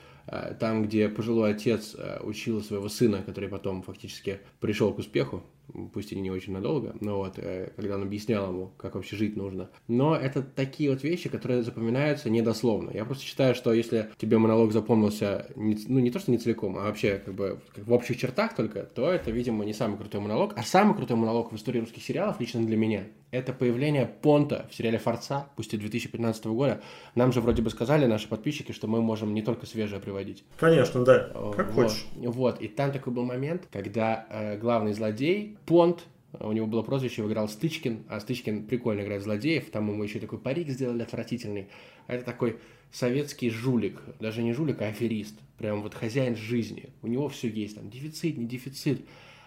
там, 0.60 0.84
где 0.84 1.08
пожилой 1.08 1.52
отец 1.52 1.94
э, 1.96 2.20
учил 2.22 2.62
своего 2.62 2.88
сына, 2.88 3.22
который 3.22 3.48
потом 3.48 3.82
фактически 3.82 4.40
пришел 4.60 4.92
к 4.92 4.98
успеху, 4.98 5.42
пусть 5.92 6.12
и 6.12 6.16
не 6.16 6.30
очень 6.30 6.52
надолго, 6.52 6.94
но 7.00 7.18
вот, 7.18 7.38
э, 7.38 7.72
когда 7.76 7.96
он 7.96 8.02
объяснял 8.02 8.48
ему, 8.48 8.72
как 8.76 8.94
вообще 8.94 9.16
жить 9.16 9.36
нужно. 9.36 9.70
Но 9.86 10.16
это 10.16 10.42
такие 10.42 10.90
вот 10.90 11.02
вещи, 11.02 11.28
которые 11.28 11.62
запоминаются 11.62 12.30
недословно. 12.30 12.90
Я 12.92 13.04
просто 13.04 13.24
считаю, 13.24 13.54
что 13.54 13.72
если 13.72 14.10
тебе 14.18 14.38
монолог 14.38 14.72
запомнился, 14.72 15.50
не, 15.56 15.76
ну, 15.86 15.98
не 15.98 16.10
то, 16.10 16.18
что 16.18 16.30
не 16.30 16.38
целиком, 16.38 16.76
а 16.78 16.84
вообще 16.84 17.20
как 17.24 17.34
бы 17.34 17.60
как 17.74 17.86
в 17.86 17.92
общих 17.92 18.16
чертах 18.18 18.54
только, 18.54 18.82
то 18.82 19.10
это, 19.10 19.30
видимо, 19.30 19.64
не 19.64 19.72
самый 19.72 19.98
крутой 19.98 20.20
монолог. 20.20 20.54
А 20.56 20.62
самый 20.62 20.96
крутой 20.96 21.16
монолог 21.16 21.52
в 21.52 21.56
истории 21.56 21.80
русских 21.80 22.02
сериалов 22.02 22.40
лично 22.40 22.64
для 22.64 22.76
меня 22.76 23.04
это 23.30 23.52
появление 23.52 24.06
Понта 24.06 24.66
в 24.70 24.74
сериале 24.74 24.98
«Форца», 24.98 25.48
пусть 25.56 25.74
и 25.74 25.76
2015 25.76 26.46
года. 26.46 26.80
Нам 27.14 27.32
же 27.32 27.40
вроде 27.40 27.62
бы 27.62 27.70
сказали 27.70 28.06
наши 28.06 28.28
подписчики, 28.28 28.72
что 28.72 28.86
мы 28.86 29.02
можем 29.02 29.34
не 29.34 29.42
только 29.42 29.66
свежее 29.66 30.00
приводить. 30.00 30.44
Конечно, 30.58 31.04
да, 31.04 31.30
как 31.54 31.72
вот, 31.72 31.74
хочешь. 31.74 32.06
Вот, 32.16 32.60
и 32.60 32.68
там 32.68 32.92
такой 32.92 33.12
был 33.12 33.24
момент, 33.24 33.68
когда 33.70 34.26
э, 34.30 34.56
главный 34.58 34.92
злодей, 34.92 35.57
Понт, 35.68 36.06
у 36.40 36.50
него 36.52 36.66
было 36.66 36.82
прозвище, 36.82 37.20
его 37.20 37.30
играл 37.30 37.48
Стычкин, 37.48 38.04
а 38.08 38.20
Стычкин 38.20 38.64
прикольно 38.64 39.02
играет 39.02 39.22
злодеев, 39.22 39.70
там 39.70 39.90
ему 39.90 40.02
еще 40.02 40.18
такой 40.18 40.38
парик 40.38 40.70
сделали 40.70 41.02
отвратительный. 41.02 41.68
А 42.06 42.14
это 42.14 42.24
такой 42.24 42.56
советский 42.90 43.50
жулик, 43.50 44.00
даже 44.18 44.42
не 44.42 44.54
жулик, 44.54 44.80
а 44.80 44.86
аферист, 44.86 45.34
прям 45.58 45.82
вот 45.82 45.92
хозяин 45.92 46.36
жизни. 46.36 46.88
У 47.02 47.06
него 47.06 47.28
все 47.28 47.48
есть, 47.48 47.76
там 47.76 47.90
дефицит, 47.90 48.38
не 48.38 48.46
дефицит 48.46 49.02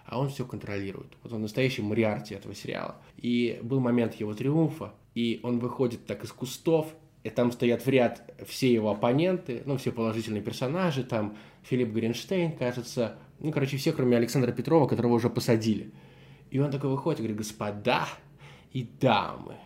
а 0.06 0.18
он 0.18 0.28
все 0.28 0.44
контролирует. 0.44 1.12
Вот 1.22 1.32
он 1.32 1.42
настоящий 1.42 1.82
Мариарти 1.82 2.34
этого 2.34 2.54
сериала. 2.54 2.96
И 3.16 3.58
был 3.62 3.80
момент 3.80 4.14
его 4.14 4.34
триумфа, 4.34 4.94
и 5.14 5.40
он 5.42 5.58
выходит 5.58 6.06
так 6.06 6.24
из 6.24 6.32
кустов, 6.32 6.94
и 7.22 7.30
там 7.30 7.52
стоят 7.52 7.86
в 7.86 7.88
ряд 7.88 8.22
все 8.46 8.72
его 8.72 8.90
оппоненты, 8.90 9.62
ну, 9.64 9.76
все 9.76 9.92
положительные 9.92 10.42
персонажи, 10.42 11.04
там 11.04 11.36
Филипп 11.62 11.90
Гринштейн, 11.90 12.52
кажется, 12.52 13.16
ну, 13.38 13.52
короче, 13.52 13.76
все, 13.76 13.92
кроме 13.92 14.16
Александра 14.16 14.50
Петрова, 14.50 14.88
которого 14.88 15.14
уже 15.14 15.30
посадили. 15.30 15.92
И 16.52 16.58
он 16.58 16.70
такой 16.70 16.90
выходит 16.90 17.18
и 17.18 17.22
говорит, 17.22 17.38
господа 17.38 18.06
и 18.74 18.86
дамы, 19.00 19.56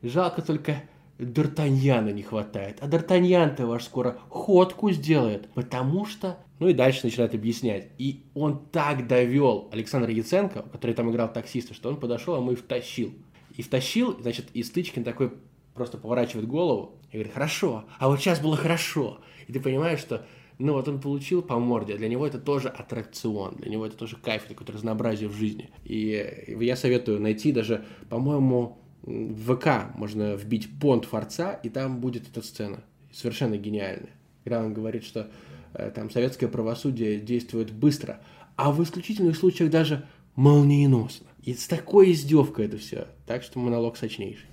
жалко 0.00 0.42
только 0.42 0.84
Д'Артаньяна 1.18 2.12
не 2.12 2.22
хватает. 2.22 2.78
А 2.80 2.86
Д'Артаньян-то 2.86 3.66
ваш 3.66 3.82
скоро 3.82 4.16
ходку 4.28 4.92
сделает, 4.92 5.48
потому 5.54 6.06
что... 6.06 6.38
Ну 6.60 6.68
и 6.68 6.72
дальше 6.72 7.00
начинает 7.02 7.34
объяснять. 7.34 7.88
И 7.98 8.22
он 8.34 8.64
так 8.66 9.08
довел 9.08 9.68
Александра 9.72 10.12
Яценко, 10.12 10.62
который 10.62 10.94
там 10.94 11.10
играл 11.10 11.32
таксиста, 11.32 11.74
что 11.74 11.88
он 11.88 11.96
подошел, 11.96 12.36
а 12.36 12.40
мы 12.40 12.54
втащил. 12.54 13.12
И 13.56 13.62
втащил, 13.62 14.16
значит, 14.20 14.46
и 14.54 14.62
Стычкин 14.62 15.02
такой 15.02 15.32
просто 15.74 15.98
поворачивает 15.98 16.46
голову 16.46 16.94
и 17.10 17.16
говорит, 17.16 17.34
хорошо, 17.34 17.86
а 17.98 18.08
вот 18.08 18.20
сейчас 18.20 18.38
было 18.38 18.56
хорошо. 18.56 19.18
И 19.48 19.52
ты 19.52 19.58
понимаешь, 19.58 19.98
что 19.98 20.24
ну 20.58 20.72
вот 20.72 20.88
он 20.88 21.00
получил 21.00 21.42
по 21.42 21.58
морде, 21.58 21.96
для 21.96 22.08
него 22.08 22.26
это 22.26 22.38
тоже 22.38 22.68
аттракцион, 22.68 23.56
для 23.56 23.70
него 23.70 23.86
это 23.86 23.96
тоже 23.96 24.16
кайф, 24.16 24.44
такое 24.44 24.66
разнообразие 24.68 25.28
в 25.28 25.34
жизни. 25.34 25.70
И 25.84 26.56
я 26.60 26.76
советую 26.76 27.20
найти 27.20 27.52
даже, 27.52 27.84
по-моему, 28.08 28.78
в 29.02 29.56
ВК 29.56 29.94
можно 29.94 30.34
вбить 30.34 30.68
понт 30.80 31.04
Форца, 31.04 31.52
и 31.62 31.68
там 31.68 32.00
будет 32.00 32.28
эта 32.28 32.42
сцена. 32.42 32.82
Совершенно 33.12 33.56
гениальная. 33.56 34.10
Когда 34.44 34.60
он 34.60 34.74
говорит, 34.74 35.04
что 35.04 35.30
э, 35.74 35.90
там 35.94 36.10
советское 36.10 36.48
правосудие 36.48 37.20
действует 37.20 37.72
быстро, 37.72 38.20
а 38.56 38.72
в 38.72 38.82
исключительных 38.82 39.36
случаях 39.36 39.70
даже 39.70 40.06
молниеносно. 40.34 41.26
И 41.42 41.54
с 41.54 41.66
такой 41.66 42.12
издевкой 42.12 42.66
это 42.66 42.78
все. 42.78 43.06
Так 43.26 43.42
что 43.42 43.58
монолог 43.58 43.96
сочнейший. 43.96 44.46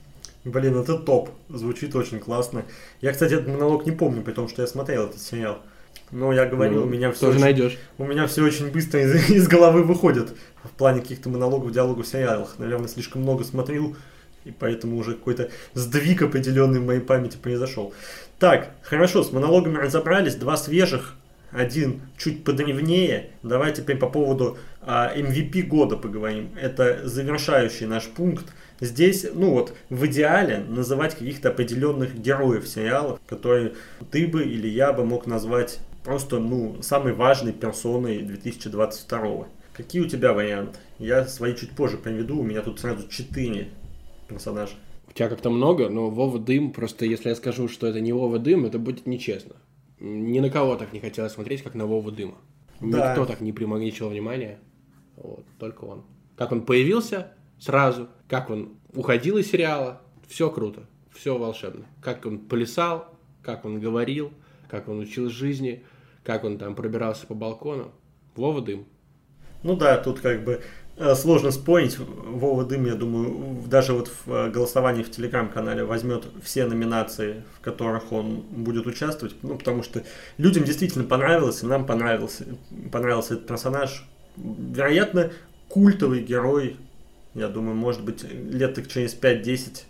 Блин, 0.46 0.76
это 0.76 0.98
топ. 0.98 1.30
Звучит 1.50 1.96
очень 1.96 2.20
классно. 2.20 2.66
Я, 3.02 3.12
кстати, 3.12 3.34
этот 3.34 3.48
монолог 3.48 3.86
не 3.86 3.92
помню, 3.92 4.22
при 4.22 4.34
том, 4.34 4.48
что 4.48 4.62
я 4.62 4.68
смотрел 4.68 5.08
этот 5.08 5.22
сериал. 5.22 5.62
Но 6.14 6.32
я 6.32 6.46
говорил, 6.46 6.82
ну, 6.82 6.86
у 6.86 6.90
меня 6.90 7.12
все 7.12 7.22
тоже 7.22 7.38
очень, 7.38 7.42
найдешь. 7.42 7.78
У 7.98 8.06
меня 8.06 8.28
все 8.28 8.44
очень 8.44 8.72
быстро 8.72 9.02
из, 9.02 9.30
из 9.32 9.48
головы 9.48 9.82
выходит 9.84 10.36
в 10.64 10.70
плане 10.70 11.02
каких-то 11.02 11.30
монологов, 11.30 11.72
диалогов 11.72 12.08
сериалах. 12.08 12.56
Наверное, 12.60 12.88
слишком 12.88 13.24
много 13.24 13.44
смотрел 13.44 13.96
и 14.46 14.52
поэтому 14.52 14.98
уже 14.98 15.14
какой-то 15.14 15.50
сдвиг 15.74 16.22
определенный 16.22 16.80
в 16.80 16.86
моей 16.86 17.00
памяти 17.00 17.38
произошел. 17.38 17.94
Так, 18.40 18.72
хорошо, 18.84 19.24
с 19.24 19.32
монологами 19.32 19.78
разобрались. 19.78 20.36
Два 20.36 20.56
свежих, 20.58 21.16
один 21.52 22.02
чуть 22.18 22.44
подревнее. 22.44 23.32
Давай 23.42 23.74
теперь 23.74 23.98
по 23.98 24.08
поводу 24.08 24.58
о 24.82 25.16
MVP 25.16 25.64
года 25.64 25.98
поговорим. 25.98 26.50
Это 26.62 27.08
завершающий 27.08 27.88
наш 27.88 28.06
пункт. 28.08 28.46
Здесь, 28.82 29.26
ну 29.34 29.52
вот, 29.52 29.74
в 29.90 30.06
идеале 30.08 30.60
называть 30.68 31.14
каких-то 31.14 31.50
определенных 31.50 32.16
героев 32.16 32.68
сериалов, 32.68 33.20
которые 33.28 33.74
ты 34.12 34.28
бы 34.28 34.44
или 34.44 34.68
я 34.68 34.92
бы 34.92 35.06
мог 35.06 35.26
назвать 35.26 35.80
просто, 36.04 36.40
ну, 36.40 36.82
самой 36.82 37.14
важной 37.14 37.54
персоной 37.54 38.22
2022. 38.22 39.48
Какие 39.74 40.02
у 40.02 40.08
тебя 40.08 40.34
варианты? 40.34 40.80
Я 41.00 41.26
свои 41.26 41.56
чуть 41.56 41.72
позже 41.72 41.98
приведу, 41.98 42.40
у 42.40 42.44
меня 42.44 42.62
тут 42.62 42.80
сразу 42.80 43.08
четыре 43.08 43.70
персонажа. 44.28 44.74
У 45.08 45.14
тебя 45.14 45.30
как-то 45.30 45.50
много, 45.50 45.90
но 45.90 46.10
Вова 46.10 46.40
Дым, 46.40 46.72
просто 46.72 47.06
если 47.06 47.30
я 47.30 47.36
скажу, 47.36 47.68
что 47.68 47.88
это 47.88 48.00
не 48.02 48.14
Вова 48.14 48.40
Дым, 48.40 48.66
это 48.66 48.80
будет 48.80 49.06
нечестно. 49.06 49.56
Ни 50.00 50.40
на 50.40 50.50
кого 50.50 50.76
так 50.76 50.92
не 50.92 51.00
хотелось 51.00 51.34
смотреть, 51.34 51.62
как 51.62 51.76
на 51.76 51.86
Вову 51.86 52.12
Дыма. 52.12 52.38
Да. 52.82 53.12
Никто 53.12 53.26
так 53.26 53.42
не 53.42 53.54
примагничил 53.54 54.10
внимания. 54.10 54.60
Вот, 55.16 55.46
только 55.60 55.86
он. 55.86 56.04
Как 56.36 56.52
он 56.52 56.66
появился 56.66 57.32
сразу, 57.60 58.10
как 58.28 58.50
он 58.50 58.74
уходил 58.94 59.38
из 59.38 59.50
сериала, 59.50 60.02
все 60.28 60.50
круто, 60.50 60.88
все 61.14 61.38
волшебно. 61.38 61.86
Как 62.02 62.26
он 62.26 62.40
плясал, 62.40 63.16
как 63.42 63.66
он 63.66 63.80
говорил, 63.80 64.32
как 64.68 64.90
он 64.90 65.00
учил 65.00 65.30
жизни, 65.30 65.84
как 66.24 66.44
он 66.44 66.58
там 66.58 66.76
пробирался 66.76 67.28
по 67.28 67.34
балкону. 67.34 67.92
Вова 68.36 68.62
Дым. 68.62 68.86
Ну 69.62 69.76
да, 69.76 69.98
тут 69.98 70.20
как 70.20 70.44
бы 70.44 70.62
э, 70.98 71.16
сложно 71.16 71.52
спорить. 71.52 71.98
Вова 71.98 72.66
Дым, 72.66 72.86
я 72.86 72.96
думаю, 72.96 73.62
даже 73.68 73.94
вот 73.94 74.10
в 74.26 74.32
э, 74.32 74.50
голосовании 74.50 75.04
в 75.04 75.12
телеграм-канале 75.12 75.84
возьмет 75.84 76.26
все 76.44 76.66
номинации, 76.66 77.44
в 77.58 77.62
которых 77.62 78.12
он 78.12 78.42
будет 78.42 78.88
участвовать, 78.88 79.36
ну, 79.42 79.58
потому 79.58 79.84
что 79.84 80.04
людям 80.38 80.64
действительно 80.64 81.06
понравилось, 81.06 81.64
и 81.64 81.66
нам 81.66 81.86
понравился, 81.86 82.46
понравился 82.92 83.36
этот 83.36 83.48
персонаж 83.48 84.06
вероятно, 84.36 85.32
культовый 85.70 86.22
герой. 86.22 86.78
Я 87.36 87.48
думаю, 87.48 87.76
может 87.76 88.04
быть, 88.04 88.24
лет 88.24 88.76
так 88.76 88.88
через 88.88 89.16
5-10 89.16 89.84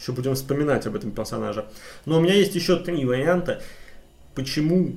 еще 0.00 0.12
будем 0.12 0.34
вспоминать 0.34 0.86
об 0.86 0.96
этом 0.96 1.10
персонаже. 1.10 1.66
Но 2.06 2.18
у 2.18 2.20
меня 2.20 2.34
есть 2.34 2.54
еще 2.54 2.76
три 2.76 3.04
варианта, 3.04 3.62
почему 4.34 4.96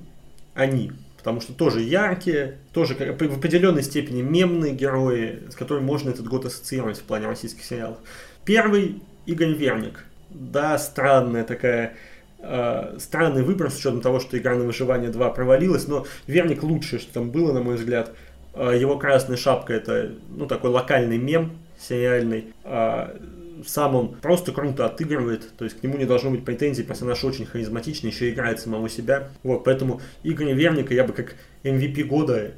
они. 0.53 0.91
Потому 1.17 1.39
что 1.39 1.53
тоже 1.53 1.81
яркие, 1.81 2.57
тоже 2.73 2.95
в 2.95 3.37
определенной 3.37 3.83
степени 3.83 4.21
мемные 4.21 4.73
герои, 4.73 5.43
с 5.49 5.55
которыми 5.55 5.85
можно 5.85 6.09
этот 6.09 6.27
год 6.27 6.45
ассоциировать 6.45 6.97
в 6.99 7.03
плане 7.03 7.27
российских 7.27 7.63
сериалов. 7.63 7.97
Первый 8.43 9.01
Игорь 9.25 9.53
Верник. 9.53 10.03
Да, 10.29 10.77
странная 10.77 11.45
такая 11.45 11.93
э, 12.39 12.97
странный 12.99 13.43
выбор 13.43 13.71
с 13.71 13.77
учетом 13.77 14.01
того, 14.01 14.19
что 14.19 14.37
игра 14.37 14.55
на 14.55 14.65
выживание 14.65 15.11
2 15.11 15.29
провалилась, 15.29 15.87
но 15.87 16.05
Верник 16.27 16.61
лучшее, 16.61 16.99
что 16.99 17.13
там 17.13 17.31
было, 17.31 17.53
на 17.53 17.61
мой 17.61 17.75
взгляд. 17.75 18.11
А, 18.53 18.71
его 18.71 18.97
красная 18.97 19.37
шапка 19.37 19.73
это 19.73 20.11
ну, 20.29 20.45
такой 20.45 20.71
локальный 20.71 21.17
мем 21.17 21.57
сериальный. 21.79 22.53
А 22.63 23.15
сам 23.65 23.95
он 23.95 24.15
просто 24.15 24.51
круто 24.51 24.85
отыгрывает, 24.85 25.55
то 25.57 25.65
есть 25.65 25.79
к 25.79 25.83
нему 25.83 25.97
не 25.97 26.05
должно 26.05 26.31
быть 26.31 26.45
претензий, 26.45 26.83
персонаж 26.83 27.23
очень 27.23 27.45
харизматичный, 27.45 28.09
еще 28.09 28.29
играет 28.29 28.59
самого 28.59 28.89
себя. 28.89 29.29
Вот, 29.43 29.63
поэтому 29.63 30.01
Игоря 30.23 30.53
Верника 30.53 30.93
я 30.93 31.03
бы 31.03 31.13
как 31.13 31.35
MVP 31.63 32.03
года 32.03 32.51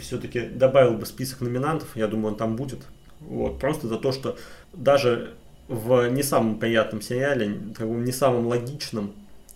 все-таки 0.00 0.40
добавил 0.40 0.94
бы 0.94 1.06
список 1.06 1.40
номинантов, 1.40 1.96
я 1.96 2.06
думаю, 2.06 2.32
он 2.32 2.38
там 2.38 2.56
будет. 2.56 2.80
Вот, 3.20 3.58
просто 3.58 3.88
за 3.88 3.96
то, 3.96 4.12
что 4.12 4.36
даже 4.72 5.34
в 5.68 6.08
не 6.08 6.22
самом 6.22 6.58
приятном 6.58 7.02
сериале, 7.02 7.48
не 7.78 8.12
самом 8.12 8.46
логичном 8.46 9.12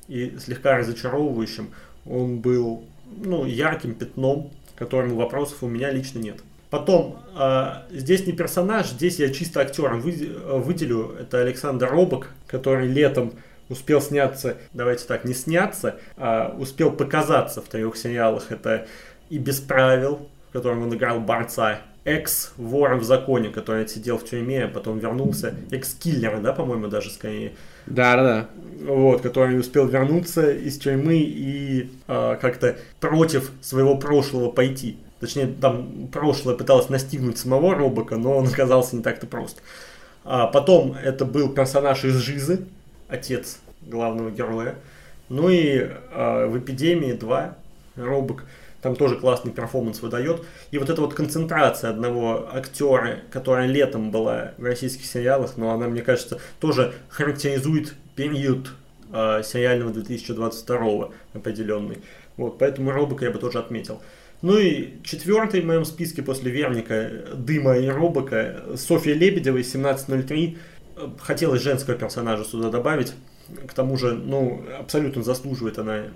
и 0.09 0.37
слегка 0.39 0.79
разочаровывающем, 0.79 1.71
он 2.05 2.39
был 2.41 2.85
ну, 3.25 3.45
ярким 3.45 3.95
пятном 3.95 4.51
которому 4.83 5.17
вопросов 5.17 5.63
у 5.63 5.69
меня 5.69 5.91
лично 5.91 6.19
нет. 6.19 6.43
Потом, 6.73 7.19
э, 7.37 7.83
здесь 7.91 8.27
не 8.27 8.33
персонаж, 8.33 8.87
здесь 8.93 9.19
я 9.19 9.29
чисто 9.29 9.61
актером 9.61 10.01
вы, 10.01 10.13
выделю. 10.55 11.15
Это 11.21 11.43
Александр 11.43 11.91
Робок, 11.91 12.31
который 12.47 12.89
летом 12.89 13.35
успел 13.69 14.01
сняться, 14.01 14.57
давайте 14.73 15.05
так, 15.05 15.27
не 15.27 15.35
сняться, 15.35 15.97
а 16.17 16.57
успел 16.59 16.91
показаться 16.91 17.61
в 17.61 17.69
трех 17.69 17.95
сериалах. 17.99 18.51
Это 18.53 18.87
«И 19.29 19.37
без 19.37 19.61
правил», 19.61 20.27
в 20.49 20.55
котором 20.55 20.85
он 20.85 20.95
играл 20.95 21.21
борца, 21.21 21.81
экс-вора 22.05 22.97
в 22.97 23.05
законе, 23.05 23.51
который 23.51 23.87
сидел 23.87 24.17
в 24.17 24.25
тюрьме, 24.25 24.65
а 24.65 24.69
потом 24.69 24.99
вернулся, 24.99 25.55
экс-киллера, 25.71 26.39
да, 26.39 26.55
по-моему, 26.55 26.89
даже 26.89 27.11
скорее. 27.11 27.53
Да, 27.85 28.17
да, 28.17 28.23
да. 28.23 28.49
Вот, 28.91 29.21
который 29.21 29.61
успел 29.61 29.87
вернуться 29.89 30.51
из 30.51 30.79
тюрьмы 30.79 31.19
и 31.19 31.91
э, 32.09 32.39
как-то 32.41 32.79
против 32.99 33.51
своего 33.61 33.99
прошлого 33.99 34.51
пойти. 34.51 34.97
Точнее, 35.23 35.47
там 35.47 36.09
прошлое 36.09 36.57
пыталось 36.57 36.89
настигнуть 36.89 37.39
самого 37.39 37.77
Робока, 37.77 38.17
но 38.17 38.39
он 38.39 38.49
оказался 38.49 38.97
не 38.97 39.05
так-то 39.05 39.29
прост. 39.29 39.63
А 40.25 40.49
потом 40.49 40.97
это 41.01 41.25
был 41.25 41.49
персонаж 41.49 42.05
из 42.05 42.17
Жизы, 42.17 42.67
отец 43.07 43.61
главного 43.83 44.33
героя. 44.33 44.75
Ну 45.29 45.49
и 45.49 45.77
э, 45.79 46.47
в 46.47 46.59
«Эпидемии 46.59 47.17
2» 47.17 47.55
Робок 47.95 48.47
там 48.81 48.97
тоже 48.97 49.15
классный 49.15 49.53
перформанс 49.53 50.03
выдает. 50.03 50.43
И 50.73 50.79
вот 50.79 50.91
эта 50.91 51.01
вот 51.01 51.15
концентрация 51.15 51.91
одного 51.91 52.49
актера, 52.53 53.21
которая 53.31 53.69
летом 53.69 54.11
была 54.11 54.55
в 54.59 54.65
российских 54.65 55.07
сериалах, 55.07 55.57
но 55.57 55.71
она, 55.71 55.87
мне 55.87 56.03
кажется, 56.03 56.41
тоже 56.59 56.95
характеризует 57.09 57.95
период 58.17 58.73
э, 59.13 59.43
сериального 59.45 59.93
2022 59.93 61.11
определенный. 61.33 61.99
Вот, 62.37 62.59
поэтому 62.59 62.91
Робока 62.91 63.25
я 63.25 63.31
бы 63.31 63.39
тоже 63.39 63.61
отметил. 63.61 64.03
Ну 64.43 64.59
и 64.59 64.95
четвертый 65.05 65.61
в 65.61 65.67
моем 65.67 65.85
списке 65.85 66.21
после 66.21 66.51
Верника, 66.51 67.11
Дыма 67.35 67.79
и 67.79 67.87
Робока, 67.87 68.65
Софья 68.77 69.15
Лебедева 69.15 69.59
из 69.59 69.73
1703. 69.73 70.59
Хотелось 71.21 71.63
женского 71.63 71.97
персонажа 71.97 72.45
сюда 72.45 72.69
добавить. 72.69 73.13
К 73.69 73.73
тому 73.73 73.97
же, 73.97 74.15
ну, 74.15 74.65
абсолютно 74.79 75.23
заслуживает 75.23 75.79
она 75.79 76.07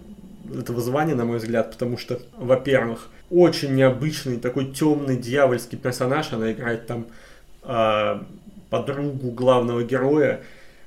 этого 0.53 0.81
звания, 0.81 1.15
на 1.15 1.25
мой 1.25 1.39
взгляд, 1.39 1.71
потому 1.71 1.99
что, 1.99 2.21
во-первых, 2.37 3.09
очень 3.31 3.75
необычный, 3.75 4.39
такой 4.39 4.73
темный 4.73 5.17
дьявольский 5.17 5.79
персонаж, 5.79 6.33
она 6.33 6.53
играет 6.53 6.87
там 6.87 7.07
э, 7.63 8.21
подругу 8.71 9.31
главного 9.31 9.83
героя, 9.83 10.43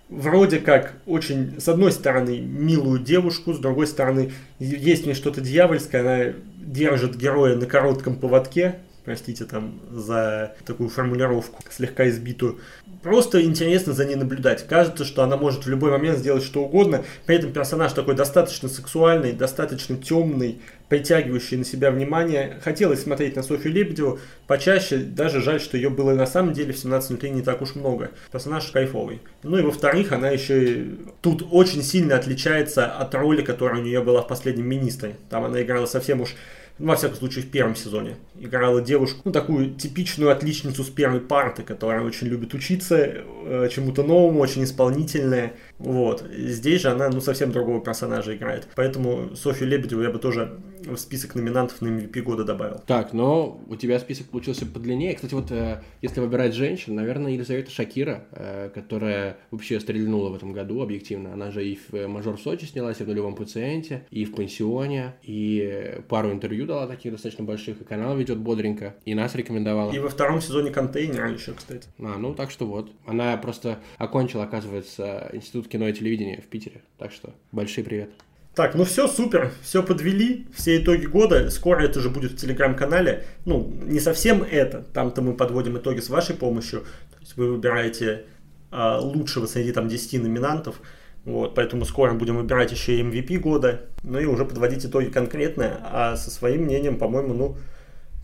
вроде 0.10 0.60
как 0.60 0.94
очень, 1.06 1.60
с 1.60 1.68
одной 1.68 1.92
стороны, 1.92 2.40
милую 2.40 3.00
девушку, 3.00 3.54
с 3.54 3.60
другой 3.60 3.88
стороны, 3.88 4.32
есть 4.60 5.04
в 5.04 5.08
ней 5.08 5.14
что-то 5.14 5.42
дьявольское, 5.42 6.02
она 6.02 6.34
держит 6.70 7.18
героя 7.18 7.56
на 7.56 7.66
коротком 7.66 8.16
поводке, 8.16 8.80
простите 9.04 9.46
там 9.46 9.80
за 9.92 10.54
такую 10.66 10.90
формулировку, 10.90 11.64
слегка 11.72 12.08
избитую. 12.10 12.60
Просто 13.02 13.42
интересно 13.42 13.94
за 13.94 14.06
ней 14.06 14.16
наблюдать. 14.16 14.68
Кажется, 14.68 15.04
что 15.04 15.24
она 15.24 15.36
может 15.36 15.66
в 15.66 15.70
любой 15.70 15.90
момент 15.90 16.20
сделать 16.20 16.44
что 16.44 16.64
угодно. 16.64 17.04
При 17.26 17.38
этом 17.38 17.52
персонаж 17.52 17.94
такой 17.94 18.16
достаточно 18.16 18.70
сексуальный, 18.70 19.32
достаточно 19.32 19.98
темный, 19.98 20.62
притягивающий 20.90 21.58
на 21.58 21.66
себя 21.66 21.90
внимание. 21.90 22.60
Хотелось 22.64 23.02
смотреть 23.02 23.36
на 23.36 23.42
Софью 23.42 23.72
Лебедеву 23.72 24.20
почаще. 24.46 24.98
Даже 24.98 25.42
жаль, 25.42 25.60
что 25.60 25.76
ее 25.76 25.90
было 25.90 26.14
на 26.14 26.28
самом 26.28 26.54
деле 26.54 26.74
в 26.74 26.76
17.03 26.76 27.30
не 27.30 27.42
так 27.42 27.64
уж 27.64 27.74
много. 27.74 28.12
Персонаж 28.32 28.66
кайфовый. 28.66 29.22
Ну 29.42 29.58
и 29.58 29.64
во-вторых, 29.64 30.12
она 30.12 30.30
еще 30.30 30.86
тут 31.22 31.48
очень 31.50 31.82
сильно 31.82 32.16
отличается 32.16 32.86
от 32.86 33.16
роли, 33.16 33.42
которая 33.42 33.82
у 33.82 33.84
нее 33.84 34.04
была 34.04 34.22
в 34.22 34.28
последнем 34.28 34.68
министре. 34.68 35.16
Там 35.32 35.46
она 35.46 35.64
играла 35.64 35.88
совсем 35.88 36.22
уж 36.22 36.36
во 36.80 36.96
всяком 36.96 37.18
случае, 37.18 37.44
в 37.44 37.52
первом 37.52 37.76
сезоне. 37.76 38.16
Играла 38.40 38.82
девушку, 38.82 39.22
ну, 39.26 39.32
такую 39.32 39.72
типичную 39.76 40.32
отличницу 40.32 40.84
с 40.84 40.90
первой 40.90 41.20
парты, 41.20 41.64
которая 41.64 42.02
очень 42.02 42.28
любит 42.28 42.54
учиться 42.54 42.98
э, 42.98 43.70
чему-то 43.72 44.04
новому, 44.04 44.40
очень 44.40 44.64
исполнительная. 44.64 45.54
Вот. 45.80 46.24
Здесь 46.32 46.82
же 46.82 46.90
она, 46.90 47.10
ну, 47.10 47.22
совсем 47.22 47.52
другого 47.52 47.82
персонажа 47.82 48.36
играет. 48.36 48.68
Поэтому 48.76 49.36
Софью 49.36 49.68
Лебедеву 49.68 50.02
я 50.02 50.12
бы 50.12 50.20
тоже 50.20 50.60
в 50.86 50.98
список 50.98 51.36
номинантов 51.36 51.82
на 51.82 51.88
MVP 51.88 52.22
года 52.22 52.44
добавил. 52.44 52.82
Так, 52.86 53.14
но 53.14 53.62
у 53.68 53.76
тебя 53.76 54.00
список 54.00 54.28
получился 54.28 54.66
подлиннее. 54.66 55.16
Кстати, 55.16 55.34
вот 55.34 55.52
э, 55.52 55.82
если 56.02 56.20
выбирать 56.20 56.54
женщин, 56.54 56.96
наверное, 56.96 57.32
Елизавета 57.32 57.72
Шакира, 57.72 58.26
э, 58.32 58.70
которая 58.74 59.38
вообще 59.52 59.80
стрельнула 59.80 60.30
в 60.30 60.36
этом 60.36 60.54
году, 60.54 60.82
объективно. 60.82 61.34
Она 61.34 61.52
же 61.52 61.66
и 61.66 61.76
в 61.76 61.94
э, 61.94 62.08
«Мажор 62.08 62.38
в 62.38 62.42
Сочи» 62.42 62.66
снялась, 62.66 63.00
и 63.00 63.04
в 63.04 63.08
«Нулевом 63.08 63.36
пациенте», 63.36 64.06
и 64.12 64.26
в 64.26 64.36
«Пансионе», 64.36 65.16
и 65.24 66.02
пару 66.08 66.32
интервью 66.32 66.66
дала 66.66 66.88
таких 66.88 67.12
достаточно 67.12 67.44
больших, 67.44 67.82
и 67.82 67.84
канал 67.84 68.18
ведет 68.18 68.38
бодренько, 68.38 68.96
и 69.06 69.16
нас 69.16 69.36
рекомендовала. 69.36 69.92
И 69.92 70.00
во 70.00 70.10
втором 70.10 70.42
сезоне 70.42 70.72
«Контейнера» 70.72 71.32
еще, 71.32 71.54
кстати. 71.54 71.88
А, 72.00 72.18
ну 72.18 72.34
так 72.34 72.52
что 72.52 72.66
вот. 72.66 72.92
Она 73.06 73.36
просто 73.38 73.80
окончила, 73.98 74.44
оказывается, 74.44 75.30
институт 75.34 75.69
кино 75.70 75.88
и 75.88 75.94
телевидения 75.94 76.42
в 76.42 76.48
Питере. 76.48 76.82
Так 76.98 77.12
что 77.12 77.34
большой 77.52 77.84
привет. 77.84 78.10
Так, 78.56 78.76
ну 78.76 78.84
все, 78.84 79.08
супер, 79.08 79.54
все 79.62 79.84
подвели, 79.84 80.48
все 80.54 80.82
итоги 80.82 81.06
года. 81.06 81.50
Скоро 81.50 81.82
это 81.82 82.02
же 82.02 82.10
будет 82.10 82.34
в 82.34 82.36
телеграм-канале. 82.36 83.26
Ну, 83.46 83.72
не 83.84 84.00
совсем 84.00 84.44
это, 84.44 84.84
там-то 84.94 85.22
мы 85.22 85.34
подводим 85.34 85.78
итоги 85.78 86.02
с 86.02 86.10
вашей 86.10 86.36
помощью. 86.36 86.82
То 86.82 87.20
есть 87.22 87.38
вы 87.38 87.52
выбираете 87.52 88.26
а, 88.72 89.00
лучшего 89.00 89.46
среди 89.46 89.72
там 89.72 89.88
10 89.88 90.22
номинантов. 90.22 90.82
Вот, 91.26 91.54
поэтому 91.56 91.86
скоро 91.86 92.14
будем 92.14 92.38
выбирать 92.38 92.72
еще 92.72 92.98
и 92.98 93.04
MVP 93.04 93.38
года. 93.38 93.86
Ну 94.04 94.20
и 94.20 94.26
уже 94.26 94.46
подводить 94.46 94.86
итоги 94.86 95.10
конкретные. 95.10 95.78
А 95.84 96.18
со 96.18 96.32
своим 96.32 96.64
мнением, 96.64 96.98
по-моему, 96.98 97.34
ну, 97.34 97.58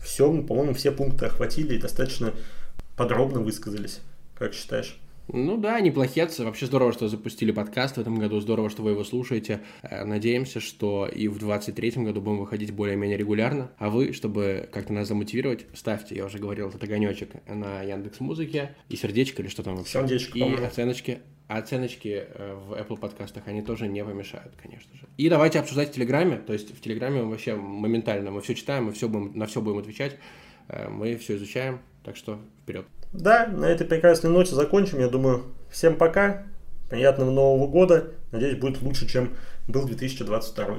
все, 0.02 0.30
по-моему, 0.42 0.74
все 0.74 0.92
пункты 0.92 1.26
охватили 1.26 1.76
и 1.76 1.78
достаточно 1.78 2.32
подробно 2.96 3.40
высказались. 3.40 4.00
Как 4.34 4.54
считаешь? 4.54 4.98
Ну 5.28 5.56
да, 5.56 5.80
неплохие. 5.80 6.28
Вообще 6.38 6.66
здорово, 6.66 6.92
что 6.92 7.08
запустили 7.08 7.50
подкаст 7.50 7.96
в 7.96 8.00
этом 8.00 8.16
году. 8.16 8.38
Здорово, 8.40 8.70
что 8.70 8.82
вы 8.82 8.92
его 8.92 9.02
слушаете. 9.02 9.60
Э, 9.82 10.04
надеемся, 10.04 10.60
что 10.60 11.06
и 11.06 11.26
в 11.26 11.38
23-м 11.38 12.04
году 12.04 12.20
будем 12.20 12.38
выходить 12.38 12.70
более-менее 12.70 13.16
регулярно. 13.18 13.70
А 13.78 13.90
вы, 13.90 14.12
чтобы 14.12 14.68
как-то 14.72 14.92
нас 14.92 15.08
замотивировать, 15.08 15.66
ставьте, 15.74 16.14
я 16.14 16.24
уже 16.26 16.38
говорил, 16.38 16.68
этот 16.68 16.82
огонечек 16.84 17.30
на 17.48 17.82
Яндекс 17.82 18.20
Музыке 18.20 18.76
и 18.88 18.96
сердечко 18.96 19.42
или 19.42 19.48
что 19.48 19.64
там 19.64 19.76
вообще. 19.76 19.94
Сердечко, 19.94 20.38
И 20.38 20.54
оценочки. 20.54 21.18
А 21.48 21.58
оценочки 21.58 22.24
э, 22.28 22.54
в 22.54 22.72
Apple 22.72 22.98
подкастах, 22.98 23.44
они 23.46 23.62
тоже 23.62 23.88
не 23.88 24.04
помешают, 24.04 24.54
конечно 24.60 24.96
же. 24.96 25.06
И 25.16 25.28
давайте 25.28 25.58
обсуждать 25.58 25.90
в 25.90 25.92
Телеграме. 25.92 26.36
То 26.38 26.52
есть 26.52 26.76
в 26.76 26.80
Телеграме 26.80 27.22
вообще 27.22 27.54
моментально 27.56 28.30
мы 28.30 28.42
все 28.42 28.54
читаем, 28.54 28.84
мы 28.84 28.92
все 28.92 29.08
будем, 29.08 29.36
на 29.36 29.46
все 29.46 29.60
будем 29.60 29.78
отвечать. 29.78 30.18
Э, 30.68 30.88
мы 30.88 31.16
все 31.16 31.36
изучаем, 31.36 31.80
так 32.04 32.16
что 32.16 32.40
вперед. 32.62 32.86
Да, 33.16 33.46
на 33.46 33.64
этой 33.66 33.86
прекрасной 33.86 34.30
ноте 34.30 34.54
закончим. 34.54 35.00
Я 35.00 35.08
думаю, 35.08 35.44
всем 35.70 35.96
пока. 35.96 36.44
Приятного 36.90 37.30
Нового 37.30 37.66
года. 37.66 38.12
Надеюсь, 38.30 38.58
будет 38.58 38.80
лучше, 38.82 39.08
чем 39.08 39.30
был 39.66 39.86
2022. 39.86 40.76